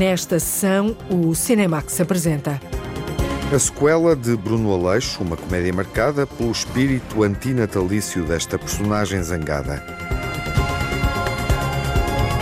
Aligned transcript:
Nesta 0.00 0.40
sessão, 0.40 0.96
o 1.10 1.34
Cinemax 1.34 2.00
apresenta. 2.00 2.58
A 3.54 3.58
sequela 3.58 4.16
de 4.16 4.34
Bruno 4.34 4.72
Aleixo, 4.72 5.22
uma 5.22 5.36
comédia 5.36 5.74
marcada 5.74 6.26
pelo 6.26 6.50
espírito 6.50 7.22
antinatalício 7.22 8.24
desta 8.24 8.58
personagem 8.58 9.22
zangada. 9.22 9.84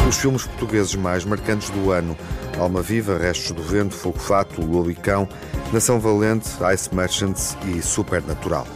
Os 0.09 0.18
filmes 0.18 0.45
portugueses 0.45 0.95
mais 0.95 1.24
marcantes 1.24 1.68
do 1.70 1.91
ano: 1.91 2.16
Alma 2.56 2.80
Viva, 2.80 3.18
Restos 3.18 3.50
do 3.50 3.62
Vento, 3.64 3.96
Fogo 3.96 4.20
Fato, 4.20 4.64
Lolo 4.64 4.93
e 4.93 4.95
Cão, 4.95 5.29
Nação 5.72 5.98
Valente, 5.98 6.50
Ice 6.72 6.95
Merchants 6.95 7.56
e 7.66 7.82
Supernatural. 7.82 8.69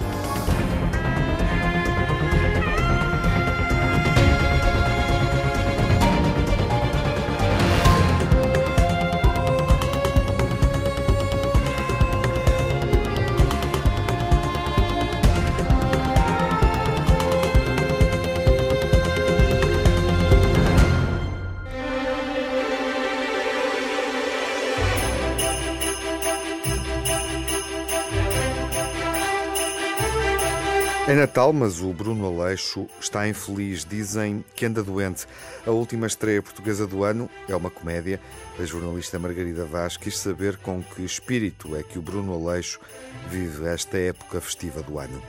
Mas 31.55 31.83
o 31.83 31.93
Bruno 31.93 32.27
Aleixo 32.27 32.87
está 32.99 33.29
infeliz. 33.29 33.85
Dizem 33.85 34.43
que 34.57 34.65
anda 34.65 34.83
doente. 34.83 35.27
A 35.67 35.71
última 35.71 36.07
estreia 36.07 36.43
portuguesa 36.43 36.87
do 36.87 37.05
ano 37.05 37.29
é 37.47 37.55
uma 37.55 37.71
comédia. 37.71 38.19
A 38.59 38.65
jornalista 38.65 39.19
Margarida 39.19 39.67
Vaz 39.67 39.99
quis 39.99 40.17
saber 40.17 40.57
com 40.57 40.83
que 40.83 41.05
espírito 41.05 41.77
é 41.77 41.83
que 41.83 41.99
o 41.99 42.03
Bruno 42.03 42.33
Aleixo 42.33 42.80
vive 43.29 43.67
esta 43.67 43.99
época 43.99 44.41
festiva 44.41 44.83
do 44.83 44.99
ano. 44.99 45.23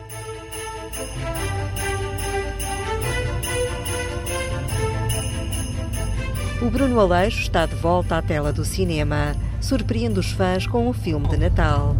O 6.62 6.70
Bruno 6.72 7.02
Aleixo 7.02 7.42
está 7.42 7.66
de 7.66 7.76
volta 7.76 8.18
à 8.18 8.22
tela 8.22 8.54
do 8.54 8.64
cinema. 8.64 9.36
Surpreende 9.60 10.20
os 10.20 10.32
fãs 10.32 10.66
com 10.66 10.88
o 10.88 10.94
filme 10.94 11.28
de 11.28 11.36
Natal. 11.36 11.98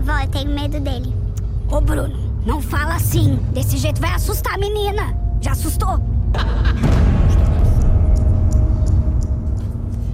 Vó, 0.00 0.18
eu 0.20 0.28
tenho 0.28 0.54
medo 0.54 0.78
dele. 0.78 1.27
Ô 1.70 1.82
Bruno, 1.82 2.16
não 2.46 2.62
fala 2.62 2.94
assim. 2.94 3.36
Desse 3.52 3.76
jeito 3.76 4.00
vai 4.00 4.14
assustar 4.14 4.54
a 4.54 4.58
menina. 4.58 5.14
Já 5.40 5.52
assustou? 5.52 6.00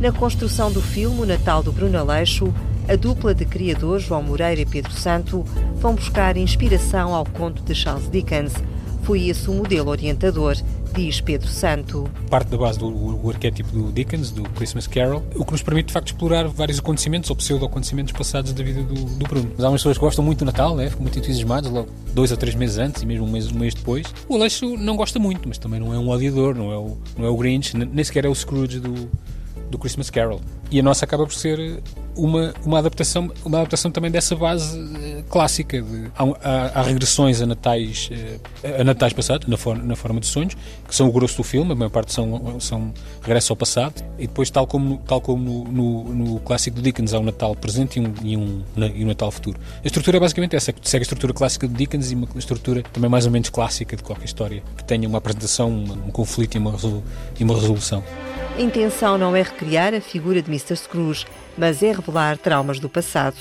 Na 0.00 0.10
construção 0.10 0.72
do 0.72 0.82
filme 0.82 1.20
O 1.20 1.26
Natal 1.26 1.62
do 1.62 1.70
Bruno 1.70 1.96
Aleixo, 1.96 2.52
a 2.88 2.96
dupla 2.96 3.32
de 3.32 3.44
criadores 3.44 4.04
João 4.04 4.22
Moreira 4.22 4.60
e 4.60 4.66
Pedro 4.66 4.92
Santo 4.92 5.44
vão 5.76 5.94
buscar 5.94 6.36
inspiração 6.36 7.14
ao 7.14 7.24
conto 7.24 7.62
de 7.62 7.74
Charles 7.74 8.10
Dickens. 8.10 8.52
Foi 9.04 9.28
esse 9.28 9.48
o 9.48 9.54
modelo 9.54 9.90
orientador, 9.90 10.56
diz 10.94 11.20
Pedro 11.20 11.48
Santo. 11.48 12.08
Parte 12.30 12.48
da 12.48 12.56
base 12.56 12.78
do 12.78 13.28
arquétipo 13.28 13.70
do 13.72 13.92
Dickens, 13.92 14.30
do 14.30 14.42
Christmas 14.50 14.86
Carol, 14.86 15.22
o 15.34 15.44
que 15.44 15.52
nos 15.52 15.62
permite 15.62 15.88
de 15.88 15.92
facto 15.92 16.08
explorar 16.08 16.46
vários 16.46 16.78
acontecimentos 16.78 17.28
ou 17.30 17.36
pseudo-acontecimentos 17.36 18.12
passados 18.12 18.52
da 18.52 18.62
vida 18.62 18.82
do, 18.82 18.94
do 18.94 19.28
Bruno. 19.28 19.50
Mas 19.56 19.64
há 19.64 19.68
umas 19.68 19.80
pessoas 19.80 19.98
que 19.98 20.04
gostam 20.04 20.24
muito 20.24 20.38
do 20.38 20.44
Natal, 20.44 20.76
né? 20.76 20.88
ficam 20.88 21.02
muito 21.02 21.18
entusiasmados 21.18 21.70
logo 21.70 21.88
dois 22.12 22.30
ou 22.30 22.36
três 22.36 22.54
meses 22.54 22.78
antes 22.78 23.02
e 23.02 23.06
mesmo 23.06 23.26
um 23.26 23.30
mês, 23.30 23.50
um 23.50 23.58
mês 23.58 23.74
depois. 23.74 24.06
O 24.28 24.36
Aleixo 24.36 24.76
não 24.76 24.96
gosta 24.96 25.18
muito, 25.18 25.48
mas 25.48 25.58
também 25.58 25.80
não 25.80 25.92
é 25.92 25.98
um 25.98 26.08
odiador, 26.08 26.54
não 26.54 26.70
é 26.70 26.78
o, 26.78 26.96
não 27.18 27.26
é 27.26 27.28
o 27.28 27.36
Grinch, 27.36 27.76
nem 27.76 28.04
sequer 28.04 28.24
é 28.24 28.28
o 28.28 28.34
Scrooge 28.34 28.78
do, 28.78 29.10
do 29.70 29.78
Christmas 29.78 30.10
Carol. 30.10 30.40
E 30.74 30.80
a 30.80 30.82
nossa 30.82 31.04
acaba 31.04 31.24
por 31.24 31.32
ser 31.32 31.80
uma, 32.16 32.52
uma, 32.66 32.80
adaptação, 32.80 33.30
uma 33.44 33.58
adaptação 33.58 33.92
também 33.92 34.10
dessa 34.10 34.34
base 34.34 34.76
uh, 34.76 35.22
clássica. 35.28 35.80
De, 35.80 36.10
há, 36.16 36.80
há, 36.80 36.82
regressões 36.82 37.40
a 37.40 37.46
natais, 37.46 38.10
uh, 38.10 38.80
a 38.80 38.82
natais 38.82 39.12
passados, 39.12 39.46
na, 39.46 39.56
for, 39.56 39.80
na 39.80 39.94
forma 39.94 40.18
de 40.18 40.26
sonhos, 40.26 40.56
que 40.88 40.92
são 40.92 41.06
o 41.08 41.12
grosso 41.12 41.36
do 41.36 41.44
filme, 41.44 41.70
a 41.70 41.74
maior 41.76 41.90
parte 41.90 42.12
são, 42.12 42.58
são 42.58 42.92
regresso 43.22 43.52
ao 43.52 43.56
passado. 43.56 44.02
E 44.18 44.26
depois, 44.26 44.50
tal 44.50 44.66
como, 44.66 44.98
tal 45.06 45.20
como 45.20 45.64
no, 45.64 45.64
no, 45.64 46.14
no 46.32 46.40
clássico 46.40 46.74
do 46.74 46.82
Dickens, 46.82 47.14
há 47.14 47.20
um 47.20 47.24
Natal 47.24 47.54
presente 47.54 48.00
e 48.00 48.02
um, 48.02 48.12
e, 48.24 48.36
um, 48.36 48.64
e 48.96 49.04
um 49.04 49.06
Natal 49.06 49.30
futuro. 49.30 49.56
A 49.80 49.86
estrutura 49.86 50.16
é 50.16 50.20
basicamente 50.20 50.56
essa, 50.56 50.74
segue 50.82 51.02
a 51.02 51.04
estrutura 51.04 51.32
clássica 51.32 51.68
do 51.68 51.74
Dickens 51.74 52.10
e 52.10 52.16
uma 52.16 52.26
estrutura 52.36 52.82
também 52.92 53.08
mais 53.08 53.26
ou 53.26 53.30
menos 53.30 53.48
clássica 53.48 53.94
de 53.94 54.02
qualquer 54.02 54.24
história, 54.24 54.60
que 54.76 54.82
tenha 54.82 55.08
uma 55.08 55.18
apresentação, 55.18 55.70
um, 55.70 56.10
conflito 56.10 56.56
e 56.56 56.58
uma, 56.58 56.74
e 57.38 57.44
uma 57.44 57.54
resolução. 57.54 58.02
A 58.56 58.60
intenção 58.60 59.18
não 59.18 59.34
é 59.34 59.42
recriar 59.42 59.94
a 59.94 60.00
figura 60.00 60.40
de 60.40 60.48
Mr. 60.64 60.76
Scrooge, 60.76 61.26
mas 61.56 61.82
é 61.82 61.92
revelar 61.92 62.38
traumas 62.38 62.80
do 62.80 62.88
passado. 62.88 63.36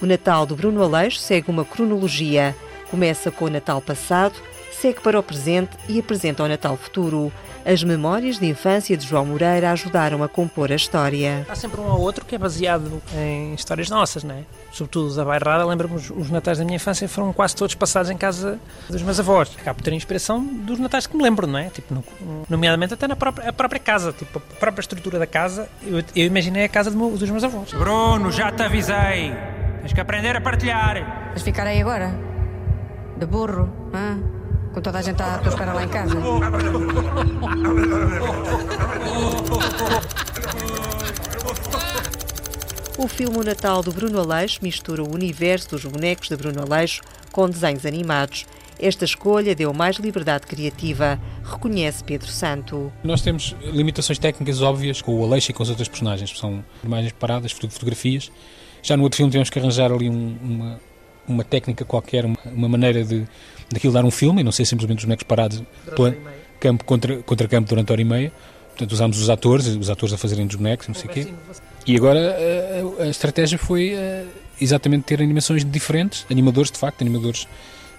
O 0.00 0.06
Natal 0.06 0.46
do 0.46 0.54
Bruno 0.54 0.82
Aleixo 0.82 1.18
segue 1.18 1.50
uma 1.50 1.64
cronologia. 1.64 2.54
Começa 2.90 3.30
com 3.30 3.46
o 3.46 3.50
Natal 3.50 3.80
passado, 3.80 4.34
segue 4.80 5.00
para 5.00 5.18
o 5.18 5.22
presente 5.22 5.76
e 5.88 5.98
apresenta 5.98 6.42
o 6.42 6.48
Natal 6.48 6.76
futuro. 6.76 7.32
As 7.66 7.82
memórias 7.82 8.38
de 8.38 8.46
infância 8.46 8.96
de 8.96 9.06
João 9.06 9.26
Moreira 9.26 9.72
ajudaram 9.72 10.22
a 10.22 10.28
compor 10.28 10.72
a 10.72 10.76
história. 10.76 11.44
Há 11.48 11.54
sempre 11.54 11.80
um 11.80 11.86
ou 11.86 12.00
outro 12.00 12.24
que 12.24 12.34
é 12.34 12.38
baseado 12.38 13.02
em 13.14 13.52
histórias 13.52 13.90
nossas, 13.90 14.24
não 14.24 14.36
é? 14.36 14.42
Sobretudo 14.72 15.14
da 15.14 15.24
Bairrada, 15.24 15.66
lembro-me 15.66 15.96
os 15.96 16.30
natais 16.30 16.58
da 16.58 16.64
minha 16.64 16.76
infância 16.76 17.08
foram 17.08 17.32
quase 17.32 17.56
todos 17.56 17.74
passados 17.74 18.10
em 18.10 18.16
casa 18.16 18.58
dos 18.88 19.02
meus 19.02 19.18
avós. 19.18 19.50
Acabo 19.60 19.78
por 19.78 19.82
ter 19.82 19.92
inspiração 19.92 20.42
dos 20.42 20.78
natais 20.78 21.06
que 21.06 21.16
me 21.16 21.22
lembro, 21.22 21.46
não 21.46 21.58
é? 21.58 21.68
Tipo, 21.68 21.94
no, 21.94 22.04
nomeadamente 22.48 22.94
até 22.94 23.08
na 23.08 23.16
própria, 23.16 23.52
própria, 23.52 23.80
casa, 23.80 24.12
tipo, 24.12 24.38
a 24.38 24.60
própria 24.60 24.80
estrutura 24.80 25.18
da 25.18 25.26
casa. 25.26 25.68
Eu, 25.82 25.98
eu 26.14 26.26
imaginei 26.26 26.64
a 26.64 26.68
casa 26.68 26.90
meu, 26.90 27.10
dos 27.10 27.28
meus 27.28 27.44
avós. 27.44 27.72
Bruno, 27.72 28.30
já 28.30 28.50
te 28.52 28.62
avisei. 28.62 29.34
Tens 29.80 29.92
que 29.92 30.00
aprender 30.00 30.36
a 30.36 30.40
partilhar. 30.40 31.28
Vais 31.30 31.42
ficar 31.42 31.66
aí 31.66 31.80
agora? 31.80 32.14
De 33.18 33.26
burro, 33.26 33.68
hã? 33.92 34.37
Com 34.78 34.82
toda 34.82 35.00
a 35.00 35.02
gente 35.02 35.20
à 35.20 35.38
tua 35.38 35.48
espera 35.48 35.72
lá 35.72 35.82
em 35.82 35.88
casa. 35.88 36.14
O 42.96 43.08
filme 43.08 43.38
O 43.38 43.42
Natal 43.42 43.82
do 43.82 43.90
Bruno 43.90 44.20
Aleixo 44.20 44.60
mistura 44.62 45.02
o 45.02 45.12
universo 45.12 45.70
dos 45.70 45.84
bonecos 45.84 46.28
de 46.28 46.36
Bruno 46.36 46.62
Aleixo 46.62 47.02
com 47.32 47.50
desenhos 47.50 47.84
animados. 47.84 48.46
Esta 48.78 49.04
escolha 49.04 49.52
deu 49.52 49.74
mais 49.74 49.96
liberdade 49.96 50.46
criativa, 50.46 51.18
reconhece 51.42 52.04
Pedro 52.04 52.28
Santo. 52.28 52.92
Nós 53.02 53.20
temos 53.20 53.56
limitações 53.60 54.20
técnicas 54.20 54.62
óbvias 54.62 55.02
com 55.02 55.12
o 55.12 55.24
Aleixo 55.24 55.50
e 55.50 55.54
com 55.54 55.64
os 55.64 55.70
outros 55.70 55.88
personagens, 55.88 56.38
são 56.38 56.64
imagens 56.84 57.12
paradas, 57.14 57.50
fotografias. 57.50 58.30
Já 58.80 58.96
no 58.96 59.02
outro 59.02 59.16
filme 59.16 59.32
tivemos 59.32 59.50
que 59.50 59.58
arranjar 59.58 59.90
ali 59.90 60.08
um, 60.08 60.38
uma, 60.40 60.80
uma 61.26 61.42
técnica 61.42 61.84
qualquer, 61.84 62.24
uma, 62.24 62.38
uma 62.44 62.68
maneira 62.68 63.02
de 63.02 63.26
daquilo 63.70 63.92
dar 63.92 64.04
um 64.04 64.10
filme 64.10 64.40
e 64.40 64.44
não 64.44 64.52
ser 64.52 64.64
simplesmente 64.64 64.98
os 64.98 65.04
bonecos 65.04 65.24
parados 65.24 65.62
campo 66.58 66.84
contra, 66.84 67.16
contra 67.18 67.48
campo 67.48 67.68
durante 67.68 67.92
hora 67.92 68.00
e 68.00 68.04
meia. 68.04 68.32
Portanto, 68.70 68.92
usámos 68.92 69.20
os 69.20 69.28
atores, 69.28 69.66
os 69.66 69.90
atores 69.90 70.12
a 70.12 70.18
fazerem 70.18 70.46
dos 70.46 70.56
bonecos, 70.56 70.86
não 70.86 70.94
sei 70.94 71.06
o 71.06 71.08
quê. 71.08 71.26
E 71.86 71.96
agora 71.96 72.36
a, 73.00 73.02
a, 73.04 73.08
estratégia 73.08 73.58
foi 73.58 73.92
exatamente 74.60 75.04
ter 75.04 75.20
animações 75.20 75.64
diferentes, 75.64 76.24
animadores 76.30 76.70
de 76.70 76.78
facto, 76.78 77.00
animadores 77.00 77.48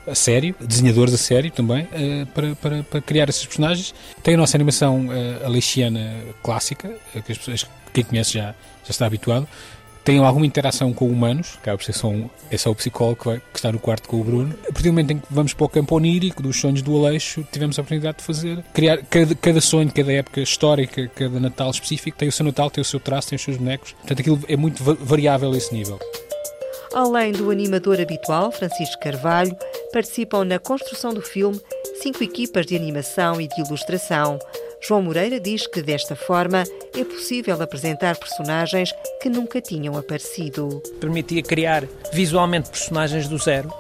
a 0.08 0.16
sério, 0.16 0.56
desenhadores 0.60 1.14
a 1.14 1.18
sério 1.18 1.52
também, 1.52 1.88
para, 2.34 2.56
para, 2.56 2.84
para 2.84 3.02
criar 3.02 3.28
esses 3.28 3.46
personagens. 3.46 3.94
Tem 4.24 4.36
a 4.36 4.38
nossa 4.38 4.56
animação 4.56 5.08
aleixiana 5.44 6.14
clássica, 6.42 6.90
que 7.26 7.32
as 7.32 7.38
pessoas, 7.38 7.66
quem 7.94 8.04
conhece 8.04 8.34
já, 8.34 8.56
já 8.84 8.92
está 8.92 9.06
habituado 9.06 9.48
tenham 10.04 10.26
alguma 10.26 10.46
interação 10.46 10.94
com 10.94 11.08
humanos, 11.08 11.58
só, 11.92 12.08
um, 12.08 12.30
é 12.50 12.70
o 12.70 12.76
psicólogo 12.76 13.20
que, 13.20 13.26
vai, 13.26 13.38
que, 13.38 13.58
está 13.60 13.72
no 13.72 13.80
quarto 13.80 14.08
com 14.08 14.22
o 14.22 14.24
Bruno. 14.24 14.56
A 14.64 14.74
partir 14.74 14.84
do 14.84 14.90
momento 14.90 15.12
em 15.12 15.20
que 15.20 15.26
vamos 15.30 15.54
para 15.54 15.66
o 15.66 15.70
campo 15.70 15.96
onírico 15.96 16.42
dos 16.42 16.60
sonhos 16.60 16.82
do 16.82 16.98
Aleixo, 16.98 17.46
tivemos 17.52 17.78
a 17.78 17.82
oportunidade 17.82 18.18
de 18.18 18.24
fazer, 18.24 18.64
criar 18.74 18.98
cada, 19.10 19.36
cada 19.36 19.62
sonho, 19.62 19.92
cada 19.92 20.12
época 20.12 20.42
histórica, 20.42 21.08
cada 21.16 21.40
Natal 21.40 21.70
específico, 21.72 22.18
tem 22.18 22.30
o 22.30 22.32
seu 22.32 22.46
Natal, 22.46 22.70
tem 22.70 22.82
o 22.82 22.86
seu 22.86 23.00
traço, 23.00 23.30
tem 23.30 23.36
os 23.36 23.42
seus 23.42 23.58
bonecos. 23.58 23.94
Portanto, 23.94 24.20
aquilo 24.20 24.40
é 24.48 24.58
muito 24.58 24.84
variável 24.84 25.52
a 25.52 25.58
esse 25.58 25.74
nível. 25.74 26.00
Além 26.94 27.32
do 27.32 27.52
animador 27.52 28.02
habitual, 28.02 28.52
Francisco 28.52 29.00
Carvalho, 29.00 29.56
participam 29.94 30.44
na 30.44 30.58
construção 30.58 31.14
do 31.14 31.22
filme 31.22 31.62
cinco 32.02 32.24
equipas 32.24 32.66
de 32.66 32.76
animação 32.76 33.40
e 33.40 33.48
de 33.48 33.62
ilustração. 33.62 34.40
João 34.82 35.02
Moreira 35.02 35.40
diz 35.40 35.68
que 35.68 35.82
desta 35.82 36.16
forma 36.16 36.64
é 36.96 37.04
possível 37.04 37.62
apresentar 37.62 38.18
personagens 38.18 38.92
que 39.22 39.30
nunca 39.30 39.62
tinham 39.62 39.98
aparecido. 39.98 40.82
Permitia 41.00 41.44
criar 41.44 41.86
visualmente 42.14 42.70
personagens 42.70 43.28
do 43.28 43.38
zero 43.38 43.72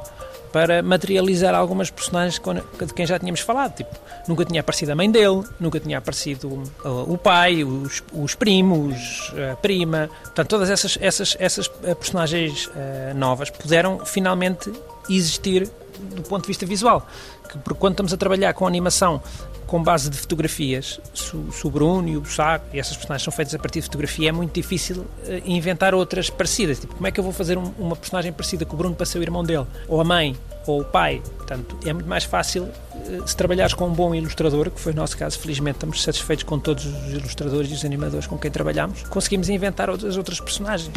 para 0.51 0.81
materializar 0.81 1.53
algumas 1.53 1.89
personagens 1.89 2.41
de 2.85 2.93
quem 2.93 3.05
já 3.05 3.17
tínhamos 3.19 3.39
falado. 3.39 3.75
Tipo, 3.75 3.95
nunca 4.27 4.43
tinha 4.45 4.61
aparecido 4.61 4.91
a 4.91 4.95
mãe 4.95 5.09
dele, 5.09 5.43
nunca 5.59 5.79
tinha 5.79 5.97
aparecido 5.97 6.63
o 6.83 7.17
pai, 7.17 7.63
os, 7.63 8.03
os 8.13 8.35
primos, 8.35 9.33
a 9.51 9.55
prima. 9.55 10.09
Portanto, 10.23 10.47
todas 10.47 10.69
essas, 10.69 10.97
essas, 10.99 11.37
essas 11.39 11.71
eh, 11.83 11.95
personagens 11.95 12.67
uh, 12.67 13.15
novas 13.15 13.49
puderam 13.49 14.05
finalmente 14.05 14.71
existir 15.09 15.69
do 15.99 16.23
ponto 16.23 16.43
de 16.43 16.47
vista 16.47 16.65
visual. 16.65 17.05
Que, 17.49 17.57
porque 17.57 17.79
quando 17.79 17.93
estamos 17.93 18.13
a 18.13 18.17
trabalhar 18.17 18.53
com 18.53 18.67
animação 18.67 19.21
com 19.69 19.83
base 19.83 20.09
de 20.09 20.17
fotografias, 20.17 20.99
se, 21.13 21.35
o 21.35 21.69
Bruno 21.69 22.07
e 22.09 22.17
o 22.17 22.21
Bussaco 22.21 22.65
e 22.73 22.79
essas 22.79 22.97
personagens 22.97 23.23
são 23.23 23.31
feitas 23.31 23.53
a 23.53 23.59
partir 23.59 23.79
de 23.79 23.85
fotografia, 23.85 24.29
é 24.29 24.31
muito 24.31 24.51
difícil 24.51 24.97
uh, 24.97 25.05
inventar 25.45 25.93
outras 25.93 26.27
parecidas. 26.27 26.79
Tipo, 26.79 26.95
como 26.95 27.05
é 27.05 27.11
que 27.11 27.19
eu 27.19 27.23
vou 27.23 27.31
fazer 27.31 27.55
um, 27.55 27.71
uma 27.77 27.95
personagem 27.95 28.33
parecida 28.33 28.65
com 28.65 28.73
o 28.73 28.77
Bruno 28.77 28.95
para 28.95 29.05
ser 29.05 29.19
o 29.19 29.21
irmão 29.21 29.43
dele? 29.43 29.67
Ou 29.87 30.01
a 30.01 30.03
mãe? 30.03 30.35
Ou 30.65 30.81
o 30.81 30.83
pai? 30.83 31.21
Portanto, 31.37 31.77
é 31.85 31.93
muito 31.93 32.09
mais 32.09 32.23
fácil 32.23 32.63
uh, 32.63 33.27
se 33.27 33.35
trabalhares 33.35 33.75
com 33.75 33.87
um 33.87 33.93
bom 33.93 34.15
ilustrador, 34.15 34.71
que 34.71 34.79
foi 34.79 34.91
o 34.91 34.95
nosso 34.95 35.15
caso, 35.15 35.37
felizmente 35.37 35.75
estamos 35.75 36.01
satisfeitos 36.01 36.43
com 36.43 36.57
todos 36.57 36.85
os 36.85 37.13
ilustradores 37.13 37.69
e 37.69 37.75
os 37.75 37.85
animadores 37.85 38.25
com 38.25 38.39
quem 38.39 38.49
trabalhamos, 38.49 39.03
conseguimos 39.03 39.49
inventar 39.49 39.87
outras, 39.87 40.17
outras 40.17 40.39
personagens. 40.39 40.91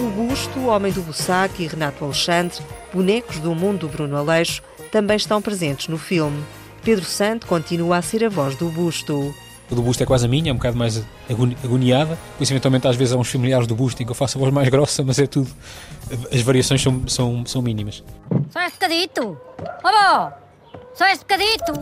O 0.00 0.10
Busto, 0.10 0.66
Homem 0.66 0.92
do 0.92 1.02
Bussac 1.02 1.62
e 1.62 1.66
Renato 1.66 2.04
Alexandre, 2.04 2.58
bonecos 2.92 3.38
do 3.38 3.54
mundo 3.54 3.86
do 3.86 3.88
Bruno 3.88 4.16
Aleixo, 4.16 4.62
também 4.88 5.16
estão 5.16 5.40
presentes 5.40 5.88
no 5.88 5.98
filme. 5.98 6.42
Pedro 6.82 7.04
Santo 7.04 7.46
continua 7.46 7.98
a 7.98 8.02
ser 8.02 8.24
a 8.24 8.28
voz 8.28 8.56
do 8.56 8.68
busto. 8.70 9.34
O 9.70 9.74
do 9.74 9.82
busto 9.82 10.02
é 10.02 10.06
quase 10.06 10.24
a 10.24 10.28
minha, 10.28 10.50
é 10.50 10.52
um 10.52 10.56
bocado 10.56 10.76
mais 10.76 11.04
agoniada. 11.62 12.18
Por 12.36 12.42
isso, 12.42 12.52
eventualmente, 12.52 12.88
às 12.88 12.96
vezes 12.96 13.12
há 13.12 13.18
uns 13.18 13.30
familiares 13.30 13.66
do 13.66 13.74
busto 13.74 14.02
em 14.02 14.06
que 14.06 14.10
eu 14.10 14.14
faço 14.14 14.38
a 14.38 14.40
voz 14.40 14.52
mais 14.52 14.68
grossa, 14.70 15.02
mas 15.04 15.18
é 15.18 15.26
tudo. 15.26 15.50
As 16.32 16.40
variações 16.40 16.82
são, 16.82 17.06
são, 17.06 17.44
são 17.44 17.60
mínimas. 17.60 18.02
Só 18.50 18.60
esse 18.62 18.72
bocadito! 18.72 19.38
Oh, 19.84 20.30
Só 20.94 21.06
esse 21.08 21.20
bocadito! 21.20 21.72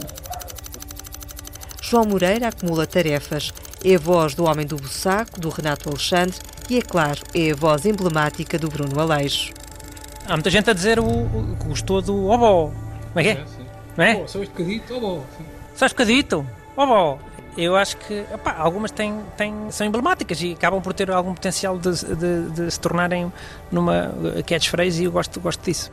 João 1.81 2.06
Moreira 2.06 2.49
acumula 2.49 2.87
tarefas. 2.87 3.53
É 3.85 3.94
a 3.94 3.99
voz 3.99 4.35
do 4.35 4.44
Homem 4.44 4.67
do 4.67 4.75
Bussaco, 4.76 5.38
do 5.38 5.49
Renato 5.49 5.88
Alexandre 5.88 6.37
e, 6.69 6.79
é 6.79 6.82
claro, 6.82 7.20
é 7.32 7.53
a 7.53 7.55
voz 7.55 7.87
emblemática 7.87 8.58
do 8.58 8.69
Bruno 8.69 8.99
Aleixo. 8.99 9.53
Há 10.26 10.32
muita 10.32 10.50
gente 10.50 10.69
a 10.69 10.73
dizer 10.73 10.99
o, 10.99 11.05
o 11.05 11.56
que 11.61 11.69
gostou 11.69 12.03
do 12.03 12.26
Obó. 12.29 12.73
Como 13.17 13.27
é 13.27 13.33
que 13.33 13.39
é? 13.41 13.43
É, 13.43 13.47
sim. 13.47 13.67
Não 13.97 14.05
é? 14.05 14.23
Oh, 14.23 14.29
só 14.29 14.43
este 14.43 14.51
bocadito, 14.51 14.95
oh, 14.95 15.01
bom. 15.01 15.25
Só 15.75 15.87
este 15.87 15.95
bocadito. 15.95 16.47
Obó. 16.77 17.19
Eu 17.57 17.75
acho 17.75 17.97
que 17.97 18.27
opá, 18.35 18.55
algumas 18.59 18.91
têm, 18.91 19.19
têm, 19.39 19.71
são 19.71 19.87
emblemáticas 19.87 20.43
e 20.43 20.53
acabam 20.53 20.83
por 20.83 20.93
ter 20.93 21.11
algum 21.11 21.33
potencial 21.33 21.79
de, 21.79 21.91
de, 22.15 22.51
de 22.51 22.71
se 22.71 22.79
tornarem 22.79 23.33
numa 23.73 24.13
catchphrase 24.47 25.01
e 25.01 25.07
eu 25.07 25.13
gosto, 25.13 25.41
gosto 25.41 25.65
disso. 25.65 25.91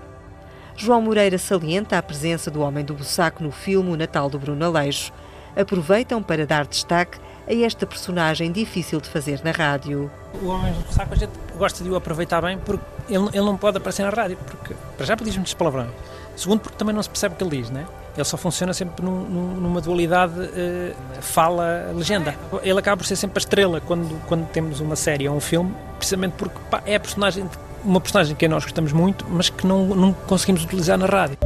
João 0.75 1.01
Moreira 1.01 1.37
salienta 1.37 1.97
a 1.97 2.03
presença 2.03 2.51
do 2.51 2.59
Homem 2.59 2.83
do 2.83 2.93
Bussaco 2.93 3.41
no 3.41 3.51
filme 3.51 3.91
O 3.91 3.95
Natal 3.95 4.29
do 4.29 4.37
Bruno 4.37 4.65
Aleixo. 4.65 5.13
Aproveitam 5.55 6.21
para 6.21 6.45
dar 6.45 6.65
destaque 6.65 7.17
a 7.47 7.53
esta 7.53 7.85
personagem 7.85 8.51
difícil 8.51 8.99
de 8.99 9.07
fazer 9.07 9.39
na 9.45 9.51
rádio. 9.51 10.11
O 10.41 10.47
Homem 10.47 10.73
do 10.73 10.81
Bussaco 10.81 11.13
a 11.13 11.17
gente 11.17 11.31
gosta 11.57 11.81
de 11.81 11.89
o 11.89 11.95
aproveitar 11.95 12.41
bem 12.41 12.57
porque 12.57 12.83
ele, 13.07 13.29
ele 13.29 13.45
não 13.45 13.55
pode 13.55 13.77
aparecer 13.77 14.03
na 14.03 14.09
rádio, 14.09 14.35
porque 14.35 14.75
para 14.97 15.05
já 15.05 15.15
diz 15.15 15.35
muitos 15.37 15.53
palavrões. 15.53 15.91
Segundo, 16.35 16.61
porque 16.61 16.77
também 16.77 16.95
não 16.95 17.03
se 17.03 17.09
percebe 17.09 17.35
o 17.35 17.37
que 17.37 17.43
ele 17.43 17.61
diz, 17.61 17.69
né? 17.69 17.85
Ele 18.15 18.23
só 18.23 18.37
funciona 18.37 18.73
sempre 18.73 19.03
num, 19.03 19.21
numa 19.55 19.81
dualidade 19.81 20.39
uh, 20.39 20.95
fala-legenda. 21.21 22.35
Ele 22.61 22.77
acaba 22.77 22.97
por 22.97 23.05
ser 23.05 23.15
sempre 23.15 23.39
a 23.39 23.41
estrela 23.41 23.81
quando, 23.81 24.19
quando 24.27 24.47
temos 24.49 24.79
uma 24.79 24.95
série 24.95 25.27
ou 25.27 25.35
um 25.35 25.39
filme, 25.39 25.73
precisamente 25.97 26.33
porque 26.37 26.57
pá, 26.69 26.83
é 26.85 26.95
a 26.95 26.99
personagem, 26.99 27.49
uma 27.83 27.99
personagem 27.99 28.35
que 28.35 28.47
nós 28.47 28.63
gostamos 28.63 28.91
muito, 28.93 29.25
mas 29.27 29.49
que 29.49 29.65
não, 29.65 29.87
não 29.87 30.13
conseguimos 30.13 30.63
utilizar 30.63 30.97
na 30.97 31.07
rádio. 31.07 31.37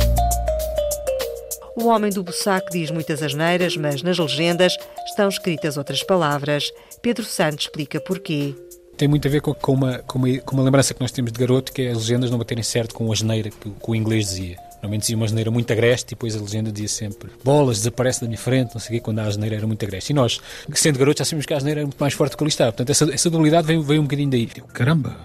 O 1.77 1.87
homem 1.87 2.11
do 2.11 2.23
Bussaco 2.23 2.71
diz 2.71 2.89
muitas 2.89 3.21
asneiras, 3.21 3.77
mas 3.77 4.01
nas 4.01 4.17
legendas 4.17 4.75
estão 5.05 5.29
escritas 5.29 5.77
outras 5.77 6.03
palavras. 6.03 6.71
Pedro 7.01 7.23
Santos 7.23 7.65
explica 7.65 8.01
porquê. 8.01 8.55
Tem 8.97 9.07
muito 9.07 9.27
a 9.27 9.31
ver 9.31 9.41
com, 9.41 9.53
com, 9.53 9.73
uma, 9.73 9.99
com, 9.99 10.17
uma, 10.17 10.39
com 10.39 10.55
uma 10.55 10.63
lembrança 10.63 10.93
que 10.93 10.99
nós 10.99 11.11
temos 11.11 11.31
de 11.31 11.39
garoto, 11.39 11.71
que 11.71 11.83
é 11.83 11.91
as 11.91 11.99
legendas 11.99 12.31
não 12.31 12.39
baterem 12.39 12.63
certo 12.63 12.95
com 12.95 13.09
a 13.09 13.13
asneira 13.13 13.51
que, 13.51 13.69
que 13.69 13.91
o 13.91 13.93
inglês 13.93 14.25
dizia. 14.25 14.66
Normalmente 14.77 15.01
dizia 15.01 15.15
uma 15.15 15.25
asneira 15.25 15.49
muito 15.49 15.71
agreste 15.73 16.13
e 16.13 16.15
depois 16.15 16.35
a 16.35 16.39
legenda 16.39 16.71
dizia 16.71 16.87
sempre 16.87 17.31
bolas, 17.43 17.77
desaparece 17.77 18.21
da 18.21 18.27
minha 18.27 18.37
frente, 18.37 18.73
não 18.73 18.79
sei 18.79 18.97
o 18.97 18.99
quê, 18.99 19.03
quando 19.03 19.19
a 19.19 19.23
asneira 19.23 19.55
era 19.55 19.65
muito 19.65 19.83
agreste. 19.83 20.11
E 20.11 20.13
nós, 20.13 20.39
sendo 20.73 20.99
garotos, 20.99 21.19
já 21.19 21.25
sabíamos 21.25 21.45
que 21.45 21.53
a 21.53 21.57
asneira 21.57 21.79
era 21.81 21.87
muito 21.87 21.99
mais 21.99 22.13
forte 22.13 22.31
do 22.31 22.37
que 22.37 22.43
ali 22.43 22.49
está. 22.49 22.65
Portanto, 22.65 22.89
essa, 22.89 23.11
essa 23.11 23.29
dualidade 23.29 23.65
veio, 23.65 23.81
veio 23.81 24.01
um 24.01 24.03
bocadinho 24.05 24.29
daí. 24.29 24.47
Eu, 24.55 24.65
caramba! 24.65 25.17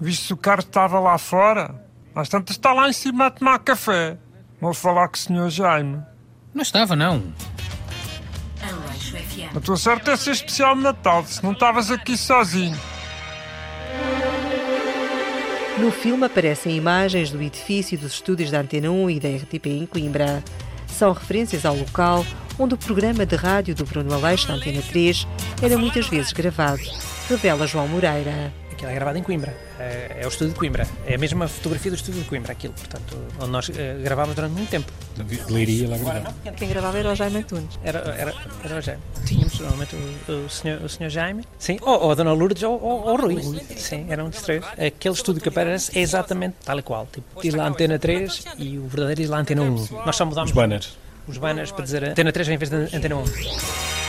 Viste 0.00 0.26
se 0.26 0.32
o 0.32 0.36
carro 0.36 0.60
estava 0.60 1.00
lá 1.00 1.18
fora? 1.18 1.74
Às 2.14 2.28
tantas 2.28 2.56
está 2.56 2.72
lá 2.72 2.88
em 2.88 2.92
cima 2.92 3.26
a 3.26 3.30
tomar 3.30 3.58
café. 3.58 4.16
Vou 4.60 4.72
falar 4.72 5.08
com 5.08 5.16
o 5.16 5.18
Sr. 5.18 5.50
Jaime. 5.50 6.02
Não 6.54 6.62
estava, 6.62 6.94
não. 6.94 7.32
A 9.54 9.60
tua 9.60 9.76
sorte 9.76 10.10
é 10.10 10.16
ser 10.16 10.30
especial 10.30 10.74
no 10.74 10.82
Natal, 10.82 11.24
se 11.24 11.42
não 11.42 11.52
estavas 11.52 11.90
aqui 11.90 12.16
sozinho. 12.16 12.78
No 15.76 15.90
filme 15.90 16.24
aparecem 16.24 16.76
imagens 16.76 17.32
do 17.32 17.42
edifício 17.42 17.98
dos 17.98 18.12
estúdios 18.14 18.50
da 18.50 18.60
Antena 18.60 18.90
1 18.90 19.10
e 19.10 19.20
da 19.20 19.28
RTP 19.28 19.66
em 19.66 19.86
Coimbra. 19.86 20.42
São 20.86 21.12
referências 21.12 21.66
ao 21.66 21.74
local 21.74 22.24
onde 22.56 22.74
o 22.74 22.78
programa 22.78 23.26
de 23.26 23.34
rádio 23.34 23.74
do 23.74 23.84
Bruno 23.84 24.14
Aleixo 24.14 24.46
da 24.46 24.54
Antena 24.54 24.80
3 24.80 25.26
era 25.60 25.76
muitas 25.76 26.06
vezes 26.06 26.32
gravado, 26.32 26.80
revela 27.28 27.66
João 27.66 27.88
Moreira. 27.88 28.63
Aquilo 28.74 28.90
é 28.90 28.94
gravado 28.94 29.16
em 29.16 29.22
Coimbra, 29.22 29.56
é, 29.78 30.18
é 30.20 30.26
o 30.26 30.28
estúdio 30.28 30.52
de 30.52 30.58
Coimbra, 30.58 30.86
é 31.06 31.14
a 31.14 31.18
mesma 31.18 31.46
fotografia 31.46 31.92
do 31.92 31.94
estúdio 31.94 32.22
de 32.22 32.28
Coimbra, 32.28 32.50
aquilo, 32.50 32.74
portanto, 32.74 33.16
onde 33.40 33.50
nós 33.50 33.68
uh, 33.68 33.72
gravámos 34.02 34.34
durante 34.34 34.52
muito 34.52 34.68
tempo. 34.68 34.90
Leiria 35.48 35.88
lá 35.88 35.96
gravava. 35.96 36.34
Quem 36.56 36.68
gravava 36.68 36.98
era 36.98 37.12
o 37.12 37.14
Jaime 37.14 37.38
Antunes. 37.38 37.78
Era, 37.84 37.98
era, 38.00 38.34
era 38.64 38.78
o 38.78 38.80
Jaime. 38.80 39.00
Tínhamos 39.24 39.60
normalmente 39.60 39.94
o, 39.94 40.32
o, 40.32 40.50
senhor, 40.50 40.82
o 40.82 40.88
senhor 40.88 41.08
Jaime, 41.08 41.44
sim, 41.56 41.78
ou, 41.82 42.02
ou 42.02 42.10
a 42.10 42.14
Dona 42.16 42.32
Lourdes 42.32 42.64
ou, 42.64 42.82
ou, 42.82 43.06
ou 43.06 43.14
o 43.14 43.16
Rui. 43.16 43.40
Sim, 43.76 44.06
eram 44.08 44.26
um 44.26 44.30
dos 44.30 44.42
três. 44.42 44.64
Aquele 44.72 45.14
estúdio 45.14 45.40
que 45.40 45.48
aparece 45.48 45.96
é 45.96 46.02
exatamente 46.02 46.56
tal 46.64 46.76
e 46.76 46.82
qual. 46.82 47.06
Tipo, 47.06 47.40
diz 47.40 47.54
lá 47.54 47.68
Antena 47.68 47.96
3 47.96 48.44
e 48.58 48.76
o 48.76 48.88
verdadeiro 48.88 49.20
diz 49.22 49.30
lá 49.30 49.38
Antena 49.38 49.62
1. 49.62 49.88
Nós 50.04 50.16
só 50.16 50.26
mudámos 50.26 50.50
Os 50.50 50.56
banners. 50.56 50.98
os 51.28 51.38
banners 51.38 51.70
para 51.70 51.84
dizer 51.84 52.04
Antena 52.04 52.32
3 52.32 52.48
em 52.48 52.56
vez 52.56 52.70
de 52.70 52.96
Antena 52.96 53.16
1. 53.16 54.03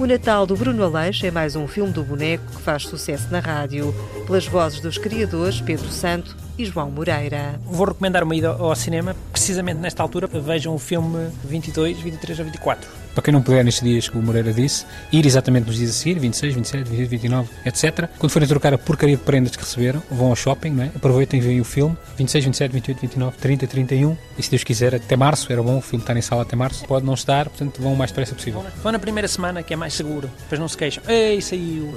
O 0.00 0.06
Natal 0.06 0.46
do 0.46 0.56
Bruno 0.56 0.82
Aleixo 0.82 1.26
é 1.26 1.30
mais 1.30 1.54
um 1.54 1.68
filme 1.68 1.92
do 1.92 2.02
boneco 2.02 2.42
que 2.56 2.62
faz 2.62 2.84
sucesso 2.84 3.30
na 3.30 3.38
rádio, 3.38 3.94
pelas 4.26 4.46
vozes 4.46 4.80
dos 4.80 4.96
criadores 4.96 5.60
Pedro 5.60 5.90
Santo 5.90 6.34
e 6.56 6.64
João 6.64 6.90
Moreira. 6.90 7.60
Vou 7.66 7.86
recomendar 7.86 8.24
uma 8.24 8.34
ida 8.34 8.48
ao 8.48 8.74
cinema, 8.74 9.14
precisamente 9.30 9.78
nesta 9.78 10.02
altura, 10.02 10.26
vejam 10.26 10.74
o 10.74 10.78
filme 10.78 11.30
22, 11.44 11.98
23 11.98 12.38
ou 12.38 12.44
24. 12.46 12.88
Para 13.20 13.26
quem 13.26 13.34
não 13.34 13.42
puder 13.42 13.62
nestes 13.62 13.84
dias 13.84 14.08
que 14.08 14.16
o 14.16 14.22
Moreira 14.22 14.50
disse, 14.50 14.86
ir 15.12 15.26
exatamente 15.26 15.66
nos 15.66 15.76
dias 15.76 15.90
a 15.90 15.92
seguir, 15.92 16.18
26, 16.18 16.54
27, 16.54 16.88
28, 16.88 17.10
29, 17.10 17.50
etc. 17.66 18.08
Quando 18.18 18.32
forem 18.32 18.48
trocar 18.48 18.72
a 18.72 18.78
porcaria 18.78 19.14
de 19.14 19.22
prendas 19.22 19.54
que 19.54 19.62
receberam, 19.62 20.02
vão 20.10 20.28
ao 20.28 20.36
shopping, 20.36 20.70
não 20.70 20.84
é? 20.84 20.86
aproveitem 20.86 21.38
e 21.38 21.42
veem 21.42 21.60
o 21.60 21.64
filme, 21.64 21.94
26, 22.16 22.46
27, 22.46 22.72
28, 22.72 23.00
29, 23.02 23.36
30, 23.36 23.66
31, 23.66 24.16
e 24.38 24.42
se 24.42 24.48
Deus 24.48 24.64
quiser, 24.64 24.94
até 24.94 25.16
março, 25.16 25.52
era 25.52 25.62
bom 25.62 25.76
o 25.76 25.82
filme 25.82 26.02
estar 26.02 26.16
em 26.16 26.22
sala 26.22 26.40
até 26.40 26.56
março, 26.56 26.86
pode 26.86 27.04
não 27.04 27.12
estar, 27.12 27.50
portanto 27.50 27.82
vão 27.82 27.92
o 27.92 27.96
mais 27.96 28.10
depressa 28.10 28.34
possível. 28.34 28.64
Vão 28.82 28.90
na 28.90 28.98
primeira 28.98 29.28
semana, 29.28 29.62
que 29.62 29.74
é 29.74 29.76
mais 29.76 29.92
seguro, 29.92 30.30
depois 30.40 30.58
não 30.58 30.66
se 30.66 30.78
queixam. 30.78 31.04
Ei, 31.06 31.42
saiu! 31.42 31.94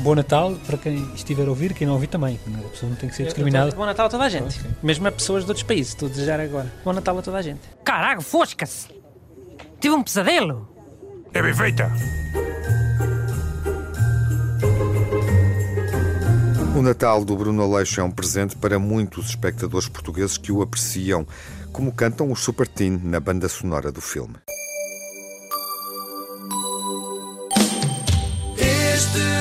Bom 0.00 0.14
Natal 0.14 0.54
para 0.66 0.76
quem 0.76 1.14
estiver 1.14 1.46
a 1.46 1.48
ouvir, 1.48 1.72
quem 1.72 1.86
não 1.86 1.94
ouvir 1.94 2.08
também. 2.08 2.38
A 2.46 2.68
pessoa 2.68 2.90
não 2.90 2.96
tem 2.96 3.08
que 3.08 3.16
ser 3.16 3.24
discriminada. 3.24 3.74
Bom 3.74 3.86
Natal 3.86 4.04
a 4.04 4.10
toda 4.10 4.24
a 4.24 4.28
gente, 4.28 4.60
mesmo 4.82 5.08
a 5.08 5.12
pessoas 5.12 5.44
de 5.44 5.50
outros 5.50 5.64
países, 5.66 5.94
estou 5.94 6.08
a 6.08 6.10
desejar 6.10 6.40
agora. 6.40 6.70
Bom 6.84 6.92
Natal 6.92 7.16
a 7.16 7.22
toda 7.22 7.38
a 7.38 7.42
gente. 7.42 7.60
Caraca, 7.82 8.20
fosca-se! 8.20 9.00
Tive 9.82 9.96
um 9.96 10.02
pesadelo! 10.04 10.68
É 11.34 11.42
bem 11.42 11.52
feita. 11.52 11.90
O 16.76 16.80
Natal 16.80 17.24
do 17.24 17.36
Bruno 17.36 17.62
Aleixo 17.64 18.00
é 18.00 18.04
um 18.04 18.10
presente 18.10 18.54
para 18.54 18.78
muitos 18.78 19.30
espectadores 19.30 19.88
portugueses 19.88 20.38
que 20.38 20.52
o 20.52 20.62
apreciam, 20.62 21.26
como 21.72 21.90
cantam 21.90 22.30
os 22.30 22.38
Super 22.38 22.68
Teen 22.68 22.96
na 23.02 23.18
banda 23.18 23.48
sonora 23.48 23.90
do 23.90 24.00
filme. 24.00 24.36
Este 28.56 29.31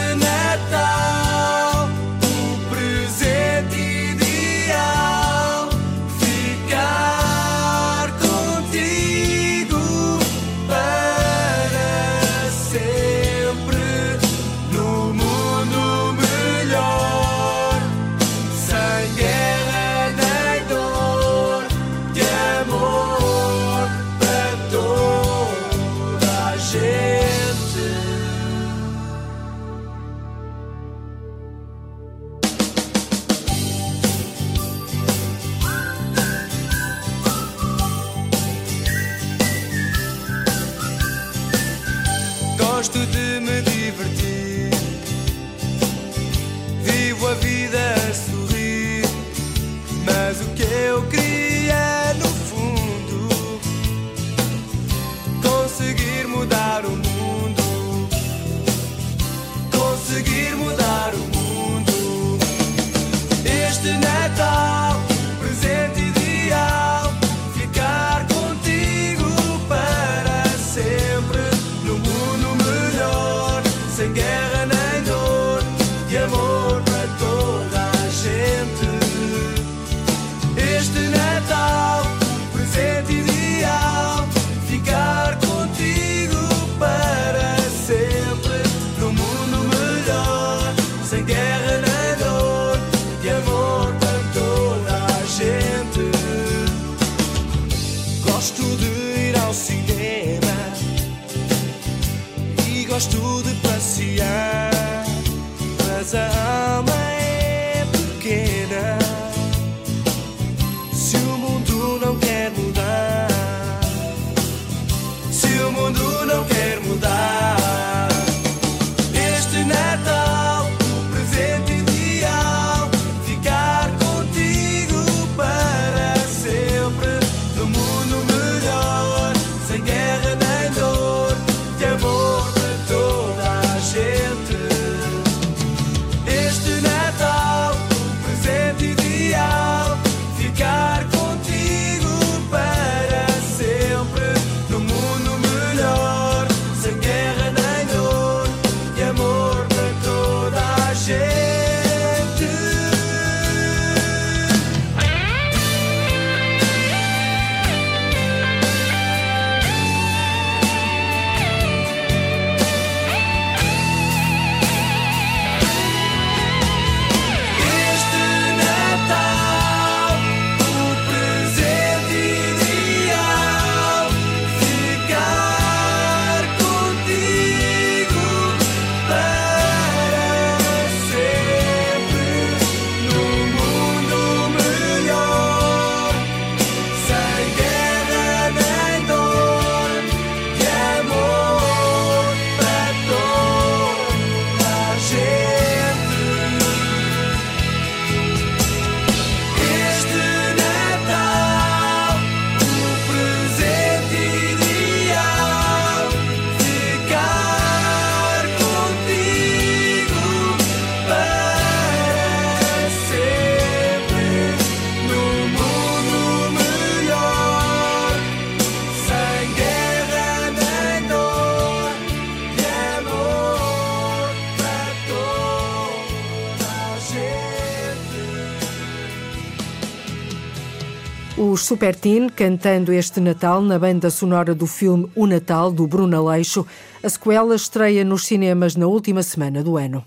Super 231.72 231.96
Teen 231.96 232.28
cantando 232.28 232.92
este 232.92 233.22
Natal 233.22 233.62
na 233.62 233.80
banda 233.80 234.10
sonora 234.10 234.54
do 234.54 234.68
filme 234.68 235.10
O 235.16 235.26
Natal, 235.26 235.72
do 235.72 235.88
Bruno 235.88 236.18
Aleixo. 236.18 236.68
A 237.02 237.08
sequela 237.08 237.56
estreia 237.56 238.04
nos 238.04 238.26
cinemas 238.26 238.76
na 238.76 238.88
última 238.88 239.24
semana 239.24 239.64
do 239.64 239.78
ano. 239.78 240.04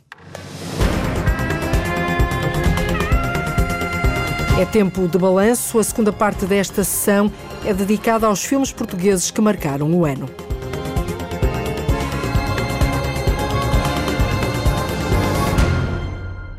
É 4.60 4.66
tempo 4.66 5.08
de 5.08 5.16
balanço. 5.16 5.78
A 5.78 5.84
segunda 5.84 6.12
parte 6.12 6.44
desta 6.44 6.84
sessão 6.84 7.32
é 7.64 7.72
dedicada 7.72 8.26
aos 8.26 8.44
filmes 8.44 8.70
portugueses 8.70 9.30
que 9.30 9.40
marcaram 9.40 9.90
o 9.90 10.04
ano. 10.04 10.28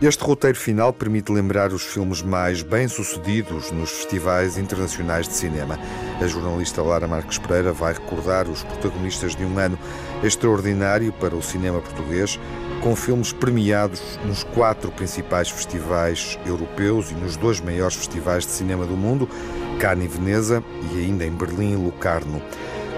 Este 0.08 0.24
roteiro 0.24 0.56
final 0.56 0.94
permite 0.94 1.32
lembrar 1.32 1.74
os 1.74 1.82
filmes 1.82 2.22
mais 2.22 2.62
bem-sucedidos 2.62 3.72
nos 3.72 3.90
festivais 3.90 4.56
internacionais 4.56 5.28
de 5.28 5.34
cinema. 5.34 5.80
A 6.22 6.28
jornalista 6.28 6.84
Lara 6.84 7.08
Marques 7.08 7.40
Pereira 7.40 7.74
vai 7.74 7.94
recordar 7.94 8.48
os 8.48 8.62
protagonistas 8.62 9.36
de 9.36 9.44
um 9.44 9.58
ano 9.58 9.80
extraordinário 10.24 11.12
para 11.14 11.36
o 11.36 11.42
cinema 11.42 11.82
português, 11.82 12.40
com 12.84 12.96
filmes 12.96 13.34
premiados 13.34 14.20
nos 14.24 14.44
quatro 14.44 14.92
principais 14.92 15.50
festivais 15.50 16.38
europeus 16.46 17.10
e 17.10 17.16
nos 17.16 17.36
dois 17.36 17.60
maiores 17.60 17.96
festivais 17.96 18.46
de 18.46 18.52
cinema 18.52 18.86
do 18.86 18.96
mundo, 18.96 19.28
Cannes 19.80 20.06
e 20.06 20.08
Veneza, 20.20 20.64
e 20.94 21.00
ainda 21.00 21.26
em 21.26 21.32
Berlim 21.32 21.74
e 21.74 21.84
Locarno. 21.84 22.40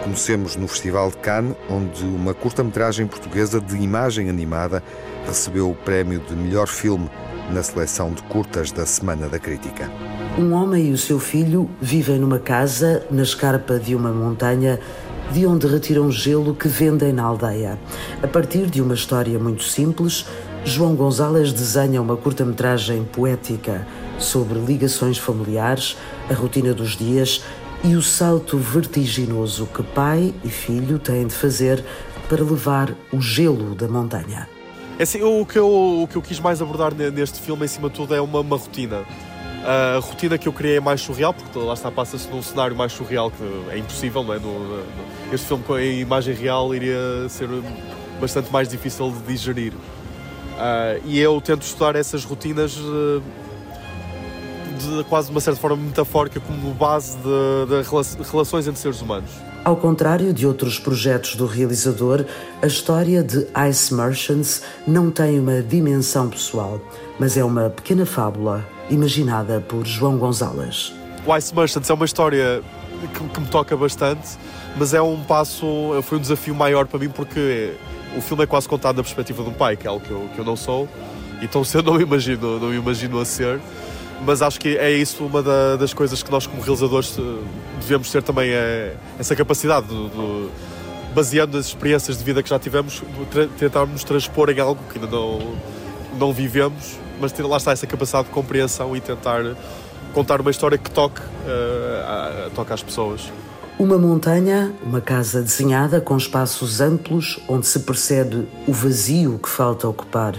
Comecemos 0.03 0.57
no 0.57 0.67
Festival 0.67 1.09
de 1.09 1.17
Cannes, 1.17 1.55
onde 1.69 2.03
uma 2.03 2.33
curta-metragem 2.33 3.07
portuguesa 3.07 3.61
de 3.61 3.77
imagem 3.77 4.29
animada 4.29 4.83
recebeu 5.27 5.69
o 5.69 5.75
prémio 5.75 6.21
de 6.21 6.33
melhor 6.33 6.67
filme 6.67 7.09
na 7.51 7.61
seleção 7.61 8.13
de 8.13 8.23
curtas 8.23 8.71
da 8.71 8.85
Semana 8.85 9.27
da 9.27 9.37
Crítica. 9.37 9.91
Um 10.37 10.53
homem 10.53 10.87
e 10.87 10.91
o 10.93 10.97
seu 10.97 11.19
filho 11.19 11.69
vivem 11.81 12.17
numa 12.17 12.39
casa 12.39 13.05
na 13.11 13.23
escarpa 13.23 13.77
de 13.77 13.93
uma 13.93 14.11
montanha 14.11 14.79
de 15.33 15.45
onde 15.45 15.67
retiram 15.67 16.09
gelo 16.09 16.55
que 16.55 16.69
vendem 16.69 17.11
na 17.11 17.23
aldeia. 17.23 17.77
A 18.23 18.27
partir 18.27 18.67
de 18.67 18.81
uma 18.81 18.93
história 18.93 19.37
muito 19.37 19.63
simples, 19.63 20.25
João 20.63 20.95
Gonzalez 20.95 21.51
desenha 21.51 22.01
uma 22.01 22.15
curta-metragem 22.15 23.03
poética 23.03 23.85
sobre 24.17 24.57
ligações 24.59 25.17
familiares, 25.17 25.97
a 26.29 26.33
rotina 26.33 26.73
dos 26.73 26.95
dias 26.95 27.43
e 27.83 27.95
o 27.95 28.01
salto 28.01 28.57
vertiginoso 28.57 29.67
que 29.67 29.83
pai 29.83 30.33
e 30.43 30.49
filho 30.49 30.97
têm 30.97 31.27
de 31.27 31.33
fazer 31.33 31.83
para 32.29 32.43
levar 32.43 32.95
o 33.11 33.21
gelo 33.21 33.75
da 33.75 33.87
montanha. 33.87 34.56
É 34.99 35.03
assim, 35.03 35.21
o, 35.21 35.45
que 35.45 35.59
eu, 35.59 35.67
o 36.03 36.07
que 36.09 36.15
eu 36.15 36.21
quis 36.21 36.39
mais 36.39 36.61
abordar 36.61 36.93
ne- 36.93 37.11
neste 37.11 37.39
filme, 37.39 37.65
em 37.65 37.67
cima 37.67 37.87
de 37.89 37.95
tudo, 37.95 38.15
é 38.15 38.21
uma, 38.21 38.39
uma 38.39 38.57
rotina. 38.57 39.03
A 39.63 39.99
rotina 39.99 40.37
que 40.37 40.47
eu 40.47 40.53
criei 40.53 40.77
é 40.77 40.79
mais 40.79 41.01
surreal, 41.01 41.33
porque 41.33 41.59
lá 41.59 41.73
está, 41.73 41.91
passa-se 41.91 42.27
num 42.29 42.41
cenário 42.41 42.75
mais 42.75 42.93
surreal 42.93 43.29
que 43.29 43.43
é 43.71 43.77
impossível, 43.77 44.23
não 44.23 44.33
é? 44.33 44.39
No- 44.39 44.59
no- 44.77 44.83
este 45.31 45.45
filme 45.47 45.63
com 45.63 45.73
a 45.73 45.83
imagem 45.83 46.33
real 46.33 46.73
iria 46.73 46.97
ser 47.29 47.47
bastante 48.19 48.51
mais 48.51 48.67
difícil 48.69 49.11
de 49.11 49.19
digerir. 49.33 49.73
Ah, 50.57 50.97
e 51.05 51.19
eu 51.19 51.39
tento 51.41 51.61
estudar 51.61 51.95
essas 51.95 52.23
rotinas 52.23 52.75
eh, 52.79 53.21
de 54.79 55.03
quase 55.03 55.27
de 55.27 55.33
uma 55.35 55.41
certa 55.41 55.59
forma 55.59 55.77
metafórica 55.77 56.39
como 56.39 56.73
base 56.73 57.17
de, 57.17 57.65
de 57.83 57.87
rela- 57.89 58.05
relações 58.31 58.67
entre 58.67 58.79
seres 58.79 59.01
humanos. 59.01 59.29
Ao 59.63 59.75
contrário 59.75 60.33
de 60.33 60.47
outros 60.47 60.79
projetos 60.79 61.35
do 61.35 61.45
realizador, 61.45 62.25
a 62.61 62.67
história 62.67 63.21
de 63.21 63.45
Ice 63.69 63.93
Merchants 63.93 64.61
não 64.87 65.11
tem 65.11 65.39
uma 65.39 65.61
dimensão 65.61 66.29
pessoal, 66.29 66.79
mas 67.19 67.35
é 67.35 67.43
uma 67.43 67.69
pequena 67.69 68.05
fábula 68.05 68.65
imaginada 68.89 69.59
por 69.59 69.85
João 69.85 70.17
Gonzalez. 70.17 70.93
O 71.25 71.35
Ice 71.35 71.53
Merchants 71.53 71.89
é 71.89 71.93
uma 71.93 72.05
história 72.05 72.63
que, 73.13 73.29
que 73.29 73.39
me 73.41 73.47
toca 73.47 73.75
bastante, 73.75 74.37
mas 74.77 74.93
é 74.93 75.01
um 75.01 75.21
passo, 75.23 75.65
foi 76.03 76.17
um 76.17 76.21
desafio 76.21 76.55
maior 76.55 76.87
para 76.87 76.99
mim 76.99 77.09
porque 77.09 77.73
o 78.15 78.21
filme 78.21 78.43
é 78.43 78.47
quase 78.47 78.67
contado 78.67 78.97
na 78.97 79.03
perspectiva 79.03 79.43
de 79.43 79.49
um 79.49 79.53
pai, 79.53 79.75
que 79.75 79.85
é 79.85 79.89
algo 79.89 80.05
que 80.05 80.11
eu, 80.11 80.29
que 80.33 80.39
eu 80.39 80.45
não 80.45 80.55
sou, 80.55 80.87
e 81.41 81.47
tão 81.47 81.63
cedo 81.63 81.91
não 81.91 81.99
imagino, 81.99 82.59
não 82.59 82.73
imagino 82.73 83.19
a 83.19 83.25
ser. 83.25 83.59
Mas 84.25 84.41
acho 84.41 84.59
que 84.59 84.77
é 84.77 84.91
isso 84.91 85.23
uma 85.25 85.41
da- 85.43 85.75
das 85.75 85.93
coisas 85.93 86.23
que 86.23 86.31
nós, 86.31 86.47
como 86.47 86.61
realizadores, 86.61 87.15
eh, 87.19 87.21
devemos 87.79 88.11
ter 88.11 88.23
também 88.23 88.49
é, 88.49 88.95
essa 89.19 89.35
capacidade, 89.35 89.87
de, 89.87 90.09
de- 90.09 90.49
baseando 91.13 91.55
nas 91.57 91.67
experiências 91.67 92.17
de 92.17 92.23
vida 92.23 92.41
que 92.43 92.49
já 92.49 92.57
tivemos, 92.59 93.01
tra- 93.31 93.47
tentarmos 93.57 94.03
transpor 94.03 94.49
em 94.49 94.59
algo 94.59 94.81
que 94.91 94.97
ainda 94.99 95.09
não, 95.15 95.39
não 96.19 96.33
vivemos, 96.33 96.97
mas 97.21 97.31
ter 97.31 97.43
lá 97.43 97.57
está 97.57 97.71
essa 97.71 97.85
capacidade 97.87 98.27
de 98.27 98.33
compreensão 98.33 98.95
e 98.95 98.99
tentar 99.01 99.43
contar 100.13 100.41
uma 100.41 100.51
história 100.51 100.77
que 100.77 100.89
toque, 100.89 101.21
uh, 101.21 102.49
toque 102.55 102.73
às 102.73 102.81
pessoas. 102.83 103.31
Uma 103.79 103.97
montanha, 103.99 104.73
uma 104.83 104.99
casa 104.99 105.41
desenhada 105.43 106.01
com 106.01 106.17
espaços 106.17 106.81
amplos 106.81 107.39
onde 107.47 107.67
se 107.67 107.79
percebe 107.81 108.47
o 108.67 108.73
vazio 108.73 109.37
que 109.37 109.47
falta 109.47 109.87
ocupar. 109.87 110.33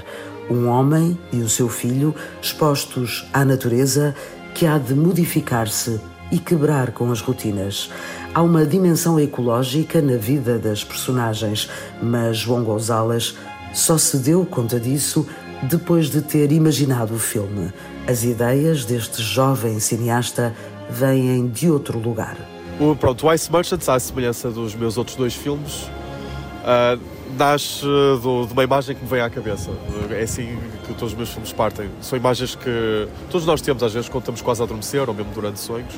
Um 0.51 0.69
homem 0.69 1.19
e 1.33 1.39
o 1.39 1.49
seu 1.49 1.69
filho 1.69 2.15
expostos 2.41 3.27
à 3.33 3.45
natureza 3.45 4.15
que 4.55 4.67
há 4.67 4.79
de 4.79 4.95
modificar-se 4.95 6.01
e 6.31 6.39
quebrar 6.39 6.93
com 6.93 7.11
as 7.11 7.21
rotinas. 7.21 7.91
Há 8.35 8.43
uma 8.43 8.65
dimensão 8.67 9.19
ecológica 9.19 10.01
na 10.01 10.17
vida 10.17 10.59
das 10.59 10.85
personagens, 10.85 11.69
mas 12.03 12.39
João 12.39 12.65
Gonzalez 12.65 13.37
só 13.73 13.99
se 13.99 14.19
deu 14.19 14.45
conta 14.45 14.79
disso 14.81 15.27
depois 15.63 16.09
de 16.11 16.23
ter 16.23 16.53
imaginado 16.53 17.15
o 17.15 17.19
filme. 17.19 17.73
As 18.07 18.25
ideias 18.25 18.85
deste 18.85 19.23
jovem 19.23 19.81
cineasta 19.81 20.55
vêm 20.89 21.49
de 21.49 21.71
outro 21.71 21.99
lugar. 21.99 22.37
O, 22.81 22.95
pronto, 22.95 23.27
o 23.27 23.33
Ice 23.33 23.51
Merchants, 23.51 23.89
à 23.89 23.99
semelhança 23.99 24.51
dos 24.51 24.75
meus 24.75 24.97
outros 24.97 25.17
dois 25.17 25.35
filmes, 25.35 25.83
uh, 26.63 26.99
nasce 27.37 27.83
do, 28.23 28.47
de 28.47 28.53
uma 28.53 28.65
imagem 28.65 28.95
que 28.95 29.03
me 29.03 29.09
vem 29.09 29.21
à 29.21 29.31
cabeça. 29.31 29.71
É 30.11 30.23
assim 30.23 30.59
que 30.87 30.95
todos 30.95 31.13
os 31.13 31.15
meus 31.15 31.31
filmes 31.31 31.53
partem. 31.53 31.91
São 32.01 32.19
imagens 32.19 32.55
que 32.55 33.09
todos 33.31 33.47
nós 33.47 33.61
temos, 33.61 33.83
às 33.83 33.93
vezes, 33.93 34.09
quando 34.09 34.23
estamos 34.23 34.43
quase 34.43 34.63
a 34.63 34.65
adormecer 34.65 35.09
ou 35.09 35.15
mesmo 35.15 35.33
durante 35.33 35.61
sonhos. 35.61 35.95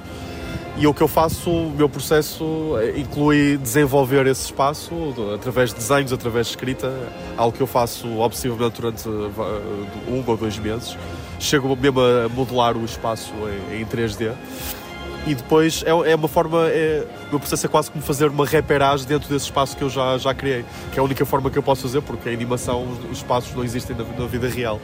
E 0.77 0.87
o 0.87 0.95
que 0.95 1.03
eu 1.03 1.09
faço, 1.09 1.51
o 1.51 1.71
meu 1.71 1.89
processo 1.89 2.75
inclui 2.97 3.59
desenvolver 3.59 4.27
esse 4.27 4.47
espaço 4.47 5.15
através 5.35 5.71
de 5.71 5.77
desenhos, 5.77 6.13
através 6.13 6.47
de 6.47 6.53
escrita, 6.53 6.91
algo 7.37 7.55
que 7.55 7.63
eu 7.63 7.67
faço 7.67 8.09
obsessivamente 8.19 8.81
durante 8.81 9.07
um 10.09 10.25
ou 10.27 10.37
dois 10.37 10.57
meses. 10.59 10.97
Chego 11.39 11.77
mesmo 11.77 12.01
a 12.01 12.29
modelar 12.31 12.77
o 12.77 12.85
espaço 12.85 13.33
em, 13.71 13.83
em 13.83 13.85
3D 13.85 14.33
e 15.27 15.35
depois 15.35 15.83
é, 15.85 15.91
é 15.91 16.15
uma 16.15 16.29
forma, 16.29 16.69
é, 16.69 17.05
o 17.27 17.31
meu 17.31 17.41
processo 17.41 17.67
é 17.67 17.69
quase 17.69 17.91
como 17.91 18.03
fazer 18.03 18.29
uma 18.29 18.47
reperagem 18.47 19.07
dentro 19.07 19.29
desse 19.29 19.47
espaço 19.47 19.77
que 19.77 19.83
eu 19.83 19.91
já, 19.91 20.17
já 20.19 20.33
criei, 20.33 20.65
que 20.93 20.99
é 20.99 21.01
a 21.01 21.05
única 21.05 21.25
forma 21.25 21.51
que 21.51 21.59
eu 21.59 21.63
posso 21.63 21.83
fazer, 21.83 22.01
porque 22.01 22.29
a 22.29 22.33
animação, 22.33 22.87
os, 22.91 23.11
os 23.11 23.19
espaços 23.19 23.55
não 23.55 23.63
existem 23.63 23.97
na, 23.97 24.05
na 24.05 24.27
vida 24.27 24.49
real. 24.49 24.81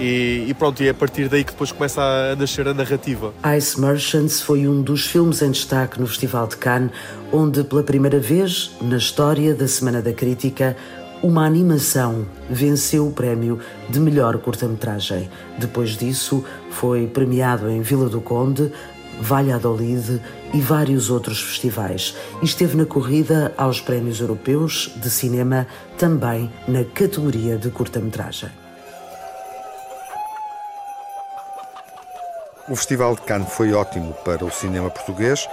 E, 0.00 0.44
e, 0.46 0.54
pronto, 0.54 0.80
e 0.80 0.86
é 0.86 0.90
a 0.90 0.94
partir 0.94 1.28
daí 1.28 1.42
que 1.42 1.50
depois 1.50 1.72
começa 1.72 2.00
a 2.00 2.36
nascer 2.36 2.68
a 2.68 2.74
narrativa. 2.74 3.32
Ice 3.56 3.80
Merchants 3.80 4.40
foi 4.40 4.68
um 4.68 4.80
dos 4.80 5.06
filmes 5.06 5.42
em 5.42 5.50
destaque 5.50 6.00
no 6.00 6.06
Festival 6.06 6.46
de 6.46 6.56
Cannes, 6.56 6.92
onde 7.32 7.64
pela 7.64 7.82
primeira 7.82 8.20
vez 8.20 8.70
na 8.80 8.96
história 8.96 9.54
da 9.54 9.66
Semana 9.66 10.00
da 10.00 10.12
Crítica 10.12 10.76
uma 11.20 11.44
animação 11.44 12.26
venceu 12.48 13.08
o 13.08 13.12
prémio 13.12 13.58
de 13.88 13.98
melhor 13.98 14.38
curta-metragem. 14.38 15.28
Depois 15.58 15.96
disso, 15.96 16.44
foi 16.70 17.08
premiado 17.08 17.68
em 17.68 17.82
Vila 17.82 18.08
do 18.08 18.20
Conde, 18.20 18.70
Valladolid 19.20 20.20
e 20.54 20.60
vários 20.60 21.10
outros 21.10 21.40
festivais. 21.40 22.14
E 22.42 22.44
esteve 22.44 22.76
na 22.76 22.84
corrida 22.84 23.52
aos 23.56 23.80
prémios 23.80 24.20
europeus 24.20 24.90
de 24.96 25.10
cinema, 25.10 25.66
também 25.98 26.50
na 26.66 26.84
categoria 26.84 27.56
de 27.56 27.70
curta-metragem. 27.70 28.50
O 32.68 32.76
Festival 32.76 33.14
de 33.14 33.22
Cannes 33.22 33.50
foi 33.50 33.72
ótimo 33.72 34.12
para 34.24 34.44
o 34.44 34.50
cinema 34.50 34.90
português. 34.90 35.48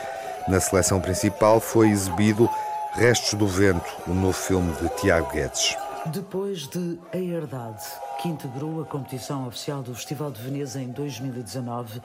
Na 0.50 0.60
seleção 0.60 1.00
principal 1.00 1.62
foi 1.62 1.90
exibido 1.90 2.50
Restos 2.94 3.34
do 3.34 3.48
Vento, 3.48 3.90
o 4.06 4.14
novo 4.14 4.34
filme 4.34 4.74
de 4.74 4.90
Tiago 4.98 5.32
Guedes. 5.32 5.78
Depois 6.08 6.68
de 6.68 7.00
A 7.14 7.18
Herdade, 7.18 7.84
que 8.22 8.28
integrou 8.28 8.82
a 8.82 8.86
competição 8.86 9.48
oficial 9.48 9.82
do 9.82 9.96
Festival 9.96 10.30
de 10.30 10.42
Veneza 10.42 10.82
em 10.82 10.90
2019, 10.90 12.02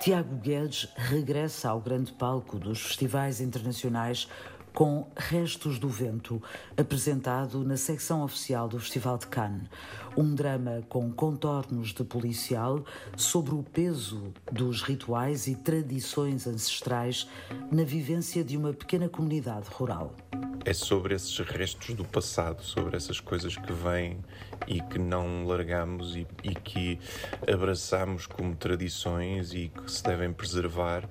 Tiago 0.00 0.34
Guedes 0.36 0.88
regressa 0.96 1.68
ao 1.68 1.78
grande 1.78 2.10
palco 2.12 2.58
dos 2.58 2.80
festivais 2.80 3.38
internacionais 3.38 4.26
com 4.74 5.06
Restos 5.16 5.78
do 5.78 5.88
Vento, 5.88 6.42
apresentado 6.76 7.64
na 7.64 7.76
secção 7.76 8.22
oficial 8.22 8.68
do 8.68 8.78
Festival 8.78 9.18
de 9.18 9.26
Cannes. 9.26 9.68
Um 10.16 10.34
drama 10.34 10.82
com 10.88 11.10
contornos 11.12 11.92
de 11.92 12.04
policial 12.04 12.84
sobre 13.16 13.54
o 13.54 13.62
peso 13.62 14.32
dos 14.50 14.82
rituais 14.82 15.46
e 15.46 15.54
tradições 15.54 16.46
ancestrais 16.46 17.28
na 17.70 17.84
vivência 17.84 18.42
de 18.42 18.56
uma 18.56 18.72
pequena 18.72 19.08
comunidade 19.08 19.68
rural. 19.70 20.14
É 20.62 20.74
sobre 20.74 21.14
esses 21.14 21.38
restos 21.38 21.94
do 21.94 22.04
passado, 22.04 22.62
sobre 22.62 22.94
essas 22.94 23.18
coisas 23.18 23.56
que 23.56 23.72
vêm 23.72 24.18
e 24.66 24.80
que 24.80 24.98
não 24.98 25.46
largamos 25.46 26.14
e, 26.14 26.26
e 26.44 26.54
que 26.54 26.98
abraçamos 27.50 28.26
como 28.26 28.54
tradições 28.54 29.54
e 29.54 29.68
que 29.68 29.90
se 29.90 30.02
devem 30.02 30.32
preservar. 30.32 31.08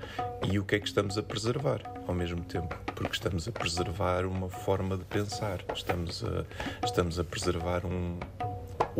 E 0.52 0.60
o 0.60 0.63
que 0.63 0.76
é 0.76 0.80
que 0.80 0.88
estamos 0.88 1.17
a 1.17 1.24
preservar 1.24 1.82
ao 2.08 2.13
mesmo 2.13 2.43
tempo? 2.45 2.76
Porque 2.95 3.15
estamos 3.15 3.48
a 3.50 3.52
preservar 3.52 4.26
uma 4.26 4.48
forma 4.48 4.96
de 4.96 5.04
pensar, 5.04 5.60
estamos 5.74 6.24
a, 6.24 6.46
estamos 6.86 7.20
a 7.20 7.24
preservar 7.24 7.84
um, 7.86 8.20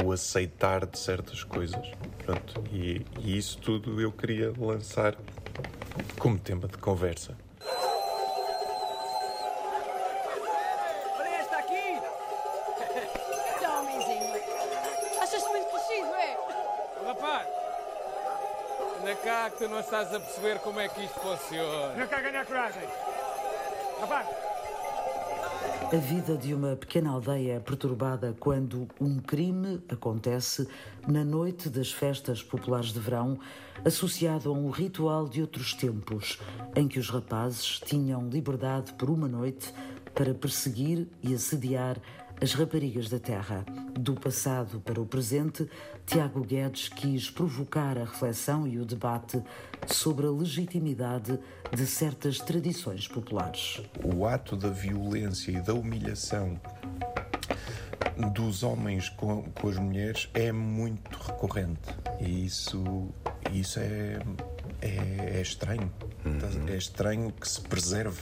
o 0.04 0.12
aceitar 0.12 0.86
de 0.86 0.98
certas 0.98 1.44
coisas. 1.44 1.86
Pronto, 2.26 2.64
e, 2.72 3.06
e 3.20 3.38
isso 3.38 3.60
tudo 3.60 4.02
eu 4.02 4.12
queria 4.12 4.52
lançar 4.58 5.16
como 6.18 6.40
tema 6.40 6.68
de 6.68 6.78
conversa. 6.78 7.38
Olha 11.18 11.30
esta 11.36 11.58
aqui! 11.58 12.00
Então, 13.58 13.82
homenzinho, 13.82 14.34
achas-te 15.22 15.50
muito 15.50 15.68
crescido, 15.70 16.08
é? 16.16 16.38
Rapaz, 17.06 17.48
anda 19.02 19.16
cá 19.16 19.50
que 19.50 19.58
tu 19.58 19.68
não 19.68 19.80
estás 19.80 20.14
a 20.14 20.20
perceber 20.20 20.60
como 20.60 20.80
é 20.80 20.88
que 20.88 21.04
isto 21.04 21.20
funciona. 21.20 21.94
Não 21.96 22.08
quer 22.08 22.22
ganhar 22.22 22.46
coragem. 22.46 22.84
A 25.92 25.98
vida 25.98 26.38
de 26.38 26.54
uma 26.54 26.76
pequena 26.76 27.10
aldeia 27.10 27.56
é 27.56 27.60
perturbada 27.60 28.34
quando 28.40 28.88
um 29.02 29.20
crime 29.20 29.82
acontece 29.90 30.70
na 31.06 31.26
noite 31.26 31.68
das 31.68 31.92
festas 31.92 32.42
populares 32.42 32.94
de 32.94 33.00
verão, 33.00 33.38
associado 33.84 34.50
a 34.50 34.54
um 34.54 34.70
ritual 34.70 35.28
de 35.28 35.42
outros 35.42 35.74
tempos, 35.74 36.40
em 36.76 36.88
que 36.88 36.98
os 36.98 37.10
rapazes 37.10 37.80
tinham 37.80 38.30
liberdade 38.30 38.94
por 38.94 39.10
uma 39.10 39.28
noite 39.28 39.74
para 40.14 40.34
perseguir 40.34 41.08
e 41.22 41.34
assediar 41.34 41.98
as 42.42 42.54
raparigas 42.54 43.10
da 43.10 43.20
terra. 43.20 43.66
Do 44.00 44.14
passado 44.14 44.80
para 44.80 45.00
o 45.00 45.06
presente, 45.06 45.70
Tiago 46.06 46.42
Guedes 46.42 46.88
quis 46.88 47.30
provocar 47.30 47.98
a 47.98 48.06
reflexão 48.06 48.68
e 48.68 48.80
o 48.80 48.86
debate 48.86 49.42
sobre 49.88 50.26
a 50.26 50.32
legitimidade 50.32 51.38
de 51.76 51.86
certas 51.86 52.40
tradições 52.40 53.08
populares. 53.08 53.82
O 54.04 54.26
ato 54.26 54.56
da 54.56 54.70
violência 54.70 55.52
e 55.52 55.62
da 55.62 55.74
humilhação 55.74 56.60
dos 58.34 58.64
homens 58.64 59.10
com, 59.10 59.44
com 59.44 59.70
as 59.70 59.78
mulheres 59.78 60.30
é 60.34 60.52
muito 60.52 61.18
recorrente 61.18 61.90
e 62.20 62.46
isso, 62.46 63.10
isso 63.52 63.80
é, 63.80 64.20
é, 64.82 65.38
é 65.38 65.42
estranho. 65.42 65.92
É 66.68 66.76
estranho 66.76 67.32
que 67.32 67.48
se 67.48 67.62
preserve 67.62 68.22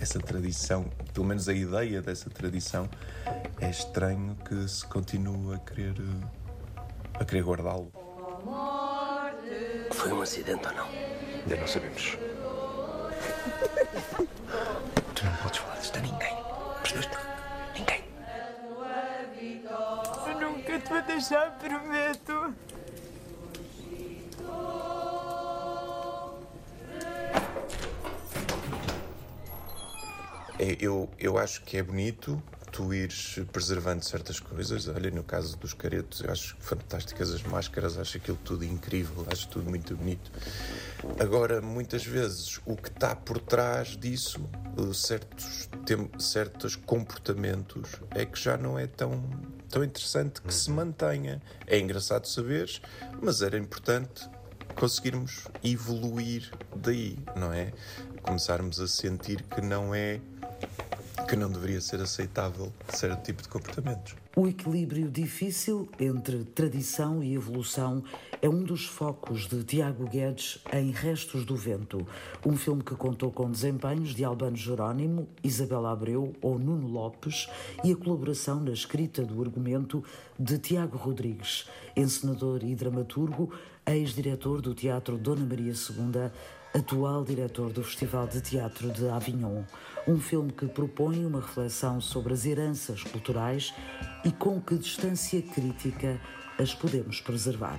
essa 0.00 0.18
tradição, 0.18 0.84
pelo 1.12 1.26
menos 1.26 1.48
a 1.48 1.52
ideia 1.52 2.00
dessa 2.02 2.30
tradição. 2.30 2.88
É 3.60 3.70
estranho 3.70 4.36
que 4.46 4.68
se 4.68 4.86
continue 4.86 5.54
a 5.54 5.58
querer, 5.58 5.94
a 7.14 7.24
querer 7.24 7.42
guardá-lo. 7.44 7.92
Foi 9.92 10.12
um 10.12 10.22
acidente 10.22 10.66
ou 10.68 10.74
não? 10.74 10.86
Ainda 10.86 11.56
não 11.56 11.66
sabemos. 11.66 12.16
tu 15.14 15.24
não 15.24 15.36
podes 15.42 15.58
falar 15.58 15.76
disto 15.78 15.96
a 15.96 16.00
ninguém. 16.00 16.36
Percebeste? 16.82 17.16
Ninguém. 17.74 18.04
Eu 20.26 20.40
nunca 20.40 20.78
te 20.78 20.88
vou 20.88 21.02
deixar, 21.02 21.58
prometo. 21.58 22.54
Eu, 30.58 31.08
eu 31.18 31.38
acho 31.38 31.62
que 31.62 31.76
é 31.76 31.82
bonito 31.82 32.42
tu 32.72 32.92
ires 32.92 33.40
preservando 33.52 34.04
certas 34.04 34.40
coisas. 34.40 34.88
Olha, 34.88 35.10
no 35.10 35.22
caso 35.22 35.56
dos 35.56 35.72
caretos, 35.72 36.20
eu 36.20 36.30
acho 36.30 36.56
fantásticas 36.60 37.32
as 37.32 37.42
máscaras, 37.42 37.98
acho 37.98 38.16
aquilo 38.16 38.38
tudo 38.44 38.64
incrível, 38.64 39.26
acho 39.30 39.48
tudo 39.48 39.68
muito 39.68 39.96
bonito. 39.96 40.30
Agora, 41.18 41.60
muitas 41.60 42.04
vezes, 42.04 42.60
o 42.66 42.76
que 42.76 42.88
está 42.88 43.14
por 43.14 43.38
trás 43.38 43.96
disso, 43.96 44.40
eh, 44.76 44.94
certos, 44.94 45.68
tem, 45.86 46.10
certos 46.18 46.76
comportamentos, 46.76 47.90
é 48.10 48.24
que 48.24 48.38
já 48.38 48.56
não 48.56 48.78
é 48.78 48.86
tão, 48.86 49.22
tão 49.68 49.82
interessante 49.84 50.42
que 50.42 50.52
se 50.52 50.70
mantenha. 50.70 51.40
É 51.66 51.78
engraçado 51.78 52.26
saberes, 52.26 52.80
mas 53.22 53.42
era 53.42 53.56
importante 53.56 54.28
conseguirmos 54.74 55.48
evoluir 55.64 56.50
daí, 56.76 57.18
não 57.34 57.52
é? 57.52 57.72
Começarmos 58.22 58.80
a 58.80 58.86
sentir 58.86 59.42
que 59.42 59.60
não 59.60 59.94
é 59.94 60.20
que 61.28 61.36
não 61.36 61.50
deveria 61.50 61.80
ser 61.80 62.00
aceitável 62.00 62.72
certo 62.88 63.22
tipo 63.22 63.42
de 63.42 63.48
comportamentos. 63.48 64.14
O 64.34 64.46
equilíbrio 64.46 65.10
difícil 65.10 65.88
entre 65.98 66.44
tradição 66.44 67.22
e 67.22 67.34
evolução 67.34 68.02
é 68.40 68.48
um 68.48 68.62
dos 68.62 68.86
focos 68.86 69.46
de 69.46 69.62
Tiago 69.62 70.08
Guedes 70.08 70.62
em 70.72 70.90
Restos 70.90 71.44
do 71.44 71.54
Vento, 71.54 72.06
um 72.46 72.56
filme 72.56 72.82
que 72.82 72.94
contou 72.94 73.30
com 73.30 73.50
desempenhos 73.50 74.14
de 74.14 74.24
Albano 74.24 74.56
Jerónimo, 74.56 75.28
Isabela 75.44 75.92
Abreu 75.92 76.32
ou 76.40 76.58
Nuno 76.58 76.86
Lopes 76.86 77.48
e 77.84 77.92
a 77.92 77.96
colaboração 77.96 78.60
na 78.60 78.72
escrita 78.72 79.22
do 79.22 79.42
argumento 79.42 80.02
de 80.38 80.56
Tiago 80.56 80.96
Rodrigues, 80.96 81.68
encenador 81.96 82.64
e 82.64 82.74
dramaturgo, 82.74 83.52
ex-diretor 83.84 84.62
do 84.62 84.74
Teatro 84.74 85.18
Dona 85.18 85.44
Maria 85.44 85.72
II, 85.72 86.30
atual 86.74 87.24
diretor 87.24 87.72
do 87.72 87.82
Festival 87.82 88.26
de 88.26 88.40
Teatro 88.40 88.90
de 88.90 89.08
Avignon. 89.08 89.62
Um 90.06 90.18
filme 90.18 90.52
que 90.52 90.66
propõe 90.66 91.24
uma 91.24 91.40
reflexão 91.40 92.00
sobre 92.00 92.32
as 92.32 92.44
heranças 92.44 93.02
culturais 93.02 93.74
e 94.24 94.30
com 94.30 94.60
que 94.60 94.76
distância 94.76 95.40
crítica 95.42 96.20
as 96.58 96.74
podemos 96.74 97.20
preservar. 97.20 97.78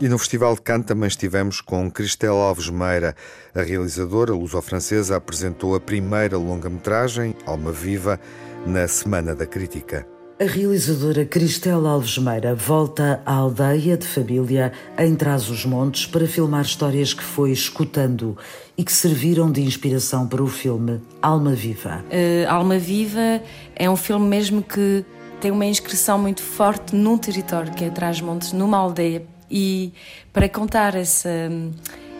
E 0.00 0.08
no 0.08 0.18
Festival 0.18 0.56
de 0.56 0.62
Cannes 0.62 0.86
também 0.86 1.06
estivemos 1.06 1.60
com 1.60 1.88
Cristel 1.88 2.34
Alves 2.34 2.68
Meira. 2.68 3.14
A 3.54 3.62
realizadora 3.62 4.32
luso-francesa 4.32 5.14
apresentou 5.16 5.76
a 5.76 5.80
primeira 5.80 6.36
longa-metragem, 6.36 7.36
Alma 7.46 7.70
Viva, 7.70 8.18
na 8.66 8.88
Semana 8.88 9.32
da 9.32 9.46
Crítica. 9.46 10.11
A 10.40 10.44
realizadora 10.44 11.24
Cristel 11.24 11.86
Alves 11.86 12.18
Meira 12.18 12.54
volta 12.54 13.22
à 13.24 13.34
aldeia 13.34 13.96
de 13.96 14.06
família 14.06 14.72
em 14.98 15.14
Trás-os-Montes 15.14 16.06
para 16.06 16.26
filmar 16.26 16.62
histórias 16.62 17.14
que 17.14 17.22
foi 17.22 17.52
escutando 17.52 18.36
e 18.76 18.82
que 18.82 18.92
serviram 18.92 19.52
de 19.52 19.60
inspiração 19.62 20.26
para 20.26 20.42
o 20.42 20.46
filme 20.46 21.00
Alma 21.20 21.52
Viva. 21.52 22.04
Uh, 22.08 22.48
Alma 22.48 22.78
Viva 22.78 23.42
é 23.76 23.88
um 23.88 23.94
filme 23.94 24.26
mesmo 24.26 24.62
que 24.62 25.04
tem 25.40 25.50
uma 25.50 25.66
inscrição 25.66 26.18
muito 26.18 26.42
forte 26.42 26.96
num 26.96 27.18
território 27.18 27.72
que 27.72 27.84
é 27.84 27.90
Trás-Montes, 27.90 28.52
numa 28.52 28.78
aldeia. 28.78 29.22
E 29.50 29.92
para 30.32 30.48
contar 30.48 30.94
essa 30.94 31.28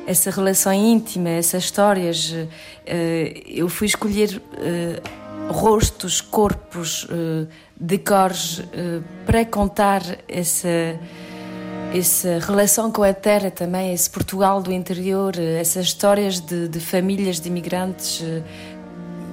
essa 0.06 0.30
relação 0.30 0.72
íntima, 0.72 1.28
essas 1.28 1.64
histórias, 1.64 2.30
uh, 2.30 2.48
eu 3.46 3.68
fui 3.68 3.86
escolher 3.86 4.36
uh, 4.36 5.52
rostos, 5.52 6.20
corpos, 6.20 7.06
decores 7.82 8.60
uh, 8.60 9.02
para 9.26 9.44
contar 9.44 10.02
essa, 10.28 10.68
essa 11.92 12.38
relação 12.38 12.92
com 12.92 13.02
a 13.02 13.12
terra 13.12 13.50
também, 13.50 13.92
esse 13.92 14.08
Portugal 14.08 14.62
do 14.62 14.72
interior, 14.72 15.34
uh, 15.36 15.40
essas 15.40 15.86
histórias 15.86 16.38
de, 16.38 16.68
de, 16.68 16.78
famílias 16.78 17.40
de 17.40 17.48
imigrantes, 17.48 18.20
uh, 18.20 18.44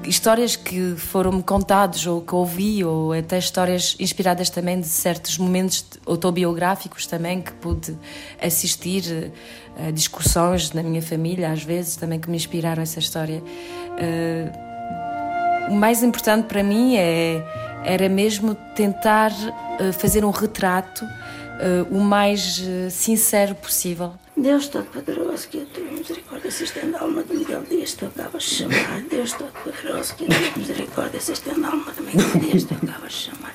histórias 0.04 0.56
que 0.56 0.96
foram-me 0.98 1.44
contadas 1.44 2.08
ou 2.08 2.22
que 2.22 2.34
ouvi, 2.34 2.84
ou 2.84 3.14
até 3.14 3.38
histórias 3.38 3.96
inspiradas 4.00 4.50
também 4.50 4.82
de 4.82 4.88
certos 4.88 5.38
momentos 5.38 5.86
autobiográficos 6.08 7.06
também 7.06 7.42
que 7.42 7.52
pude 7.54 7.96
assistir 8.42 9.32
a 9.78 9.92
discussões 9.92 10.72
na 10.72 10.82
minha 10.82 11.02
família, 11.02 11.52
às 11.52 11.62
vezes, 11.62 11.98
também 11.98 12.20
que 12.20 12.30
me 12.30 12.38
inspiraram 12.38 12.82
essa 12.82 12.98
história. 12.98 13.44
o 15.70 15.76
mais 15.76 16.02
importante 16.02 16.46
para 16.48 16.64
mim 16.64 16.96
é 16.96 17.44
era 17.84 18.10
mesmo 18.10 18.56
tentar 18.76 19.32
uh, 19.32 19.94
fazer 19.94 20.24
um 20.26 20.32
retrato 20.32 21.06
uh, 21.06 21.96
o 21.96 22.00
mais 22.00 22.60
uh, 22.60 22.90
sincero 22.90 23.56
possível. 23.56 24.14
Deus 24.36 24.68
Todo-Poderoso, 24.70 25.50
que 25.50 25.62
a 25.62 25.66
tua 25.66 25.84
misericórdia 25.92 26.50
se 26.50 26.64
estenda 26.64 26.98
a 26.98 27.02
alma 27.02 27.24
de 27.24 27.34
Miguel 27.34 27.64
Dias, 27.70 27.94
tu 27.94 28.06
acabas 28.06 28.44
de 28.44 28.50
chamar. 28.50 29.02
Deus 29.10 29.34
Todo-Poderoso, 29.34 30.16
que 30.16 30.26
a 30.26 30.28
tua 30.28 30.52
misericórdia 30.56 31.20
se 31.20 31.34
estenda 31.34 31.68
a 31.68 31.72
alma 31.72 31.92
de 31.92 32.02
Miguel 32.02 32.42
Dias, 32.42 32.64
tu 32.64 32.74
acabas 32.76 33.12
de 33.12 33.18
chamar. 33.18 33.52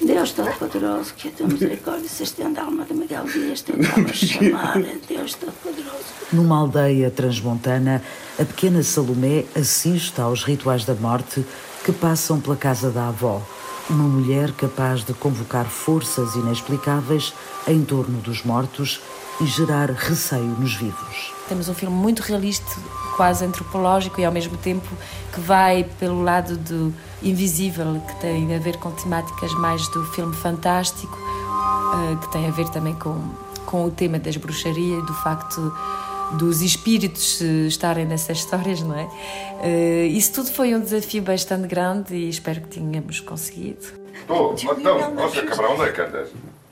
Deus 0.00 0.32
Todo-Poderoso, 0.32 1.14
que 1.14 1.28
a 1.28 1.30
tua 1.32 1.46
misericórdia 1.48 2.08
se 2.08 2.22
estenda 2.22 2.60
a 2.62 2.64
alma 2.64 2.84
de 2.84 2.94
Miguel 2.94 3.24
Dias, 3.30 3.60
tu 3.62 3.72
acabas 3.72 4.16
de 4.16 4.26
chamar. 4.26 4.82
Deus 5.06 5.34
Todo-Poderoso. 5.34 6.06
Numa 6.32 6.60
aldeia 6.60 7.10
transmontana, 7.10 8.02
a 8.38 8.44
pequena 8.44 8.82
Salomé 8.82 9.44
assiste 9.54 10.20
aos 10.20 10.44
rituais 10.44 10.84
da 10.84 10.94
morte 10.94 11.44
que 11.86 11.92
passam 11.92 12.40
pela 12.40 12.56
casa 12.56 12.90
da 12.90 13.06
avó. 13.06 13.40
Uma 13.88 14.02
mulher 14.02 14.50
capaz 14.50 15.04
de 15.04 15.14
convocar 15.14 15.66
forças 15.66 16.34
inexplicáveis 16.34 17.32
em 17.68 17.84
torno 17.84 18.18
dos 18.18 18.42
mortos 18.42 19.00
e 19.40 19.46
gerar 19.46 19.92
receio 19.92 20.56
nos 20.58 20.74
vivos. 20.74 21.32
Temos 21.48 21.68
um 21.68 21.74
filme 21.74 21.94
muito 21.94 22.24
realista, 22.24 22.72
quase 23.16 23.44
antropológico 23.44 24.20
e 24.20 24.24
ao 24.24 24.32
mesmo 24.32 24.56
tempo 24.56 24.88
que 25.32 25.40
vai 25.40 25.88
pelo 26.00 26.24
lado 26.24 26.56
do 26.56 26.92
invisível, 27.22 28.02
que 28.04 28.16
tem 28.16 28.52
a 28.56 28.58
ver 28.58 28.78
com 28.78 28.90
temáticas 28.90 29.52
mais 29.54 29.86
do 29.90 30.04
filme 30.06 30.34
fantástico, 30.34 31.16
eh, 31.16 32.16
que 32.16 32.32
tem 32.32 32.48
a 32.48 32.50
ver 32.50 32.68
também 32.70 32.94
com, 32.94 33.30
com 33.64 33.84
o 33.84 33.92
tema 33.92 34.18
das 34.18 34.36
bruxarias 34.36 35.04
e 35.04 35.06
do 35.06 35.14
facto 35.14 35.72
dos 36.32 36.60
espíritos 36.62 37.40
estarem 37.40 38.04
nessas 38.04 38.38
histórias, 38.38 38.80
não 38.82 38.98
é? 38.98 39.04
Uh, 39.04 40.06
isso 40.06 40.32
tudo 40.32 40.50
foi 40.50 40.74
um 40.74 40.80
desafio 40.80 41.22
bastante 41.22 41.66
grande 41.66 42.14
e 42.14 42.28
espero 42.28 42.60
que 42.60 42.68
tenhamos 42.68 43.20
conseguido. 43.20 43.86
Estou, 44.20 44.54
então, 44.76 45.14
nossa 45.14 45.42
Cabral, 45.42 45.74
onde 45.74 45.88
é 45.88 45.92
que 45.92 46.00
andas? 46.00 46.28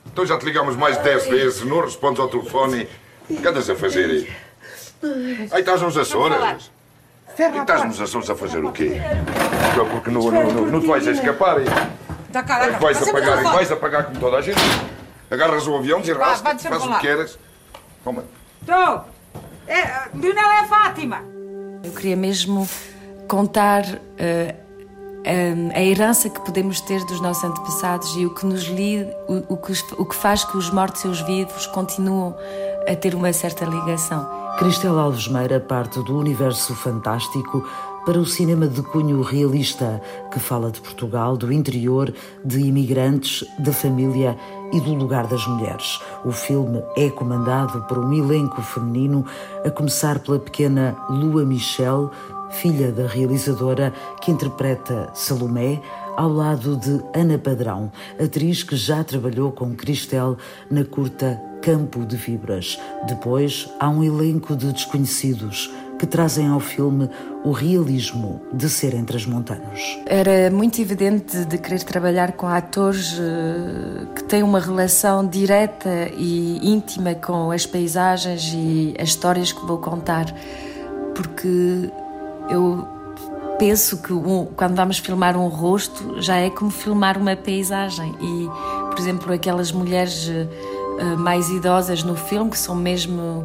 Então 0.07 0.27
já 0.27 0.39
te 0.39 0.45
ligamos 0.45 0.77
mais 0.77 0.97
de 0.97 1.05
10 1.05 1.27
vezes, 1.27 1.65
não 1.65 1.81
respondes 1.81 2.21
ao 2.21 2.29
telefone. 2.29 2.89
O 3.29 3.37
que 3.37 3.49
andas 3.49 3.71
a 3.71 3.75
fazer 3.75 4.11
aí? 4.11 4.33
Aí 5.51 5.61
estás 5.61 5.83
nos 5.83 5.97
Açores. 5.97 6.71
E 7.39 7.59
estás 7.59 7.85
nos 7.85 8.01
Açores 8.01 8.31
a 8.31 8.35
fazer 8.35 8.65
o 8.65 8.73
quê? 8.73 9.01
Porque 9.91 10.11
não, 10.11 10.31
não, 10.31 10.53
não, 10.53 10.67
não 10.67 10.81
te 10.81 10.87
vais 10.87 11.07
a 11.07 11.13
escapar 11.13 11.59
aí. 11.59 11.65
Vais 12.81 13.03
a 13.03 13.13
pagar, 13.13 13.43
vais 13.43 13.73
a 13.73 13.77
pagar 13.77 14.05
como 14.05 14.19
toda 14.19 14.37
a 14.39 14.41
gente. 14.41 14.59
Agarras 15.31 15.67
o 15.67 15.77
avião, 15.77 16.01
desarrasca, 16.01 16.59
faz 16.59 16.85
o 16.85 16.95
que 16.95 17.01
queres. 17.01 17.39
Toma. 18.03 18.25
Estou! 18.61 19.14
É, 19.67 20.09
Leonel 20.15 20.51
é 20.51 20.61
a 20.61 20.65
Fátima. 20.65 21.23
Eu 21.83 21.93
queria 21.93 22.17
mesmo 22.17 22.69
contar 23.29 23.83
uh, 23.85 24.65
a 25.75 25.83
herança 25.83 26.29
que 26.29 26.41
podemos 26.41 26.81
ter 26.81 27.05
dos 27.05 27.21
nossos 27.21 27.45
antepassados 27.45 28.15
e 28.17 28.27
o 28.27 28.35
que 28.35 28.45
nos 28.45 28.65
li, 28.65 29.07
o, 29.29 29.55
o, 29.55 29.57
que, 29.57 29.73
o 29.99 30.05
que 30.05 30.15
faz 30.15 30.45
que 30.45 30.57
os 30.57 30.71
mortos 30.71 31.05
e 31.05 31.09
os 31.09 31.21
vivos 31.23 31.67
continuam 31.69 32.37
a 32.87 32.95
ter 32.95 33.15
uma 33.15 33.33
certa 33.33 33.65
ligação. 33.65 34.29
Cristela 34.59 35.03
Alves 35.03 35.27
Meira 35.29 35.59
parte 35.59 36.01
do 36.05 36.19
universo 36.19 36.75
fantástico 36.75 37.67
para 38.05 38.19
o 38.19 38.27
cinema 38.27 38.69
de 38.69 38.83
cunho 38.83 39.23
realista, 39.23 40.01
que 40.31 40.39
fala 40.39 40.71
de 40.71 40.81
Portugal, 40.81 41.37
do 41.37 41.51
interior, 41.51 42.15
de 42.45 42.61
imigrantes, 42.61 43.45
da 43.59 43.73
família 43.73 44.37
e 44.75 44.81
do 44.81 44.93
lugar 44.93 45.27
das 45.29 45.47
mulheres. 45.47 46.01
O 46.25 46.33
filme 46.33 46.83
é 46.97 47.09
comandado 47.09 47.83
por 47.83 47.99
um 47.99 48.13
elenco 48.13 48.61
feminino, 48.61 49.25
a 49.65 49.71
começar 49.71 50.19
pela 50.19 50.39
pequena 50.39 50.97
Lua 51.09 51.45
Michel, 51.45 52.11
filha 52.51 52.91
da 52.91 53.07
realizadora, 53.07 53.93
que 54.21 54.33
interpreta 54.33 55.11
Salomé, 55.15 55.81
ao 56.17 56.29
lado 56.29 56.77
de 56.77 57.03
Ana 57.15 57.39
Padrão, 57.39 57.91
atriz 58.23 58.63
que 58.63 58.77
já 58.77 59.03
trabalhou 59.03 59.53
com 59.53 59.75
Cristel 59.75 60.37
na 60.71 60.85
curta 60.85 61.41
Campo 61.63 62.05
de 62.05 62.17
Vibras. 62.17 62.79
Depois 63.07 63.69
há 63.81 63.89
um 63.89 64.05
elenco 64.05 64.55
de 64.57 64.73
desconhecidos 64.73 65.71
que 65.99 66.07
trazem 66.07 66.49
ao 66.49 66.61
filme 66.61 67.09
o 67.45 67.53
realismo 67.53 68.41
de 68.53 68.69
serem 68.69 69.05
transmontanos. 69.05 69.99
Era 70.07 70.51
muito 70.51 70.81
evidente 70.81 71.45
de 71.45 71.59
querer 71.59 71.83
trabalhar 71.83 72.33
com 72.33 72.47
atores 72.47 73.19
eh, 73.19 74.07
que 74.15 74.25
têm 74.25 74.43
uma 74.43 74.61
relação 74.61 75.27
direta 75.27 76.11
e 76.17 76.59
íntima 76.63 77.15
com 77.15 77.51
as 77.51 77.67
paisagens 77.67 78.53
e 78.55 78.95
as 78.99 79.11
histórias 79.11 79.53
que 79.53 79.65
vou 79.65 79.79
contar, 79.79 80.27
porque 81.15 81.91
eu 82.51 82.89
penso 83.59 83.99
que 83.99 84.13
um, 84.13 84.47
quando 84.57 84.75
vamos 84.75 84.99
filmar 84.99 85.37
um 85.37 85.49
rosto 85.49 86.21
já 86.21 86.37
é 86.37 86.51
como 86.51 86.71
filmar 86.71 87.17
uma 87.17 87.37
paisagem 87.37 88.15
e, 88.21 88.49
por 88.91 88.99
exemplo, 88.99 89.33
aquelas 89.33 89.71
mulheres 89.71 90.29
uh, 90.29 91.17
mais 91.19 91.49
idosas 91.49 92.03
no 92.03 92.17
filme 92.17 92.51
que 92.51 92.59
são 92.59 92.75
mesmo 92.75 93.45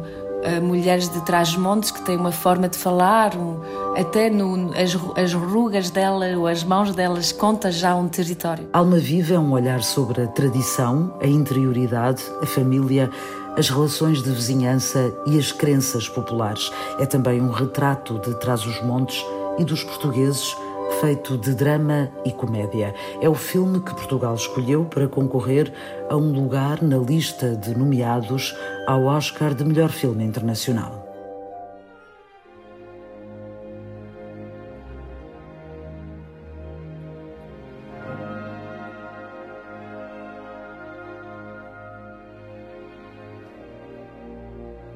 mulheres 0.62 1.08
de 1.08 1.20
trás-montes 1.22 1.90
que 1.90 2.00
têm 2.02 2.16
uma 2.16 2.32
forma 2.32 2.68
de 2.68 2.78
falar, 2.78 3.36
um, 3.36 3.60
até 3.96 4.30
no, 4.30 4.70
as, 4.74 4.96
as 5.16 5.32
rugas 5.34 5.90
dela 5.90 6.26
ou 6.36 6.46
as 6.46 6.64
mãos 6.64 6.94
delas 6.94 7.32
conta 7.32 7.70
já 7.70 7.94
um 7.94 8.08
território. 8.08 8.68
Alma 8.72 8.98
Viva 8.98 9.34
é 9.34 9.38
um 9.38 9.52
olhar 9.52 9.82
sobre 9.82 10.22
a 10.22 10.26
tradição, 10.26 11.14
a 11.20 11.26
interioridade, 11.26 12.22
a 12.42 12.46
família, 12.46 13.10
as 13.56 13.68
relações 13.68 14.22
de 14.22 14.30
vizinhança 14.30 15.12
e 15.26 15.38
as 15.38 15.52
crenças 15.52 16.08
populares. 16.08 16.70
É 16.98 17.06
também 17.06 17.40
um 17.40 17.50
retrato 17.50 18.18
de 18.20 18.34
Trás-os-Montes 18.40 19.24
e 19.58 19.64
dos 19.64 19.84
portugueses, 19.84 20.56
feito 21.00 21.38
de 21.38 21.54
drama 21.54 22.10
e 22.24 22.32
comédia. 22.32 22.94
É 23.20 23.28
o 23.28 23.34
filme 23.34 23.80
que 23.80 23.94
Portugal 23.94 24.34
escolheu 24.34 24.84
para 24.84 25.08
concorrer 25.08 25.72
a 26.08 26.16
um 26.16 26.32
lugar 26.32 26.82
na 26.82 26.98
lista 26.98 27.56
de 27.56 27.76
nomeados 27.76 28.54
ao 28.86 29.04
Oscar 29.04 29.54
de 29.54 29.64
melhor 29.64 29.90
filme 29.90 30.24
internacional. 30.24 31.10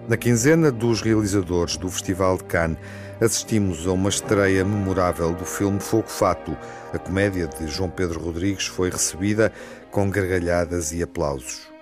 Na 0.06 0.18
quinzena 0.18 0.70
dos 0.70 1.00
realizadores 1.00 1.78
do 1.78 1.88
Festival 1.88 2.36
de 2.36 2.44
Cannes, 2.44 2.78
assistimos 3.24 3.86
a 3.86 3.92
uma 3.92 4.10
estreia 4.10 4.62
memorável 4.64 5.34
do 5.34 5.46
filme 5.46 5.80
Fogo 5.80 6.08
Fato. 6.08 6.54
A 6.92 6.98
comédia 6.98 7.46
de 7.46 7.66
João 7.66 7.88
Pedro 7.88 8.20
Rodrigues 8.20 8.66
foi 8.66 8.90
recebida 8.90 9.50
com 9.90 10.10
gargalhadas 10.10 10.92
e 10.92 11.02
aplausos. 11.02 11.72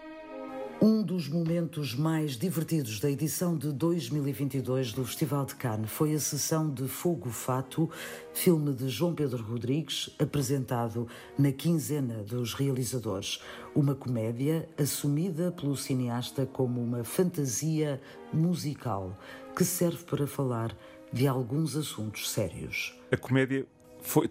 Um 0.81 1.00
dos 1.00 1.28
momentos 1.28 1.94
mais 1.94 2.37
divertidos 2.37 2.98
da 2.98 3.09
edição 3.09 3.57
de 3.57 3.72
2022 3.72 4.92
do 4.92 5.05
Festival 5.05 5.44
de 5.44 5.55
Cannes 5.55 5.90
foi 5.90 6.12
a 6.12 6.18
sessão 6.18 6.68
de 6.68 6.88
Fogo 6.88 7.31
Fato, 7.31 7.88
filme 8.35 8.72
de 8.72 8.88
João 8.88 9.14
Pedro 9.14 9.44
Rodrigues, 9.44 10.11
apresentado 10.18 11.07
na 11.38 11.52
quinzena 11.52 12.24
dos 12.24 12.55
realizadores. 12.55 13.40
Uma 13.76 13.94
comédia 13.94 14.68
assumida 14.76 15.52
pelo 15.52 15.76
cineasta 15.76 16.46
como 16.46 16.81
uma 16.81 17.05
fantasia 17.05 18.00
musical 18.33 19.16
que 19.55 19.64
serve 19.64 20.02
para 20.05 20.26
falar 20.26 20.76
de 21.12 21.27
alguns 21.27 21.77
assuntos 21.77 22.31
sérios. 22.31 22.98
A 23.11 23.16
comédia 23.16 23.66
foi 24.01 24.29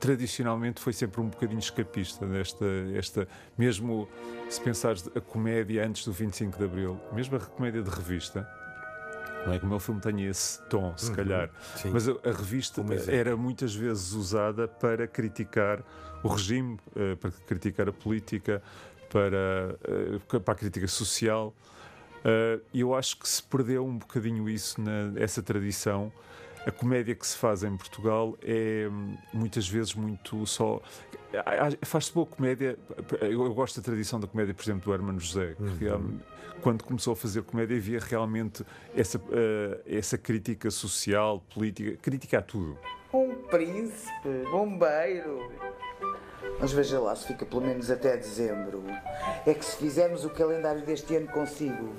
tradicionalmente 0.00 0.80
foi 0.80 0.92
sempre 0.92 1.20
um 1.20 1.28
bocadinho 1.28 1.60
escapista 1.60 2.26
desta 2.26 2.66
esta 2.92 3.28
mesmo 3.56 4.08
se 4.50 4.60
pensares 4.60 5.08
a 5.14 5.20
comédia 5.20 5.86
antes 5.86 6.04
do 6.04 6.12
25 6.12 6.58
de 6.58 6.64
Abril 6.64 7.00
mesmo 7.12 7.36
a 7.36 7.40
comédia 7.40 7.82
de 7.82 7.88
revista 7.88 8.44
não 9.46 9.52
é 9.52 9.58
que 9.58 9.64
o 9.64 9.68
meu 9.68 9.80
filme 9.80 10.00
tenha 10.00 10.30
esse 10.30 10.62
tom, 10.68 10.96
se 10.96 11.10
uhum, 11.10 11.16
calhar, 11.16 11.50
sim. 11.76 11.90
mas 11.90 12.08
a, 12.08 12.12
a 12.12 12.32
revista 12.32 12.82
era 13.08 13.36
muitas 13.36 13.74
vezes 13.74 14.12
usada 14.12 14.68
para 14.68 15.06
criticar 15.08 15.82
o 16.22 16.28
regime, 16.28 16.78
uh, 16.94 17.16
para 17.16 17.30
criticar 17.30 17.88
a 17.88 17.92
política, 17.92 18.62
para, 19.10 19.76
uh, 20.32 20.40
para 20.40 20.54
a 20.54 20.56
crítica 20.56 20.86
social. 20.86 21.52
Uh, 22.24 22.62
e 22.72 22.80
eu 22.80 22.94
acho 22.94 23.18
que 23.18 23.28
se 23.28 23.42
perdeu 23.42 23.84
um 23.84 23.98
bocadinho 23.98 24.48
isso, 24.48 24.80
na, 24.80 25.12
essa 25.20 25.42
tradição 25.42 26.12
a 26.66 26.70
comédia 26.70 27.14
que 27.14 27.26
se 27.26 27.36
faz 27.36 27.64
em 27.64 27.76
Portugal 27.76 28.36
é 28.42 28.88
hum, 28.90 29.16
muitas 29.32 29.68
vezes 29.68 29.94
muito 29.94 30.46
só. 30.46 30.80
Faz-se 31.82 32.12
boa 32.12 32.26
comédia. 32.26 32.78
Eu 33.20 33.52
gosto 33.52 33.80
da 33.80 33.84
tradição 33.84 34.20
da 34.20 34.26
comédia, 34.26 34.54
por 34.54 34.62
exemplo, 34.62 34.84
do 34.84 34.94
Hermano 34.94 35.18
José, 35.18 35.56
que 35.78 35.86
uhum. 35.86 36.20
quando 36.60 36.84
começou 36.84 37.14
a 37.14 37.16
fazer 37.16 37.42
comédia 37.42 37.76
havia 37.76 37.98
realmente 37.98 38.64
essa, 38.94 39.18
uh, 39.18 39.80
essa 39.86 40.16
crítica 40.16 40.70
social, 40.70 41.42
política, 41.52 41.96
crítica 42.00 42.38
a 42.38 42.42
tudo. 42.42 42.78
Um 43.12 43.34
príncipe, 43.48 44.28
bombeiro. 44.50 45.50
Mas 46.60 46.72
veja 46.72 47.00
lá 47.00 47.14
se 47.16 47.26
fica 47.26 47.44
pelo 47.44 47.62
menos 47.62 47.90
até 47.90 48.16
dezembro. 48.16 48.84
É 49.46 49.52
que 49.52 49.64
se 49.64 49.76
fizermos 49.76 50.24
o 50.24 50.30
calendário 50.30 50.84
deste 50.84 51.16
ano 51.16 51.28
consigo, 51.28 51.92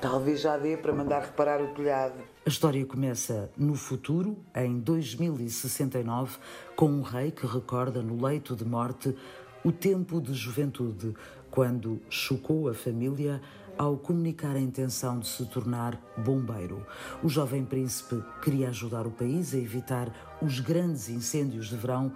talvez 0.00 0.40
já 0.40 0.56
dê 0.56 0.76
para 0.76 0.92
mandar 0.92 1.20
reparar 1.20 1.62
o 1.62 1.74
telhado. 1.74 2.14
A 2.44 2.48
história 2.48 2.84
começa 2.84 3.50
no 3.56 3.74
futuro, 3.74 4.36
em 4.54 4.80
2069, 4.80 6.38
com 6.74 6.86
um 6.86 7.02
rei 7.02 7.30
que 7.30 7.46
recorda 7.46 8.02
no 8.02 8.24
leito 8.24 8.56
de 8.56 8.64
morte 8.64 9.16
o 9.64 9.70
tempo 9.70 10.20
de 10.20 10.34
juventude, 10.34 11.14
quando 11.50 12.00
chocou 12.10 12.68
a 12.68 12.74
família 12.74 13.40
ao 13.78 13.96
comunicar 13.96 14.56
a 14.56 14.60
intenção 14.60 15.18
de 15.18 15.28
se 15.28 15.44
tornar 15.46 16.00
bombeiro. 16.16 16.84
O 17.22 17.28
jovem 17.28 17.64
príncipe 17.64 18.22
queria 18.42 18.68
ajudar 18.68 19.06
o 19.06 19.10
país 19.10 19.54
a 19.54 19.58
evitar 19.58 20.12
os 20.42 20.60
grandes 20.60 21.08
incêndios 21.08 21.68
de 21.68 21.76
verão 21.76 22.12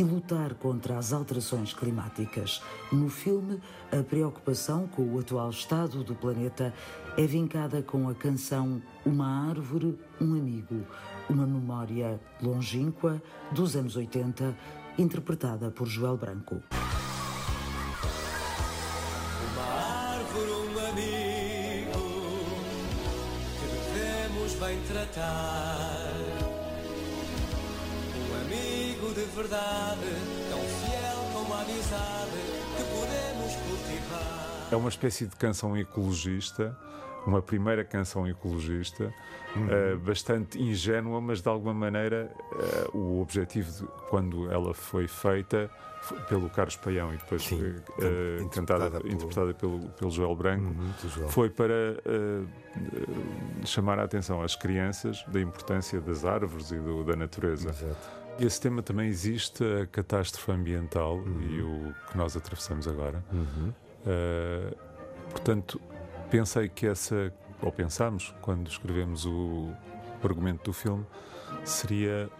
e 0.00 0.02
lutar 0.02 0.54
contra 0.54 0.96
as 0.96 1.12
alterações 1.12 1.74
climáticas. 1.74 2.62
No 2.90 3.10
filme, 3.10 3.60
a 3.92 4.02
preocupação 4.02 4.86
com 4.86 5.02
o 5.02 5.18
atual 5.18 5.50
estado 5.50 6.02
do 6.02 6.14
planeta 6.14 6.72
é 7.18 7.26
vincada 7.26 7.82
com 7.82 8.08
a 8.08 8.14
canção 8.14 8.80
Uma 9.04 9.50
Árvore, 9.50 9.98
um 10.18 10.32
Amigo, 10.32 10.86
uma 11.28 11.46
memória 11.46 12.18
longínqua 12.40 13.22
dos 13.52 13.76
anos 13.76 13.94
80, 13.94 14.56
interpretada 14.96 15.70
por 15.70 15.86
Joel 15.86 16.16
Branco. 16.16 16.62
bem 24.60 24.78
tratar. 24.82 25.89
Verdade, 29.34 30.00
tão 30.48 30.60
fiel 30.60 31.30
como 31.32 31.54
a 31.54 31.60
amizade 31.60 32.40
que 32.76 32.82
podemos 32.84 33.54
cultivar. 33.66 34.68
É 34.72 34.76
uma 34.76 34.88
espécie 34.88 35.26
de 35.26 35.36
canção 35.36 35.76
ecologista 35.76 36.76
uma 37.26 37.42
primeira 37.42 37.84
canção 37.84 38.26
ecologista, 38.26 39.12
uhum. 39.54 39.66
uh, 39.66 39.98
bastante 39.98 40.60
ingênua, 40.60 41.20
mas 41.20 41.40
de 41.40 41.48
alguma 41.48 41.74
maneira 41.74 42.30
uh, 42.92 42.96
o 42.96 43.20
objetivo, 43.20 43.70
de, 43.70 43.86
quando 44.08 44.50
ela 44.50 44.72
foi 44.74 45.06
feita 45.06 45.70
foi 46.02 46.18
pelo 46.20 46.48
Carlos 46.48 46.76
Paião 46.76 47.12
e 47.12 47.18
depois 47.18 47.42
Sim, 47.42 47.60
uh, 47.60 48.42
interpretada, 48.42 49.00
pelo... 49.00 49.12
interpretada 49.12 49.54
pelo, 49.54 49.80
pelo 49.90 50.10
Joel 50.10 50.34
Branco, 50.34 50.64
uhum, 50.64 50.92
Joel. 51.10 51.28
foi 51.28 51.50
para 51.50 52.00
chamar 53.64 53.98
a 53.98 54.04
atenção 54.04 54.42
às 54.42 54.56
crianças 54.56 55.22
da 55.26 55.40
importância 55.40 56.00
das 56.00 56.24
árvores 56.24 56.70
e 56.70 56.78
do, 56.78 57.04
da 57.04 57.16
natureza. 57.16 57.68
Exato. 57.68 58.19
Esse 58.40 58.60
tema 58.60 58.82
também 58.82 59.08
existe, 59.08 59.62
a 59.62 59.86
catástrofe 59.86 60.50
ambiental 60.50 61.16
uhum. 61.16 61.42
e 61.42 61.62
o 61.62 61.94
que 62.10 62.16
nós 62.16 62.36
atravessamos 62.36 62.88
agora. 62.88 63.22
Uhum. 63.32 63.72
portanto, 65.30 65.80
pensei 66.30 66.68
que 66.68 66.86
essa, 66.86 67.32
ou 67.60 67.70
pensámos 67.70 68.34
quando 68.40 68.68
escrevemos 68.68 69.26
o, 69.26 69.74
o 70.22 70.26
argumento 70.26 70.64
do 70.64 70.72
filme, 70.72 71.04
seria 71.64 72.30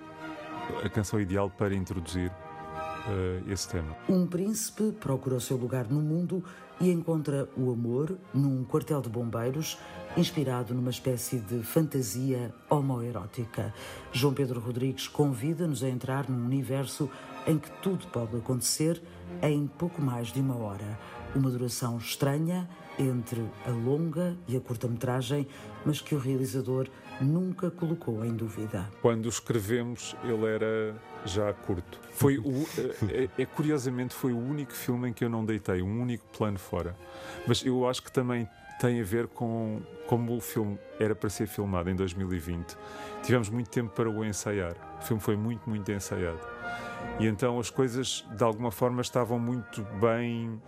a 0.84 0.88
canção 0.88 1.20
ideal 1.20 1.50
para 1.50 1.74
introduzir 1.74 2.30
uh, 2.30 3.52
esse 3.52 3.68
tema. 3.68 3.96
Um 4.08 4.26
príncipe 4.26 4.92
procura 4.92 5.36
o 5.36 5.40
seu 5.40 5.56
lugar 5.56 5.86
no 5.88 6.00
mundo 6.00 6.42
e 6.80 6.90
encontra 6.90 7.48
o 7.56 7.70
amor 7.70 8.16
num 8.32 8.64
quartel 8.64 9.00
de 9.02 9.08
bombeiros, 9.08 9.78
inspirado 10.16 10.74
numa 10.74 10.90
espécie 10.90 11.38
de 11.38 11.62
fantasia 11.62 12.52
homoerótica. 12.68 13.72
João 14.12 14.34
Pedro 14.34 14.60
Rodrigues 14.60 15.06
convida-nos 15.08 15.84
a 15.84 15.88
entrar 15.88 16.28
num 16.28 16.44
universo 16.44 17.08
em 17.46 17.58
que 17.58 17.70
tudo 17.82 18.06
pode 18.08 18.36
acontecer 18.36 19.00
em 19.42 19.66
pouco 19.66 20.02
mais 20.02 20.28
de 20.28 20.40
uma 20.40 20.56
hora. 20.56 20.98
Uma 21.34 21.50
duração 21.50 21.96
estranha 21.98 22.68
entre 22.98 23.48
a 23.64 23.70
longa 23.70 24.36
e 24.46 24.56
a 24.56 24.60
curta-metragem, 24.60 25.46
mas 25.86 26.00
que 26.00 26.14
o 26.14 26.18
realizador 26.18 26.88
nunca 27.20 27.70
colocou 27.70 28.24
em 28.24 28.34
dúvida. 28.34 28.90
Quando 29.00 29.28
escrevemos, 29.28 30.16
ele 30.24 30.44
era 30.46 30.94
já 31.24 31.52
curto. 31.52 32.00
Foi 32.12 32.38
o, 32.38 32.66
é, 33.08 33.28
é, 33.38 33.46
curiosamente 33.46 34.14
foi 34.14 34.32
o 34.32 34.38
único 34.38 34.72
filme 34.72 35.08
em 35.08 35.12
que 35.12 35.24
eu 35.24 35.28
não 35.28 35.44
deitei 35.44 35.82
um 35.82 36.00
único 36.00 36.26
plano 36.36 36.58
fora. 36.58 36.96
Mas 37.46 37.64
eu 37.64 37.88
acho 37.88 38.02
que 38.02 38.12
também 38.12 38.48
tem 38.80 38.98
a 38.98 39.04
ver 39.04 39.28
com 39.28 39.82
como 40.06 40.34
o 40.34 40.40
filme 40.40 40.78
era 40.98 41.14
para 41.14 41.28
ser 41.28 41.46
filmado 41.46 41.90
em 41.90 41.94
2020. 41.94 42.76
Tivemos 43.22 43.50
muito 43.50 43.68
tempo 43.68 43.90
para 43.94 44.08
o 44.08 44.24
ensaiar. 44.24 44.74
O 44.98 45.04
filme 45.04 45.22
foi 45.22 45.36
muito, 45.36 45.68
muito 45.68 45.92
ensaiado. 45.92 46.40
E 47.18 47.26
então 47.26 47.60
as 47.60 47.68
coisas, 47.68 48.24
de 48.34 48.42
alguma 48.42 48.70
forma, 48.70 49.02
estavam 49.02 49.38
muito 49.38 49.82
bem 50.00 50.60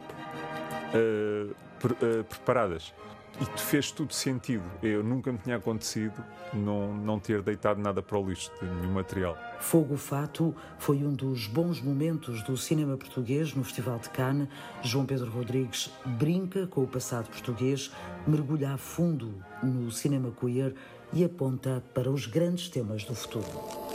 uh, 0.95 1.55
pre 1.81 1.93
uh, 1.95 2.25
preparadas. 2.25 2.95
E 3.41 3.59
fez 3.59 3.91
tudo 3.91 4.13
sentido. 4.13 4.65
Eu 4.83 5.03
nunca 5.03 5.33
me 5.33 5.39
tinha 5.39 5.57
acontecido 5.57 6.23
não, 6.53 6.95
não 6.95 7.19
ter 7.19 7.43
deitado 7.43 7.81
nada 7.81 8.03
para 8.03 8.19
o 8.19 8.29
lixo, 8.29 8.51
de 8.61 8.69
nenhum 8.69 8.93
material. 8.93 9.37
Fogo 9.59 9.97
Fato 9.97 10.55
foi 10.79 10.99
um 10.99 11.13
dos 11.13 11.47
bons 11.47 11.81
momentos 11.81 12.43
do 12.43 12.57
cinema 12.57 12.97
português 12.97 13.55
no 13.55 13.65
Festival 13.65 13.99
de 13.99 14.11
Cannes. 14.11 14.49
João 14.83 15.07
Pedro 15.07 15.31
Rodrigues 15.31 15.91
brinca 16.05 16.67
com 16.67 16.83
o 16.83 16.87
passado 16.87 17.29
português, 17.29 17.91
mergulha 18.27 18.75
a 18.75 18.77
fundo 18.77 19.35
no 19.63 19.91
cinema 19.91 20.33
queer 20.39 20.75
e 21.13 21.25
aponta 21.25 21.83
para 21.95 22.11
os 22.11 22.27
grandes 22.27 22.69
temas 22.69 23.05
do 23.05 23.15
futuro. 23.15 23.92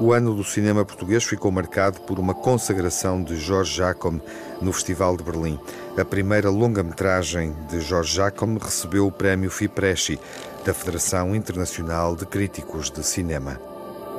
O 0.00 0.14
ano 0.14 0.34
do 0.34 0.42
cinema 0.42 0.82
português 0.82 1.24
ficou 1.24 1.52
marcado 1.52 2.00
por 2.00 2.18
uma 2.18 2.32
consagração 2.32 3.22
de 3.22 3.36
Jorge 3.36 3.76
Jacome 3.76 4.22
no 4.58 4.72
Festival 4.72 5.14
de 5.14 5.22
Berlim. 5.22 5.58
A 5.94 6.02
primeira 6.06 6.48
longa-metragem 6.48 7.54
de 7.68 7.82
Jorge 7.82 8.16
Jacome 8.16 8.58
recebeu 8.58 9.06
o 9.06 9.12
prémio 9.12 9.50
FIPRESCI, 9.50 10.18
da 10.64 10.72
Federação 10.72 11.36
Internacional 11.36 12.16
de 12.16 12.24
Críticos 12.24 12.90
de 12.90 13.04
Cinema. 13.04 13.60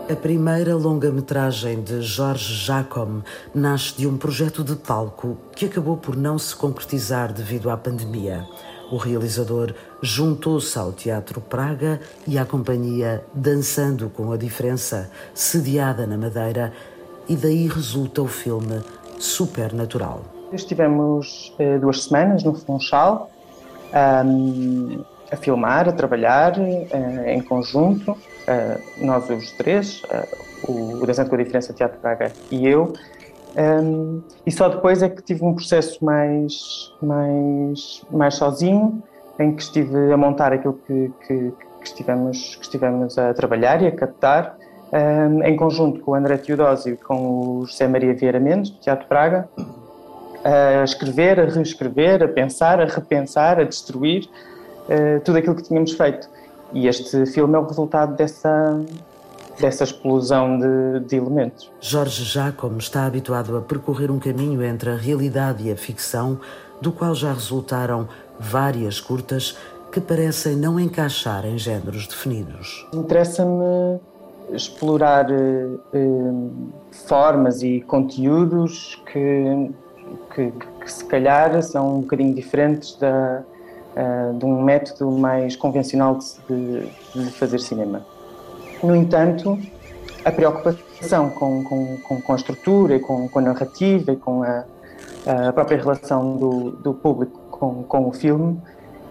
A 0.07 0.15
primeira 0.15 0.75
longa-metragem 0.75 1.81
de 1.81 2.03
Jorge 2.03 2.53
Jacome 2.63 3.23
nasce 3.55 3.97
de 3.97 4.05
um 4.05 4.17
projeto 4.17 4.63
de 4.63 4.75
palco 4.75 5.35
que 5.55 5.65
acabou 5.65 5.97
por 5.97 6.15
não 6.15 6.37
se 6.37 6.55
concretizar 6.55 7.33
devido 7.33 7.71
à 7.71 7.77
pandemia. 7.77 8.45
O 8.91 8.97
realizador 8.97 9.73
juntou-se 10.01 10.77
ao 10.77 10.91
Teatro 10.91 11.39
Praga 11.39 12.01
e 12.27 12.37
à 12.37 12.45
companhia 12.45 13.23
Dançando 13.33 14.09
com 14.09 14.33
a 14.33 14.37
Diferença, 14.37 15.09
sediada 15.33 16.05
na 16.05 16.17
Madeira, 16.17 16.73
e 17.29 17.37
daí 17.37 17.67
resulta 17.69 18.21
o 18.21 18.27
filme 18.27 18.81
Supernatural. 19.17 20.21
Estivemos 20.51 21.55
eh, 21.57 21.77
duas 21.77 22.03
semanas 22.03 22.43
no 22.43 22.53
Funchal. 22.53 23.31
Um, 24.25 25.03
a 25.31 25.37
filmar, 25.37 25.87
a 25.87 25.93
trabalhar 25.93 26.57
em 26.59 27.41
conjunto, 27.41 28.17
nós 28.97 29.29
os 29.29 29.51
três, 29.53 30.01
o 30.67 31.05
Dançante 31.05 31.29
com 31.29 31.35
a 31.35 31.37
Diferença 31.37 31.71
Teatro 31.71 32.01
Braga 32.01 32.33
e 32.51 32.67
eu, 32.67 32.91
um, 33.55 34.21
e 34.45 34.51
só 34.51 34.69
depois 34.69 35.03
é 35.03 35.09
que 35.09 35.21
tive 35.21 35.43
um 35.43 35.53
processo 35.53 36.03
mais, 36.03 36.93
mais, 37.01 38.05
mais 38.11 38.35
sozinho, 38.35 39.01
em 39.39 39.55
que 39.55 39.63
estive 39.63 40.11
a 40.11 40.17
montar 40.17 40.53
aquilo 40.53 40.79
que, 40.85 41.11
que, 41.27 41.51
que 41.79 41.87
estivemos, 41.87 42.55
que 42.55 42.63
estivemos 42.63 43.17
a 43.17 43.33
trabalhar 43.33 43.81
e 43.81 43.87
a 43.87 43.91
captar, 43.91 44.57
um, 44.93 45.43
em 45.43 45.55
conjunto 45.55 46.01
com 46.01 46.11
o 46.11 46.15
André 46.15 46.37
Teodósio 46.37 46.93
e 46.93 46.97
com 46.97 47.59
o 47.59 47.65
José 47.65 47.87
Maria 47.87 48.13
Vieira 48.13 48.39
Mendes, 48.39 48.71
do 48.71 48.79
Teatro 48.79 49.07
Praga, 49.07 49.49
a 50.43 50.83
escrever, 50.83 51.39
a 51.39 51.45
reescrever, 51.45 52.23
a 52.23 52.27
pensar, 52.27 52.79
a 52.79 52.85
repensar, 52.85 53.59
a 53.59 53.63
destruir 53.63 54.27
uh, 54.87 55.19
tudo 55.23 55.37
aquilo 55.37 55.55
que 55.55 55.63
tínhamos 55.63 55.93
feito. 55.93 56.27
E 56.73 56.87
este 56.87 57.25
filme 57.27 57.55
é 57.55 57.59
o 57.59 57.65
resultado 57.65 58.15
dessa, 58.15 58.79
dessa 59.61 59.83
explosão 59.83 60.57
de, 60.57 60.99
de 61.07 61.15
elementos. 61.15 61.71
Jorge 61.79 62.23
Jacome 62.23 62.79
está 62.79 63.05
habituado 63.05 63.55
a 63.55 63.61
percorrer 63.61 64.11
um 64.11 64.19
caminho 64.19 64.63
entre 64.63 64.89
a 64.89 64.95
realidade 64.95 65.67
e 65.67 65.71
a 65.71 65.77
ficção, 65.77 66.39
do 66.81 66.91
qual 66.91 67.13
já 67.13 67.31
resultaram 67.31 68.07
várias 68.39 68.99
curtas 68.99 69.55
que 69.91 70.01
parecem 70.01 70.55
não 70.55 70.79
encaixar 70.79 71.45
em 71.45 71.57
géneros 71.57 72.07
definidos. 72.07 72.87
Interessa-me 72.93 73.99
explorar 74.51 75.27
eh, 75.31 75.67
formas 77.07 77.61
e 77.61 77.81
conteúdos 77.81 79.01
que, 79.11 79.71
que, 80.33 80.51
que, 80.81 80.91
se 80.91 81.05
calhar 81.05 81.61
são 81.61 81.97
um 81.97 82.01
bocadinho 82.01 82.33
diferentes 82.33 82.95
da, 82.95 83.43
uh, 83.95 84.37
de 84.37 84.45
um 84.45 84.61
método 84.61 85.09
mais 85.11 85.55
convencional 85.55 86.19
de, 86.49 86.87
de 87.15 87.31
fazer 87.31 87.59
cinema. 87.59 88.05
No 88.83 88.95
entanto, 88.95 89.59
a 90.25 90.31
preocupação 90.31 91.29
com, 91.29 91.63
com, 91.63 92.21
com 92.21 92.33
a 92.33 92.35
estrutura, 92.35 92.99
com, 92.99 93.27
com 93.27 93.39
a 93.39 93.41
narrativa 93.41 94.11
e 94.11 94.15
com 94.15 94.43
a, 94.43 94.63
a 95.47 95.53
própria 95.53 95.77
relação 95.77 96.37
do, 96.37 96.71
do 96.71 96.93
público 96.93 97.39
com, 97.49 97.83
com 97.83 98.09
o 98.09 98.11
filme 98.11 98.59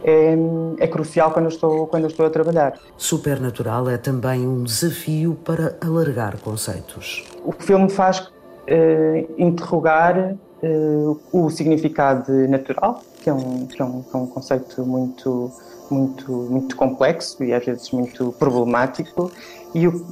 é, 0.02 0.34
é, 0.78 0.86
crucial 0.86 1.30
quando 1.30 1.48
estou, 1.48 1.86
quando 1.86 2.06
estou 2.06 2.26
a 2.26 2.30
trabalhar. 2.30 2.78
Supernatural 2.96 3.88
é 3.88 3.96
também 3.96 4.46
um 4.46 4.64
desafio 4.64 5.34
para 5.34 5.76
alargar 5.80 6.38
conceitos. 6.38 7.24
O 7.44 7.52
filme 7.52 7.88
faz 7.90 8.30
eh, 8.66 9.26
interrogar 9.36 10.36
eh, 10.62 11.16
o 11.32 11.50
significado 11.50 12.32
natural, 12.48 13.02
que 13.20 13.28
é 13.28 13.32
um, 13.32 13.66
que 13.66 13.80
é 13.80 13.84
um, 13.84 14.02
que 14.02 14.16
é 14.16 14.18
um 14.18 14.26
conceito 14.26 14.84
muito, 14.84 15.50
muito, 15.90 16.32
muito 16.32 16.76
complexo 16.76 17.42
e 17.44 17.52
às 17.52 17.64
vezes 17.64 17.90
muito 17.90 18.32
problemático, 18.38 19.30
e, 19.74 19.86
o, 19.86 20.04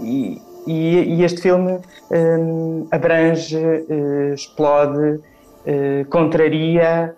e, 0.00 0.42
e 0.66 1.24
este 1.24 1.40
filme 1.40 1.78
um, 2.10 2.86
abrange, 2.90 3.56
uh, 3.56 4.34
explode, 4.34 5.20
uh, 5.20 6.04
contraria 6.10 7.16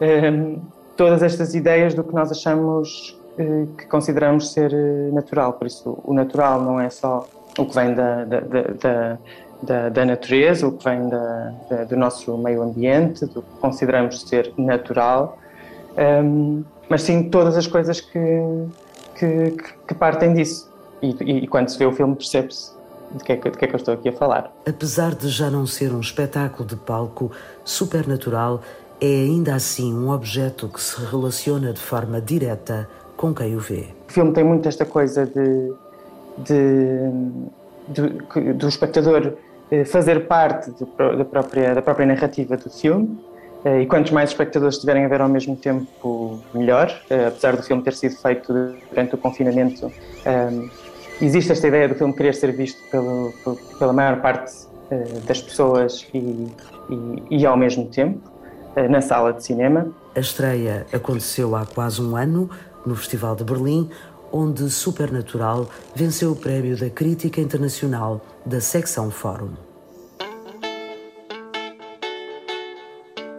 um, 0.00 0.60
todas 0.96 1.22
estas 1.22 1.54
ideias 1.54 1.94
do 1.94 2.04
que 2.04 2.14
nós 2.14 2.30
achamos 2.30 3.18
uh, 3.38 3.66
que 3.76 3.86
consideramos 3.86 4.52
ser 4.52 4.72
natural. 5.12 5.54
Por 5.54 5.66
isso, 5.66 5.98
o 6.04 6.12
natural 6.12 6.60
não 6.60 6.80
é 6.80 6.90
só 6.90 7.26
o 7.58 7.66
que 7.66 7.74
vem 7.74 7.94
da, 7.94 8.24
da, 8.24 8.40
da, 8.40 8.62
da, 8.62 9.18
da 9.62 10.04
natureza, 10.04 10.66
o 10.66 10.72
que 10.72 10.84
vem 10.84 11.08
da, 11.08 11.52
da, 11.68 11.84
do 11.84 11.96
nosso 11.96 12.36
meio 12.38 12.62
ambiente, 12.62 13.26
do 13.26 13.42
que 13.42 13.58
consideramos 13.60 14.22
ser 14.22 14.52
natural, 14.56 15.38
um, 16.24 16.64
mas 16.88 17.02
sim 17.02 17.28
todas 17.28 17.56
as 17.56 17.66
coisas 17.66 18.00
que, 18.00 18.18
que, 19.16 19.54
que 19.86 19.94
partem 19.94 20.32
disso. 20.32 20.70
E, 21.02 21.10
e, 21.44 21.46
quando 21.46 21.68
se 21.68 21.78
vê 21.78 21.86
o 21.86 21.92
filme 21.92 22.14
percebe-se 22.14 22.72
de 23.12 23.24
que, 23.24 23.32
é 23.32 23.36
que, 23.36 23.50
de 23.50 23.58
que 23.58 23.64
é 23.64 23.68
que 23.68 23.74
eu 23.74 23.78
estou 23.78 23.94
aqui 23.94 24.08
a 24.08 24.12
falar. 24.12 24.52
Apesar 24.66 25.14
de 25.14 25.28
já 25.28 25.50
não 25.50 25.66
ser 25.66 25.92
um 25.92 26.00
espetáculo 26.00 26.68
de 26.68 26.76
palco, 26.76 27.30
Supernatural 27.64 28.60
é 29.00 29.06
ainda 29.06 29.54
assim 29.54 29.94
um 29.94 30.10
objeto 30.10 30.68
que 30.68 30.80
se 30.80 31.00
relaciona 31.04 31.72
de 31.72 31.80
forma 31.80 32.20
direta 32.20 32.88
com 33.16 33.34
quem 33.34 33.56
o 33.56 33.60
vê. 33.60 33.88
O 34.08 34.12
filme 34.12 34.32
tem 34.32 34.44
muito 34.44 34.68
esta 34.68 34.84
coisa 34.84 35.26
de, 35.26 35.72
de, 36.38 37.10
de 37.88 38.52
do 38.54 38.68
espectador 38.68 39.34
fazer 39.86 40.26
parte 40.26 40.72
da 41.16 41.24
própria, 41.24 41.74
da 41.74 41.82
própria 41.82 42.06
narrativa 42.06 42.56
do 42.56 42.70
filme. 42.70 43.18
Eh, 43.64 43.82
e 43.82 43.86
quantos 43.86 44.10
mais 44.10 44.30
espectadores 44.30 44.76
estiverem 44.76 45.04
a 45.04 45.08
ver 45.08 45.20
ao 45.20 45.28
mesmo 45.28 45.54
tempo, 45.56 46.40
melhor. 46.54 46.90
Eh, 47.10 47.26
apesar 47.26 47.56
do 47.56 47.62
filme 47.62 47.82
ter 47.82 47.94
sido 47.94 48.16
feito 48.16 48.52
durante 48.90 49.14
o 49.14 49.18
confinamento, 49.18 49.92
existe 51.20 51.52
esta 51.52 51.68
ideia 51.68 51.88
do 51.88 51.94
filme 51.94 52.14
querer 52.14 52.34
ser 52.34 52.52
visto 52.52 52.80
pelo, 52.90 53.32
pela 53.78 53.92
maior 53.92 54.20
parte 54.20 54.68
das 55.26 55.40
pessoas 55.40 56.08
e, 56.12 56.18
e, 56.18 57.38
e, 57.38 57.46
ao 57.46 57.56
mesmo 57.56 57.86
tempo 57.86 58.28
na 58.88 59.00
sala 59.00 59.32
de 59.32 59.44
cinema. 59.44 59.88
A 60.16 60.20
estreia 60.20 60.86
aconteceu 60.92 61.54
há 61.54 61.64
quase 61.64 62.02
um 62.02 62.16
ano 62.16 62.50
no 62.84 62.96
Festival 62.96 63.36
de 63.36 63.44
Berlim, 63.44 63.88
onde 64.32 64.68
Supernatural 64.70 65.68
venceu 65.94 66.32
o 66.32 66.36
prémio 66.36 66.76
da 66.76 66.90
Crítica 66.90 67.40
Internacional 67.40 68.24
da 68.44 68.60
Secção 68.60 69.10
Fórum. 69.10 69.50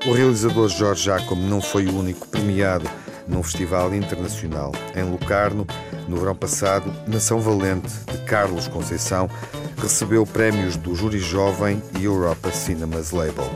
O 0.07 0.13
realizador 0.13 0.67
Jorge 0.67 1.03
Jacome 1.03 1.43
não 1.43 1.61
foi 1.61 1.85
o 1.85 1.95
único 1.95 2.27
premiado 2.27 2.89
num 3.27 3.43
festival 3.43 3.93
internacional. 3.93 4.71
Em 4.95 5.03
Locarno, 5.03 5.65
no 6.07 6.17
verão 6.17 6.35
passado, 6.35 6.91
Nação 7.07 7.39
Valente, 7.39 7.91
de 8.11 8.17
Carlos 8.25 8.67
Conceição, 8.67 9.29
recebeu 9.77 10.25
prémios 10.25 10.75
do 10.75 10.95
Júri 10.95 11.19
Jovem 11.19 11.81
e 11.99 12.05
Europa 12.05 12.51
Cinemas 12.51 13.11
Label. 13.11 13.49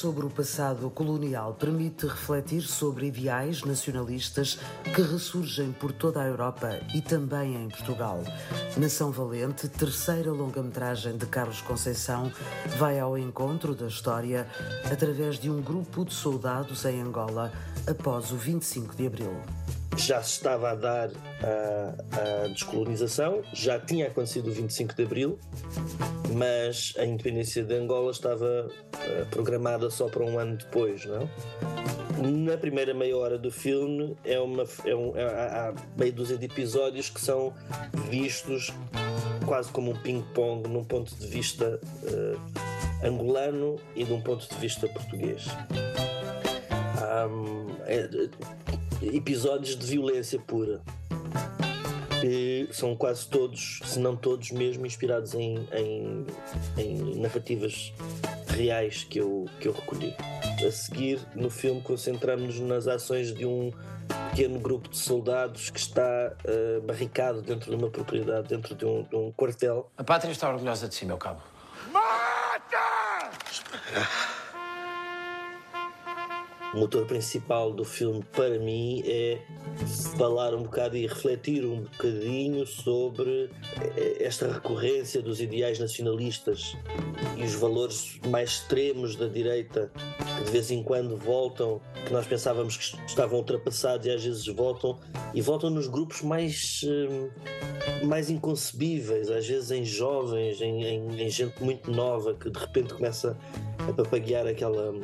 Sobre 0.00 0.24
o 0.24 0.30
passado 0.30 0.88
colonial 0.88 1.52
permite 1.52 2.06
refletir 2.06 2.62
sobre 2.62 3.08
ideais 3.08 3.62
nacionalistas 3.64 4.58
que 4.94 5.02
ressurgem 5.02 5.72
por 5.72 5.92
toda 5.92 6.22
a 6.22 6.26
Europa 6.26 6.80
e 6.94 7.02
também 7.02 7.54
em 7.54 7.68
Portugal. 7.68 8.22
Nação 8.78 9.10
Valente, 9.10 9.68
terceira 9.68 10.32
longa-metragem 10.32 11.18
de 11.18 11.26
Carlos 11.26 11.60
Conceição, 11.60 12.32
vai 12.78 12.98
ao 12.98 13.18
encontro 13.18 13.74
da 13.74 13.88
história 13.88 14.48
através 14.90 15.38
de 15.38 15.50
um 15.50 15.60
grupo 15.60 16.02
de 16.06 16.14
soldados 16.14 16.86
em 16.86 17.02
Angola 17.02 17.52
após 17.86 18.32
o 18.32 18.36
25 18.36 18.96
de 18.96 19.06
abril 19.06 19.36
já 19.96 20.22
se 20.22 20.32
estava 20.32 20.70
a 20.70 20.74
dar 20.74 21.10
a, 21.42 22.44
a, 22.44 22.48
descolonização, 22.48 23.42
já 23.52 23.78
tinha 23.78 24.06
acontecido 24.06 24.48
o 24.48 24.52
25 24.52 24.94
de 24.94 25.02
Abril, 25.02 25.38
mas 26.32 26.94
a 26.98 27.04
independência 27.04 27.64
de 27.64 27.74
Angola 27.74 28.10
estava 28.10 28.68
uh, 28.68 29.26
programada 29.30 29.90
só 29.90 30.08
para 30.08 30.24
um 30.24 30.38
ano 30.38 30.56
depois, 30.56 31.04
não? 31.04 31.28
Na 32.22 32.56
primeira 32.58 32.92
meia 32.92 33.16
hora 33.16 33.38
do 33.38 33.50
filme 33.50 34.16
é 34.24 34.38
uma, 34.38 34.64
é 34.84 34.94
um, 34.94 35.16
é, 35.16 35.24
há 35.24 35.74
meia 35.96 36.12
dúzia 36.12 36.36
de 36.36 36.44
episódios 36.44 37.08
que 37.08 37.20
são 37.20 37.54
vistos 38.10 38.72
quase 39.46 39.70
como 39.70 39.92
um 39.92 39.96
ping-pong 39.96 40.68
num 40.68 40.84
ponto 40.84 41.14
de 41.14 41.26
vista 41.26 41.80
uh, 42.02 43.06
angolano 43.06 43.76
e 43.96 44.04
de 44.04 44.12
um 44.12 44.20
ponto 44.20 44.46
de 44.48 44.54
vista 44.56 44.86
português. 44.86 45.46
Um, 47.28 47.66
é, 47.86 48.08
episódios 49.02 49.76
de 49.76 49.86
violência 49.86 50.38
pura. 50.38 50.80
E 52.22 52.68
são 52.70 52.94
quase 52.94 53.26
todos, 53.26 53.80
se 53.84 53.98
não 53.98 54.14
todos 54.14 54.50
mesmo, 54.50 54.84
inspirados 54.84 55.34
em, 55.34 55.66
em, 55.72 56.26
em 56.76 57.18
narrativas 57.18 57.92
reais 58.48 59.04
que 59.04 59.18
eu, 59.18 59.46
que 59.58 59.68
eu 59.68 59.72
recolhi. 59.72 60.14
A 60.66 60.70
seguir, 60.70 61.18
no 61.34 61.48
filme, 61.48 61.80
concentramos-nos 61.80 62.60
nas 62.60 62.86
ações 62.86 63.32
de 63.32 63.46
um 63.46 63.72
pequeno 64.30 64.58
grupo 64.58 64.88
de 64.90 64.98
soldados 64.98 65.70
que 65.70 65.78
está 65.78 66.34
uh, 66.44 66.82
barricado 66.82 67.40
dentro 67.40 67.70
de 67.70 67.76
uma 67.76 67.90
propriedade, 67.90 68.48
dentro 68.48 68.74
de 68.74 68.84
um, 68.84 69.02
de 69.04 69.16
um 69.16 69.32
quartel. 69.32 69.90
A 69.96 70.04
pátria 70.04 70.30
está 70.30 70.50
orgulhosa 70.50 70.88
de 70.88 70.94
si, 70.94 71.06
meu 71.06 71.16
cabo. 71.16 71.40
Mata! 71.90 73.30
O 76.74 76.78
motor 76.78 77.04
principal 77.06 77.72
do 77.72 77.84
filme 77.84 78.24
para 78.32 78.58
mim 78.58 79.02
é 79.04 79.38
falar 80.16 80.54
um 80.54 80.62
bocado 80.62 80.96
e 80.96 81.06
refletir 81.06 81.64
um 81.64 81.82
bocadinho 81.82 82.66
sobre 82.66 83.50
eh, 83.96 84.18
esta 84.20 84.50
recorrência 84.52 85.20
dos 85.20 85.40
ideais 85.40 85.78
nacionalistas 85.78 86.76
e 87.36 87.42
os 87.42 87.54
valores 87.54 88.18
mais 88.28 88.50
extremos 88.50 89.16
da 89.16 89.26
direita 89.26 89.90
que 90.38 90.44
de 90.44 90.50
vez 90.50 90.70
em 90.70 90.82
quando 90.82 91.16
voltam, 91.16 91.80
que 92.06 92.12
nós 92.12 92.26
pensávamos 92.26 92.76
que 92.76 92.96
estavam 93.06 93.38
ultrapassados 93.38 94.06
e 94.06 94.10
às 94.10 94.24
vezes 94.24 94.46
voltam 94.46 94.98
e 95.34 95.40
voltam 95.40 95.70
nos 95.70 95.88
grupos 95.88 96.22
mais 96.22 96.82
eh, 96.84 98.04
mais 98.04 98.30
inconcebíveis, 98.30 99.28
às 99.30 99.46
vezes 99.46 99.70
em 99.70 99.84
jovens, 99.84 100.60
em, 100.60 100.84
em, 100.84 101.22
em 101.22 101.30
gente 101.30 101.62
muito 101.62 101.90
nova 101.90 102.34
que 102.34 102.48
de 102.48 102.58
repente 102.58 102.94
começa 102.94 103.36
a 103.88 103.92
papaguear 103.92 104.46
aquela 104.46 104.94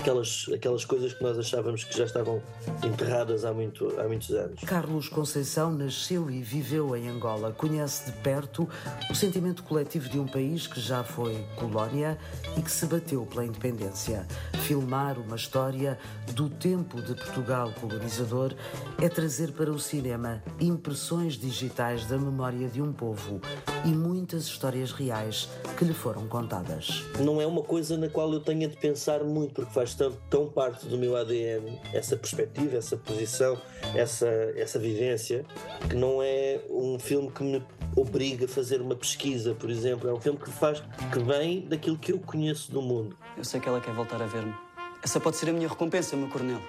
aquelas, 0.00 0.46
aquelas 0.52 0.84
coisas 0.84 1.12
que 1.12 1.22
nós 1.22 1.38
achávamos 1.38 1.84
que 1.84 1.96
já 1.96 2.04
estavam 2.04 2.42
enterradas 2.82 3.44
há, 3.44 3.52
muito, 3.52 4.00
há 4.00 4.04
muitos 4.04 4.30
anos. 4.30 4.60
Carlos 4.64 5.08
Conceição 5.08 5.70
nasceu 5.70 6.30
e 6.30 6.42
viveu 6.42 6.96
em 6.96 7.08
Angola. 7.08 7.52
Conhece 7.52 8.10
de 8.10 8.12
perto 8.18 8.68
o 9.10 9.14
sentimento 9.14 9.62
coletivo 9.62 10.08
de 10.08 10.18
um 10.18 10.26
país 10.26 10.66
que 10.66 10.80
já 10.80 11.04
foi 11.04 11.44
colónia 11.56 12.18
e 12.56 12.62
que 12.62 12.72
se 12.72 12.86
bateu 12.86 13.26
pela 13.26 13.44
independência. 13.44 14.26
Filmar 14.62 15.18
uma 15.18 15.36
história 15.36 15.98
do 16.32 16.48
tempo 16.48 17.02
de 17.02 17.14
Portugal 17.14 17.72
colonizador 17.80 18.54
é 19.00 19.08
trazer 19.08 19.52
para 19.52 19.70
o 19.70 19.78
cinema 19.78 20.42
impressões 20.58 21.34
digitais 21.34 22.06
da 22.06 22.16
memória 22.16 22.68
de 22.68 22.80
um 22.80 22.92
povo 22.92 23.40
e 23.84 23.88
muitas 23.88 24.44
histórias 24.44 24.92
reais 24.92 25.48
que 25.76 25.84
lhe 25.84 25.94
foram 25.94 26.26
contadas. 26.26 27.04
Não 27.18 27.40
é 27.40 27.46
uma 27.46 27.62
coisa 27.62 27.98
na 27.98 28.08
qual 28.08 28.32
eu 28.32 28.40
tenha 28.40 28.68
de 28.68 28.76
pensar 28.76 29.22
muito, 29.24 29.54
porque 29.54 29.72
faz 29.72 29.89
tão, 29.94 30.12
tão 30.28 30.48
parte 30.48 30.86
do 30.86 30.96
meu 30.98 31.16
ADN 31.16 31.80
essa 31.92 32.16
perspectiva, 32.16 32.76
essa 32.76 32.96
posição, 32.96 33.60
essa, 33.94 34.28
essa 34.56 34.78
vivência, 34.78 35.44
que 35.88 35.94
não 35.94 36.22
é 36.22 36.60
um 36.68 36.98
filme 36.98 37.30
que 37.30 37.42
me 37.42 37.62
obriga 37.96 38.44
a 38.44 38.48
fazer 38.48 38.80
uma 38.80 38.94
pesquisa, 38.94 39.54
por 39.54 39.70
exemplo. 39.70 40.08
É 40.08 40.12
um 40.12 40.20
filme 40.20 40.38
que 40.38 40.50
faz, 40.50 40.82
que 41.12 41.18
vem 41.18 41.62
daquilo 41.62 41.98
que 41.98 42.12
eu 42.12 42.18
conheço 42.18 42.70
do 42.72 42.80
mundo. 42.80 43.16
Eu 43.36 43.44
sei 43.44 43.60
que 43.60 43.68
ela 43.68 43.80
quer 43.80 43.94
voltar 43.94 44.22
a 44.22 44.26
ver-me. 44.26 44.54
Essa 45.02 45.18
pode 45.18 45.36
ser 45.36 45.50
a 45.50 45.52
minha 45.52 45.68
recompensa, 45.68 46.16
meu 46.16 46.28
coronel. 46.28 46.60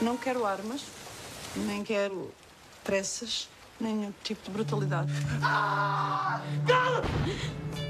Não 0.00 0.16
quero 0.16 0.44
armas, 0.44 0.84
nem 1.56 1.84
quero 1.84 2.30
pressas, 2.82 3.48
nenhum 3.80 4.12
tipo 4.22 4.42
de 4.44 4.50
brutalidade. 4.50 5.12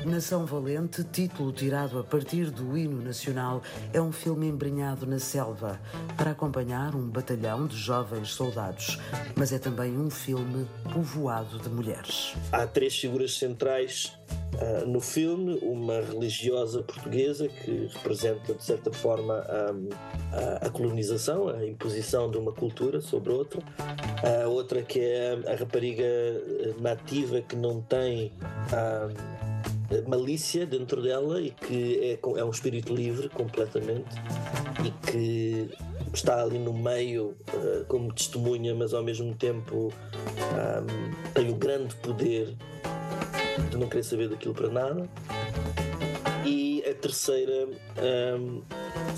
Nação 0.04 0.44
Valente, 0.44 1.02
título 1.04 1.52
tirado 1.52 1.98
a 1.98 2.04
partir 2.04 2.50
do 2.50 2.76
hino 2.76 3.02
nacional, 3.02 3.62
é 3.92 4.00
um 4.00 4.12
filme 4.12 4.46
embrenhado 4.46 5.06
na 5.06 5.18
selva 5.18 5.80
para 6.16 6.32
acompanhar 6.32 6.94
um 6.94 7.08
batalhão 7.08 7.66
de 7.66 7.76
jovens 7.76 8.28
soldados, 8.28 8.98
mas 9.34 9.52
é 9.52 9.58
também 9.58 9.96
um 9.96 10.10
filme 10.10 10.66
povoado 10.92 11.58
de 11.58 11.68
mulheres. 11.68 12.34
Há 12.52 12.66
três 12.66 12.96
figuras 12.96 13.36
centrais 13.36 14.12
uh, 14.54 14.86
no 14.86 15.00
filme: 15.00 15.58
uma 15.62 16.00
religiosa 16.00 16.82
portuguesa 16.82 17.48
que 17.48 17.88
representa, 17.94 18.54
de 18.54 18.62
certa 18.62 18.92
forma, 18.92 19.34
a, 19.34 20.66
a, 20.66 20.70
colonização, 20.70 21.48
a 21.48 21.66
imposição 21.66 22.30
de 22.30 22.36
uma 22.36 22.52
cultura 22.52 23.00
sobre 23.00 23.32
outra, 23.32 23.62
a 24.44 24.48
outra 24.48 24.82
que 24.82 25.00
é 25.00 25.32
a 25.50 25.56
rapariga 25.56 26.04
nativa 26.80 27.40
que 27.40 27.56
não 27.56 27.80
tem. 27.80 28.32
Um, 28.72 29.53
malícia 30.06 30.66
dentro 30.66 31.02
dela 31.02 31.40
e 31.40 31.50
que 31.50 31.98
é, 32.02 32.18
é 32.38 32.44
um 32.44 32.50
espírito 32.50 32.94
livre 32.94 33.28
completamente 33.28 34.14
e 34.84 34.90
que 35.10 35.70
está 36.12 36.42
ali 36.42 36.58
no 36.58 36.72
meio 36.72 37.36
uh, 37.52 37.84
como 37.86 38.12
testemunha, 38.12 38.74
mas 38.74 38.94
ao 38.94 39.02
mesmo 39.02 39.34
tempo 39.34 39.92
um, 39.92 41.32
tem 41.32 41.50
o 41.50 41.54
grande 41.54 41.94
poder 41.96 42.54
de 43.70 43.76
não 43.76 43.88
querer 43.88 44.02
saber 44.02 44.28
daquilo 44.28 44.54
para 44.54 44.68
nada. 44.68 45.08
Terceira 47.04 47.68
um, 48.38 48.62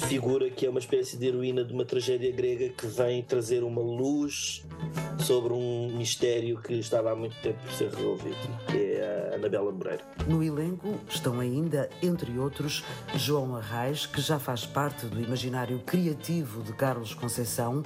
figura 0.09 0.51
que 0.51 0.67
é 0.67 0.69
uma 0.69 0.81
espécie 0.81 1.17
de 1.17 1.29
heroína 1.29 1.63
de 1.63 1.73
uma 1.73 1.85
tragédia 1.85 2.33
grega 2.33 2.69
que 2.71 2.85
vem 2.89 3.23
trazer 3.23 3.63
uma 3.63 3.81
luz 3.81 4.65
sobre 5.25 5.53
um 5.53 5.97
mistério 5.97 6.61
que 6.61 6.75
estava 6.75 7.13
há 7.13 7.15
muito 7.15 7.37
tempo 7.41 7.61
por 7.63 7.71
ser 7.71 7.91
resolvido, 7.91 8.67
que 8.67 8.77
é 8.77 9.31
a 9.31 9.37
Anabela 9.37 9.71
Moreira. 9.71 10.03
No 10.27 10.43
elenco 10.43 10.99
estão 11.09 11.39
ainda, 11.39 11.89
entre 12.03 12.37
outros, 12.41 12.83
João 13.15 13.55
Arraes, 13.55 14.05
que 14.05 14.21
já 14.21 14.41
faz 14.41 14.67
parte 14.67 15.07
do 15.07 15.21
imaginário 15.21 15.79
criativo 15.87 16.65
de 16.65 16.73
Carlos 16.73 17.15
Conceição, 17.15 17.85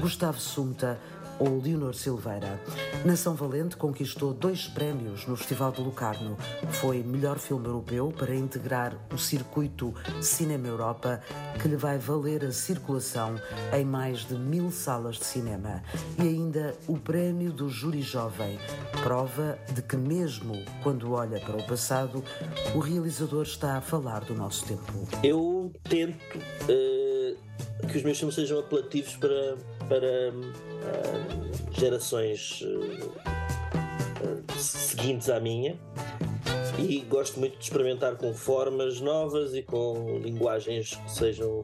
Gustavo 0.00 0.38
Sumta, 0.38 0.96
ou 1.40 1.60
Leonor 1.60 1.94
Silveira. 1.94 2.60
Nação 3.04 3.34
Valente 3.34 3.76
conquistou 3.76 4.34
dois 4.34 4.68
prémios 4.68 5.26
no 5.26 5.34
Festival 5.34 5.72
de 5.72 5.80
Locarno. 5.80 6.36
Foi 6.68 7.02
melhor 7.02 7.38
filme 7.38 7.66
europeu 7.66 8.12
para 8.16 8.34
integrar 8.34 8.94
o 9.12 9.18
circuito 9.18 9.94
Cinema 10.20 10.68
Europa, 10.68 11.20
que 11.60 11.66
lhe 11.66 11.76
vai 11.76 11.98
valer 11.98 12.44
a 12.44 12.52
circulação 12.52 13.40
em 13.72 13.84
mais 13.84 14.20
de 14.20 14.34
mil 14.34 14.70
salas 14.70 15.16
de 15.16 15.24
cinema. 15.24 15.82
E 16.18 16.22
ainda 16.22 16.76
o 16.86 16.98
prémio 16.98 17.52
do 17.52 17.68
Júri 17.68 18.02
Jovem, 18.02 18.58
prova 19.02 19.58
de 19.72 19.80
que, 19.80 19.96
mesmo 19.96 20.54
quando 20.82 21.12
olha 21.12 21.40
para 21.40 21.56
o 21.56 21.66
passado, 21.66 22.22
o 22.74 22.78
realizador 22.78 23.44
está 23.44 23.78
a 23.78 23.80
falar 23.80 24.20
do 24.24 24.34
nosso 24.34 24.66
tempo. 24.66 25.08
Eu 25.24 25.72
tento 25.84 26.36
uh, 26.36 27.86
que 27.86 27.96
os 27.96 28.02
meus 28.02 28.18
filmes 28.18 28.34
sejam 28.34 28.58
apelativos 28.58 29.16
para 29.16 29.56
para 29.90 30.30
uh, 30.30 31.72
gerações 31.72 32.62
uh, 32.62 33.12
seguintes 34.56 35.28
à 35.28 35.40
minha. 35.40 35.76
E 36.78 37.00
gosto 37.00 37.38
muito 37.38 37.58
de 37.58 37.64
experimentar 37.64 38.16
com 38.16 38.32
formas 38.32 39.00
novas 39.00 39.52
e 39.54 39.62
com 39.62 40.18
linguagens 40.22 40.94
que 40.94 41.12
sejam 41.12 41.62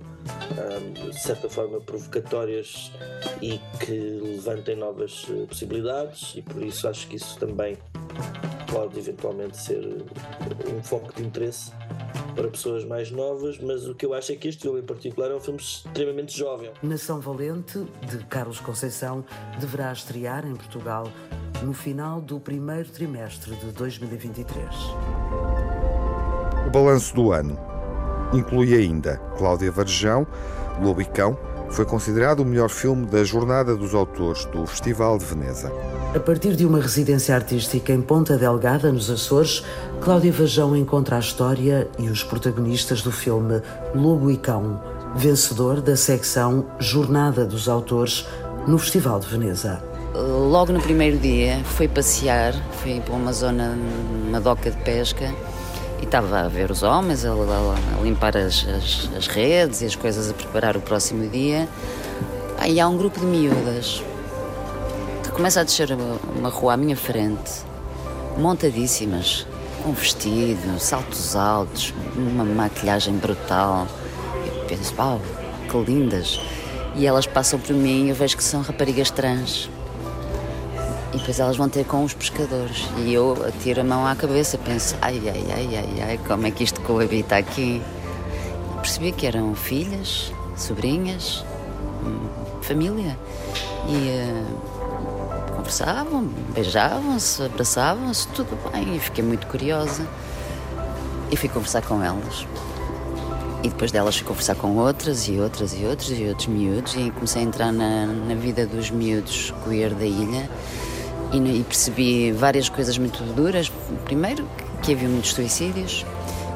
de 0.95 1.19
certa 1.19 1.49
forma 1.49 1.81
provocatórias 1.81 2.93
e 3.41 3.59
que 3.83 3.93
levantem 3.93 4.77
novas 4.77 5.25
possibilidades. 5.49 6.35
E 6.37 6.43
por 6.43 6.63
isso 6.63 6.87
acho 6.87 7.09
que 7.09 7.17
isso 7.17 7.39
também 7.39 7.79
pode 8.73 8.99
eventualmente 8.99 9.57
ser 9.57 10.05
um 10.75 10.83
foco 10.83 11.13
de 11.15 11.25
interesse 11.25 11.73
para 12.35 12.49
pessoas 12.49 12.85
mais 12.85 13.11
novas, 13.11 13.59
mas 13.59 13.89
o 13.89 13.95
que 13.95 14.05
eu 14.05 14.13
acho 14.13 14.33
é 14.33 14.37
que 14.37 14.49
este 14.49 14.63
filme 14.63 14.81
em 14.81 14.85
particular 14.85 15.31
é 15.31 15.35
um 15.35 15.41
filme 15.41 15.59
extremamente 15.59 16.37
jovem. 16.37 16.71
Nação 16.83 17.21
Valente, 17.21 17.87
de 18.09 18.19
Carlos 18.27 18.61
Conceição, 18.61 19.25
deverá 19.59 19.93
estrear 19.93 20.47
em 20.47 20.55
Portugal 20.55 21.11
no 21.63 21.73
final 21.73 22.21
do 22.21 22.39
primeiro 22.39 22.89
trimestre 22.91 23.55
de 23.57 23.67
2023. 23.73 24.75
O 26.67 26.71
balanço 26.71 27.15
do 27.15 27.33
ano 27.33 27.59
inclui 28.33 28.75
ainda 28.75 29.17
Cláudia 29.39 29.71
Varjão, 29.71 30.27
Lobo 30.83 31.01
e 31.01 31.05
Cão, 31.05 31.39
foi 31.71 31.85
considerado 31.85 32.41
o 32.41 32.45
melhor 32.45 32.69
filme 32.69 33.07
da 33.07 33.25
Jornada 33.25 33.77
dos 33.77 33.95
Autores 33.95 34.45
do 34.47 34.67
Festival 34.67 35.19
de 35.19 35.25
Veneza. 35.25 35.73
A 36.17 36.19
partir 36.19 36.57
de 36.57 36.65
uma 36.65 36.81
residência 36.81 37.35
artística 37.35 37.93
em 37.93 38.01
Ponta 38.01 38.39
Delgada, 38.39 38.91
nos 38.91 39.11
Açores, 39.11 39.63
Cláudia 40.01 40.33
Vajão 40.33 40.75
encontra 40.75 41.17
a 41.17 41.19
história 41.19 41.87
e 41.99 42.09
os 42.09 42.25
protagonistas 42.25 43.03
do 43.03 43.13
filme 43.13 43.61
Lobo 43.95 44.31
e 44.31 44.39
Cão, 44.39 44.81
vencedor 45.15 45.83
da 45.83 45.95
secção 45.95 46.65
Jornada 46.79 47.45
dos 47.45 47.69
Autores 47.69 48.27
no 48.67 48.79
Festival 48.79 49.21
de 49.21 49.27
Veneza. 49.27 49.85
Logo 50.15 50.73
no 50.73 50.81
primeiro 50.81 51.19
dia, 51.19 51.63
foi 51.65 51.87
passear, 51.87 52.55
foi 52.83 52.99
para 52.99 53.15
uma 53.15 53.35
zona, 53.35 53.77
uma 54.27 54.41
doca 54.41 54.71
de 54.71 54.79
pesca, 54.79 55.31
e 56.01 56.05
estava 56.05 56.41
a 56.41 56.49
ver 56.49 56.71
os 56.71 56.83
homens 56.83 57.27
a, 57.27 57.33
a, 57.33 57.99
a 58.01 58.03
limpar 58.03 58.39
as, 58.39 58.67
as, 58.67 59.11
as, 59.15 59.27
redes 59.27 59.83
e 59.83 59.85
as 59.85 59.95
coisas 59.95 60.31
a 60.31 60.33
preparar 60.33 60.79
o 60.79 60.81
próximo 60.81 61.29
dia. 61.29 61.69
Aí 62.57 62.81
há 62.81 62.89
um 62.89 62.97
grupo 62.97 63.21
de 63.21 63.27
miúdas 63.27 64.03
começa 65.37 65.61
a 65.61 65.65
descer 65.65 65.91
uma, 65.93 66.49
rua 66.49 66.73
à 66.73 66.77
minha 66.79 66.97
frente, 66.97 67.61
montadíssimas, 68.39 69.47
com 69.83 69.93
vestido, 69.93 70.81
saltos 70.81 71.37
altos, 71.37 71.93
uma 72.17 72.43
maquilhagem 72.43 73.15
brutal. 73.19 73.87
Eu 74.47 74.65
penso, 74.65 74.95
uau, 74.97 75.21
que 75.71 75.77
lindas! 75.77 76.41
E 76.95 77.07
elas 77.07 77.27
passam 77.27 77.61
por 77.61 77.77
mim 77.77 78.07
e 78.07 78.09
eu 78.09 78.15
vejo 78.15 78.35
que 78.35 78.43
são 78.43 78.63
raparigas 78.63 79.11
trans. 79.11 79.69
E 81.13 81.19
depois 81.19 81.39
elas 81.39 81.59
vão 81.59 81.69
ter 81.69 81.85
com 81.85 82.03
os 82.03 82.15
pescadores. 82.15 82.87
E 82.97 83.13
eu 83.13 83.37
atiro 83.47 83.83
a 83.83 83.85
mão 83.85 84.07
à 84.07 84.17
cabeça, 84.17 84.57
penso, 84.57 84.97
ai, 85.03 85.21
ai, 85.27 85.45
ai, 85.55 85.69
ai, 85.77 86.03
ai, 86.03 86.21
como 86.27 86.47
é 86.47 86.51
que 86.51 86.65
isto 86.65 86.81
coabita 86.81 87.37
aqui? 87.37 87.83
Percebi 88.77 89.13
que 89.13 89.27
eram 89.27 89.55
filhas, 89.55 90.33
sobrinhas, 90.57 91.45
hum, 92.03 92.27
família. 92.63 93.19
E 93.87 93.93
uh, 93.93 94.76
conversavam, 95.67 96.25
beijavam-se, 96.55 97.43
abraçavam-se, 97.43 98.29
tudo 98.29 98.57
bem. 98.71 98.95
E 98.95 99.01
fiquei 99.01 99.25
muito 99.25 99.49
curiosa. 99.49 100.07
E 101.31 101.37
fui 101.37 101.49
conversar 101.49 101.83
com 101.83 102.03
elas. 102.03 102.47
E 103.65 103.69
depois 103.69 103.91
delas 103.91 104.17
fui 104.17 104.27
conversar 104.27 104.55
com 104.55 104.77
outras 104.77 105.27
e 105.27 105.41
outras 105.41 105.73
e 105.73 105.85
outras 105.85 106.17
e 106.19 106.25
outros 106.25 106.47
miúdos 106.47 106.95
e 106.95 107.11
comecei 107.11 107.43
a 107.43 107.45
entrar 107.45 107.73
na, 107.73 108.07
na 108.07 108.35
vida 108.35 108.65
dos 108.65 108.91
miúdos 108.91 109.53
queer 109.65 109.93
da 109.93 110.05
ilha 110.05 110.49
e, 111.33 111.39
e 111.39 111.65
percebi 111.65 112.31
várias 112.31 112.69
coisas 112.69 112.97
muito 112.97 113.25
duras. 113.35 113.73
Primeiro, 114.05 114.49
que 114.83 114.93
havia 114.93 115.09
muitos 115.09 115.33
suicídios, 115.33 116.07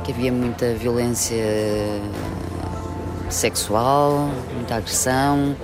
que 0.05 0.13
havia 0.13 0.31
muita 0.31 0.73
violência 0.75 1.37
sexual, 3.29 4.31
muita 4.55 4.77
agressão, 4.77 5.57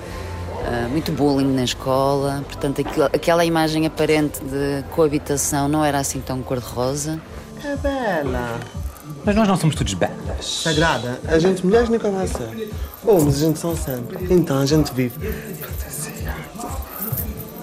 uh, 0.66 0.88
muito 0.90 1.12
bullying 1.12 1.54
na 1.54 1.64
escola. 1.64 2.44
Portanto, 2.46 2.80
aquilo, 2.80 3.04
aquela 3.06 3.44
imagem 3.44 3.86
aparente 3.86 4.40
de 4.40 4.82
coabitação 4.90 5.68
não 5.68 5.84
era 5.84 5.98
assim 5.98 6.20
tão 6.20 6.42
cor-de-rosa. 6.42 7.20
É 7.64 7.76
bela. 7.76 8.60
Mas 9.24 9.34
nós 9.34 9.48
não 9.48 9.56
somos 9.56 9.74
todos 9.74 9.94
belas. 9.94 10.14
Sagrada, 10.40 11.20
a 11.26 11.38
gente 11.38 11.64
mulheres 11.64 11.88
nem 11.88 11.98
começa. 11.98 12.48
Homens, 13.04 13.36
a 13.36 13.46
gente 13.46 13.58
são 13.58 13.76
sempre. 13.76 14.32
Então 14.32 14.58
a 14.58 14.66
gente 14.66 14.92
vive. 14.92 15.32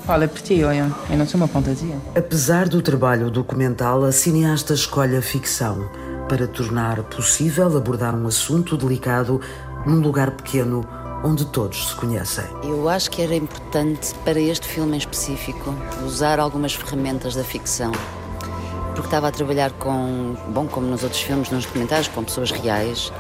Fala 0.05 0.27
por 0.27 0.41
ti, 0.41 0.61
olha. 0.63 0.91
Eu 1.09 1.17
não 1.17 1.25
sou 1.25 1.39
uma 1.39 1.47
fantasia. 1.47 1.95
Apesar 2.15 2.67
do 2.67 2.81
trabalho 2.81 3.31
documental, 3.31 4.03
a 4.03 4.11
cineasta 4.11 4.73
escolhe 4.73 5.15
a 5.15 5.21
ficção 5.21 5.89
para 6.27 6.47
tornar 6.47 7.01
possível 7.03 7.77
abordar 7.77 8.13
um 8.13 8.27
assunto 8.27 8.75
delicado 8.75 9.39
num 9.85 10.01
lugar 10.01 10.31
pequeno 10.31 10.85
onde 11.23 11.45
todos 11.45 11.89
se 11.89 11.95
conhecem. 11.95 12.43
Eu 12.63 12.89
acho 12.89 13.09
que 13.09 13.21
era 13.21 13.33
importante 13.33 14.13
para 14.25 14.39
este 14.39 14.67
filme 14.67 14.95
em 14.95 14.97
específico 14.97 15.73
usar 16.05 16.39
algumas 16.39 16.73
ferramentas 16.73 17.33
da 17.33 17.43
ficção. 17.43 17.91
Porque 18.93 19.07
estava 19.07 19.29
a 19.29 19.31
trabalhar 19.31 19.71
com, 19.71 20.35
bom, 20.49 20.67
como 20.67 20.85
nos 20.85 21.01
outros 21.03 21.21
filmes, 21.21 21.49
nos 21.49 21.65
documentários, 21.65 22.07
com 22.09 22.23
pessoas 22.23 22.51
reais, 22.51 23.11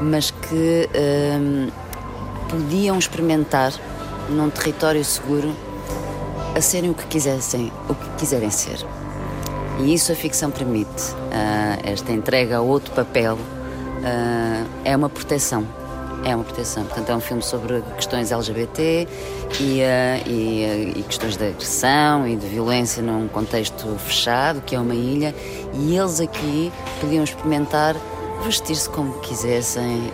mas 0.00 0.30
que 0.30 0.88
hum, 1.40 1.68
podiam 2.48 2.98
experimentar 2.98 3.72
num 4.28 4.50
território 4.50 5.04
seguro 5.04 5.52
a 6.54 6.60
serem 6.60 6.90
o 6.90 6.94
que 6.94 7.06
quisessem, 7.06 7.72
o 7.88 7.94
que 7.94 8.08
quiserem 8.18 8.50
ser. 8.50 8.78
E 9.80 9.94
isso 9.94 10.12
a 10.12 10.14
ficção 10.14 10.50
permite. 10.50 10.90
Uh, 10.90 11.80
esta 11.82 12.12
entrega 12.12 12.58
a 12.58 12.60
outro 12.60 12.92
papel 12.94 13.34
uh, 13.34 14.66
é 14.84 14.94
uma 14.94 15.08
proteção. 15.08 15.66
É 16.24 16.34
uma 16.34 16.44
proteção. 16.44 16.84
Portanto, 16.84 17.10
é 17.10 17.16
um 17.16 17.20
filme 17.20 17.42
sobre 17.42 17.82
questões 17.96 18.30
LGBT 18.30 19.08
e, 19.60 19.80
uh, 19.80 20.28
e, 20.28 20.92
e, 20.96 21.04
questões 21.06 21.36
de 21.36 21.48
agressão 21.48 22.26
e 22.26 22.36
de 22.36 22.46
violência 22.46 23.02
num 23.02 23.28
contexto 23.28 23.96
fechado, 23.98 24.60
que 24.60 24.76
é 24.76 24.80
uma 24.80 24.94
ilha, 24.94 25.34
e 25.74 25.96
eles 25.96 26.20
aqui 26.20 26.72
podiam 27.00 27.24
experimentar 27.24 27.96
vestir-se 28.44 28.88
como 28.88 29.18
quisessem, 29.20 30.10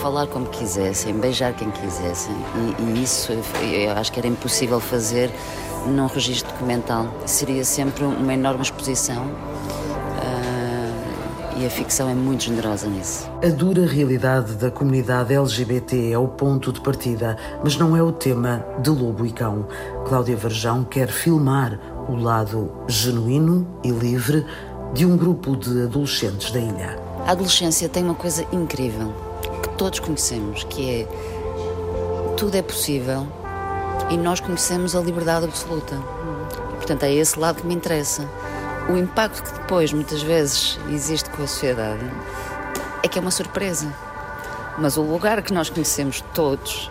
falar 0.00 0.26
como 0.28 0.46
quisessem, 0.46 1.14
beijar 1.14 1.52
quem 1.52 1.70
quisessem. 1.70 2.34
E, 2.78 2.82
e 2.82 3.02
isso 3.02 3.32
eu 3.32 3.92
acho 3.92 4.12
que 4.12 4.18
era 4.18 4.28
impossível 4.28 4.80
fazer 4.80 5.30
num 5.86 6.06
registro 6.06 6.52
documental. 6.52 7.08
Seria 7.26 7.64
sempre 7.64 8.04
uma 8.04 8.34
enorme 8.34 8.62
exposição 8.62 9.24
uh, 9.24 9.55
e 11.56 11.66
a 11.66 11.70
ficção 11.70 12.08
é 12.08 12.14
muito 12.14 12.44
generosa 12.44 12.86
nisso. 12.86 13.30
A 13.42 13.48
dura 13.48 13.86
realidade 13.86 14.54
da 14.54 14.70
comunidade 14.70 15.34
LGBT 15.34 16.12
é 16.12 16.18
o 16.18 16.28
ponto 16.28 16.72
de 16.72 16.80
partida, 16.80 17.36
mas 17.62 17.76
não 17.76 17.96
é 17.96 18.02
o 18.02 18.12
tema 18.12 18.64
de 18.80 18.90
Lobo 18.90 19.24
e 19.24 19.32
Cão. 19.32 19.66
Cláudia 20.06 20.36
Varjão 20.36 20.84
quer 20.84 21.08
filmar 21.08 21.78
o 22.08 22.16
lado 22.16 22.72
genuíno 22.86 23.66
e 23.82 23.90
livre 23.90 24.44
de 24.92 25.06
um 25.06 25.16
grupo 25.16 25.56
de 25.56 25.82
adolescentes 25.82 26.50
da 26.50 26.60
ilha. 26.60 26.98
A 27.26 27.32
adolescência 27.32 27.88
tem 27.88 28.04
uma 28.04 28.14
coisa 28.14 28.46
incrível 28.52 29.12
todos 29.76 30.00
conhecemos, 30.00 30.64
que 30.64 30.90
é 30.90 31.06
tudo 32.36 32.56
é 32.56 32.62
possível 32.62 33.26
e 34.10 34.16
nós 34.16 34.40
conhecemos 34.40 34.96
a 34.96 35.00
liberdade 35.00 35.44
absoluta. 35.44 35.96
Portanto, 36.76 37.02
é 37.04 37.12
esse 37.12 37.38
lado 37.38 37.60
que 37.60 37.66
me 37.66 37.74
interessa. 37.74 38.28
O 38.88 38.96
impacto 38.96 39.42
que 39.42 39.58
depois, 39.58 39.92
muitas 39.92 40.22
vezes, 40.22 40.78
existe 40.90 41.28
com 41.30 41.42
a 41.42 41.46
sociedade 41.46 42.08
é 43.02 43.08
que 43.08 43.18
é 43.18 43.20
uma 43.20 43.30
surpresa. 43.30 43.92
Mas 44.78 44.96
o 44.96 45.02
lugar 45.02 45.42
que 45.42 45.52
nós 45.52 45.68
conhecemos 45.68 46.22
todos 46.34 46.90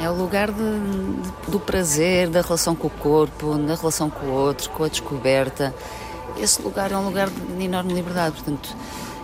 é 0.00 0.08
o 0.08 0.14
lugar 0.14 0.50
de, 0.50 0.62
de, 0.62 1.50
do 1.50 1.58
prazer, 1.58 2.28
da 2.28 2.40
relação 2.40 2.74
com 2.74 2.86
o 2.86 2.90
corpo, 2.90 3.56
da 3.58 3.74
relação 3.74 4.08
com 4.08 4.26
o 4.26 4.32
outro, 4.32 4.70
com 4.70 4.84
a 4.84 4.88
descoberta. 4.88 5.74
Esse 6.38 6.60
lugar 6.62 6.92
é 6.92 6.96
um 6.96 7.04
lugar 7.04 7.28
de 7.28 7.64
enorme 7.64 7.92
liberdade. 7.92 8.36
Portanto, 8.36 8.76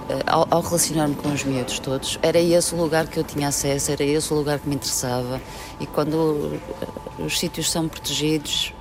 eh, 0.08 0.22
ao, 0.26 0.46
ao 0.50 0.60
relacionar-me 0.60 1.14
com 1.14 1.28
os 1.28 1.44
miúdos 1.44 1.78
todos, 1.78 2.18
era 2.22 2.38
esse 2.38 2.74
o 2.74 2.78
lugar 2.78 3.06
que 3.06 3.18
eu 3.18 3.24
tinha 3.24 3.48
acesso, 3.48 3.92
era 3.92 4.02
esse 4.02 4.32
o 4.32 4.36
lugar 4.36 4.58
que 4.58 4.68
me 4.68 4.74
interessava. 4.74 5.40
E 5.78 5.86
quando 5.86 6.58
eh, 6.80 7.22
os 7.22 7.38
sítios 7.38 7.70
são 7.70 7.86
protegidos, 7.88 8.74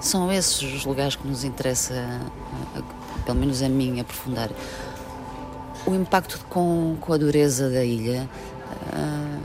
são 0.00 0.32
esses 0.32 0.62
os 0.62 0.84
lugares 0.84 1.16
que 1.16 1.26
nos 1.26 1.44
interessa, 1.44 2.20
pelo 3.24 3.38
menos 3.38 3.62
a 3.62 3.68
mim, 3.68 4.00
aprofundar. 4.00 4.50
O 5.86 5.94
impacto 5.94 6.40
com, 6.48 6.96
com 7.00 7.12
a 7.12 7.16
dureza 7.16 7.68
da 7.70 7.84
ilha 7.84 8.28
uh, 8.92 9.42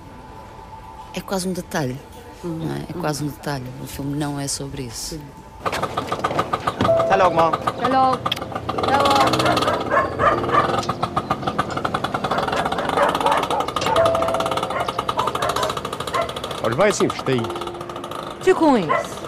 é 1.14 1.22
quase 1.22 1.48
um 1.48 1.54
detalhe. 1.54 2.00
Não 2.44 2.74
é? 2.74 2.84
é 2.90 2.94
quase 2.94 3.24
um 3.24 3.28
detalhe. 3.28 3.66
O 3.84 3.88
filme 3.88 4.18
não 4.18 4.40
é 4.40 4.48
sobre 4.48 4.84
isso. 4.84 5.20
Mãe. 7.36 7.54
Até 7.60 7.88
logo. 7.88 8.20
Até 8.78 8.98
logo. 8.98 9.20
Olha, 16.64 16.76
vai 16.76 16.90
assim, 16.90 17.08
vestei. 17.08 17.42
Fica 18.42 18.60
com 18.60 18.78
isso. 18.78 19.19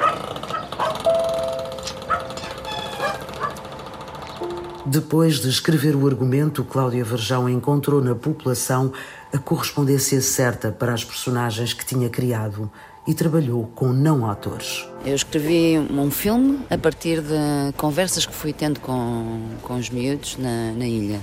Depois 4.92 5.40
de 5.40 5.48
escrever 5.48 5.96
o 5.96 6.06
argumento, 6.06 6.66
Cláudia 6.66 7.02
Verjão 7.06 7.48
encontrou 7.48 8.02
na 8.02 8.14
população 8.14 8.92
a 9.34 9.38
correspondência 9.38 10.20
certa 10.20 10.70
para 10.70 10.94
as 10.94 11.02
personagens 11.02 11.74
que 11.74 11.86
tinha 11.86 12.10
criado 12.10 12.70
e 13.08 13.14
trabalhou 13.14 13.72
com 13.74 13.94
não 13.94 14.30
atores. 14.30 14.86
Eu 15.06 15.16
escrevi 15.16 15.80
um 15.80 16.12
filme 16.12 16.60
a 16.70 16.78
partir 16.78 17.22
de 17.22 17.72
conversas 17.78 18.26
que 18.26 18.34
fui 18.34 18.52
tendo 18.52 18.82
com, 18.82 19.40
com 19.62 19.76
os 19.76 19.90
miúdos 19.90 20.36
na, 20.38 20.74
na 20.74 20.86
ilha. 20.86 21.22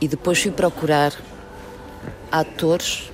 E 0.00 0.06
depois 0.06 0.40
fui 0.40 0.52
procurar 0.52 1.12
atores 2.30 3.10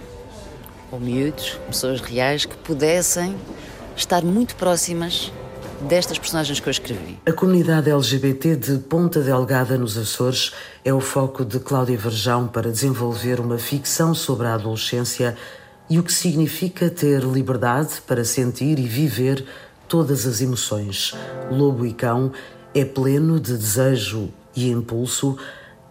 ou 0.93 1.01
miúdos, 1.01 1.59
pessoas 1.69 2.03
reais, 2.03 2.45
que 2.45 2.55
pudessem 2.59 3.35
estar 3.97 4.23
muito 4.23 4.57
próximas 4.57 5.33
destas 5.81 6.19
personagens 6.19 6.61
que 6.61 6.69
eu 6.69 6.71
escrevi. 6.71 7.19
A 7.27 7.33
comunidade 7.33 7.91
LGBT 7.91 8.57
de 8.57 8.79
Ponta 8.79 9.21
Delgada, 9.21 9.79
nos 9.79 9.97
Açores, 9.97 10.53
é 10.85 10.93
o 10.93 11.01
foco 11.01 11.45
de 11.45 11.59
Cláudia 11.59 11.97
Verjão 11.97 12.47
para 12.47 12.71
desenvolver 12.71 13.41
uma 13.41 13.59
ficção 13.59 14.15
sobre 14.15 14.47
a 14.47 14.55
adolescência 14.55 15.37
e 15.89 15.99
o 15.99 16.03
que 16.03 16.13
significa 16.13 16.91
ter 16.91 17.23
liberdade 17.23 18.01
para 18.07 18.25
sentir 18.25 18.79
e 18.79 18.87
viver 18.87 19.45
todas 19.89 20.27
as 20.27 20.41
emoções. 20.41 21.15
Lobo 21.51 21.85
e 21.85 21.93
Cão 21.93 22.33
é 22.75 22.85
pleno 22.85 23.41
de 23.41 23.57
desejo 23.57 24.31
e 24.55 24.71
impulso 24.71 25.37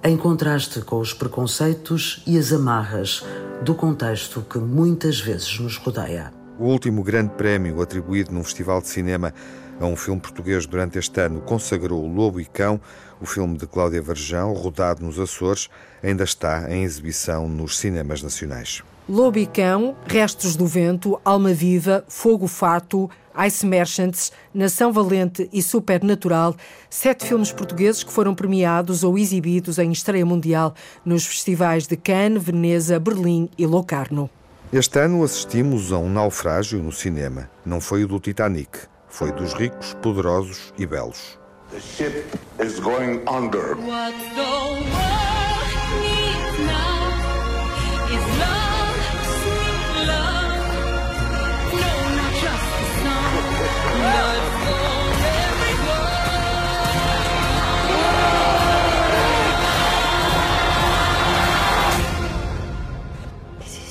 em 0.01 0.15
contraste 0.15 0.79
com 0.81 0.99
os 0.99 1.13
preconceitos 1.13 2.23
e 2.25 2.37
as 2.37 2.53
amarras 2.53 3.25
do 3.61 3.75
contexto 3.75 4.41
que 4.49 4.57
muitas 4.57 5.19
vezes 5.19 5.59
nos 5.59 5.75
rodeia. 5.75 6.31
O 6.57 6.65
último 6.65 7.03
grande 7.03 7.33
prémio 7.35 7.81
atribuído 7.81 8.31
num 8.31 8.43
festival 8.43 8.81
de 8.81 8.87
cinema 8.87 9.33
a 9.79 9.85
um 9.85 9.95
filme 9.95 10.19
português 10.19 10.65
durante 10.65 10.99
este 10.99 11.21
ano 11.21 11.41
consagrou 11.41 12.05
Lobo 12.05 12.39
e 12.39 12.45
Cão. 12.45 12.79
O 13.21 13.25
filme 13.25 13.57
de 13.57 13.65
Cláudia 13.65 14.01
Varjão, 14.01 14.53
rodado 14.53 15.03
nos 15.03 15.19
Açores, 15.19 15.69
ainda 16.03 16.23
está 16.23 16.71
em 16.71 16.83
exibição 16.83 17.47
nos 17.47 17.77
cinemas 17.77 18.21
nacionais. 18.21 18.83
Lobo 19.07 19.39
e 19.39 19.47
Cão, 19.47 19.95
Restos 20.05 20.55
do 20.55 20.67
Vento, 20.67 21.19
Alma 21.25 21.51
Viva, 21.51 22.03
Fogo 22.07 22.45
Fato, 22.45 23.09
Ice 23.47 23.65
Merchants, 23.65 24.31
Nação 24.53 24.91
Valente 24.91 25.49
e 25.51 25.63
Supernatural, 25.63 26.55
sete 26.89 27.25
filmes 27.25 27.51
portugueses 27.51 28.03
que 28.03 28.11
foram 28.11 28.35
premiados 28.35 29.03
ou 29.03 29.17
exibidos 29.17 29.79
em 29.79 29.91
estreia 29.91 30.25
mundial 30.25 30.75
nos 31.03 31.25
festivais 31.25 31.87
de 31.87 31.95
Cannes, 31.95 32.43
Veneza, 32.43 32.99
Berlim 32.99 33.49
e 33.57 33.65
Locarno. 33.65 34.29
Este 34.71 34.99
ano 34.99 35.23
assistimos 35.23 35.91
a 35.91 35.97
um 35.97 36.09
naufrágio 36.09 36.77
no 36.83 36.91
cinema. 36.91 37.49
Não 37.65 37.81
foi 37.81 38.03
o 38.03 38.07
do 38.07 38.19
Titanic, 38.19 38.77
foi 39.09 39.31
dos 39.31 39.53
ricos, 39.53 39.93
poderosos 40.01 40.73
e 40.77 40.85
belos. 40.85 41.39
The 41.71 41.79
ship 41.79 42.25
is 42.59 42.79
going 42.79 43.21
under. 43.27 43.75
What 43.75 44.13
the 44.35 44.41
world 44.41 44.85
needs 46.01 46.59
now 46.65 47.09
is 48.09 48.39
love. 48.39 48.69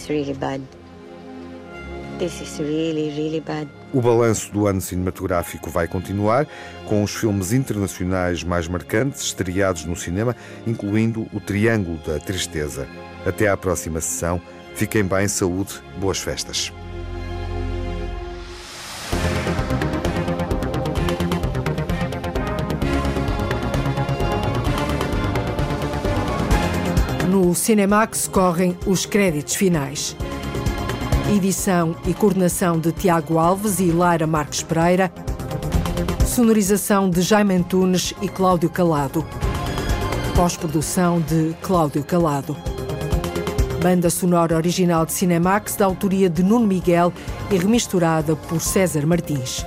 really 0.08 0.32
bad. 0.32 0.62
This 2.18 2.40
is 2.40 2.58
really, 2.58 3.12
really 3.16 3.40
bad. 3.40 3.68
O 3.92 4.02
balanço 4.02 4.52
do 4.52 4.66
ano 4.66 4.80
cinematográfico 4.82 5.70
vai 5.70 5.88
continuar, 5.88 6.46
com 6.84 7.02
os 7.02 7.14
filmes 7.14 7.52
internacionais 7.52 8.44
mais 8.44 8.68
marcantes 8.68 9.22
estreados 9.22 9.86
no 9.86 9.96
cinema, 9.96 10.36
incluindo 10.66 11.26
O 11.32 11.40
Triângulo 11.40 11.98
da 12.06 12.18
Tristeza. 12.18 12.86
Até 13.24 13.48
à 13.48 13.56
próxima 13.56 14.00
sessão. 14.00 14.40
Fiquem 14.74 15.04
bem, 15.04 15.26
saúde, 15.26 15.82
boas 15.98 16.18
festas. 16.18 16.72
No 27.28 27.54
Cinemax 27.54 28.28
correm 28.28 28.76
os 28.86 29.06
créditos 29.06 29.54
finais. 29.54 30.14
Edição 31.30 31.94
e 32.06 32.14
coordenação 32.14 32.80
de 32.80 32.90
Tiago 32.90 33.38
Alves 33.38 33.80
e 33.80 33.92
Lara 33.92 34.26
Marques 34.26 34.62
Pereira. 34.62 35.12
Sonorização 36.26 37.10
de 37.10 37.20
Jaime 37.20 37.54
Antunes 37.54 38.14
e 38.22 38.28
Cláudio 38.28 38.70
Calado. 38.70 39.26
Pós-produção 40.34 41.20
de 41.20 41.54
Cláudio 41.60 42.02
Calado. 42.02 42.56
Banda 43.82 44.08
sonora 44.08 44.56
original 44.56 45.04
de 45.04 45.12
Cinemax 45.12 45.76
da 45.76 45.84
autoria 45.84 46.30
de 46.30 46.42
Nuno 46.42 46.66
Miguel 46.66 47.12
e 47.50 47.56
remisturada 47.58 48.34
por 48.34 48.58
César 48.58 49.06
Martins. 49.06 49.66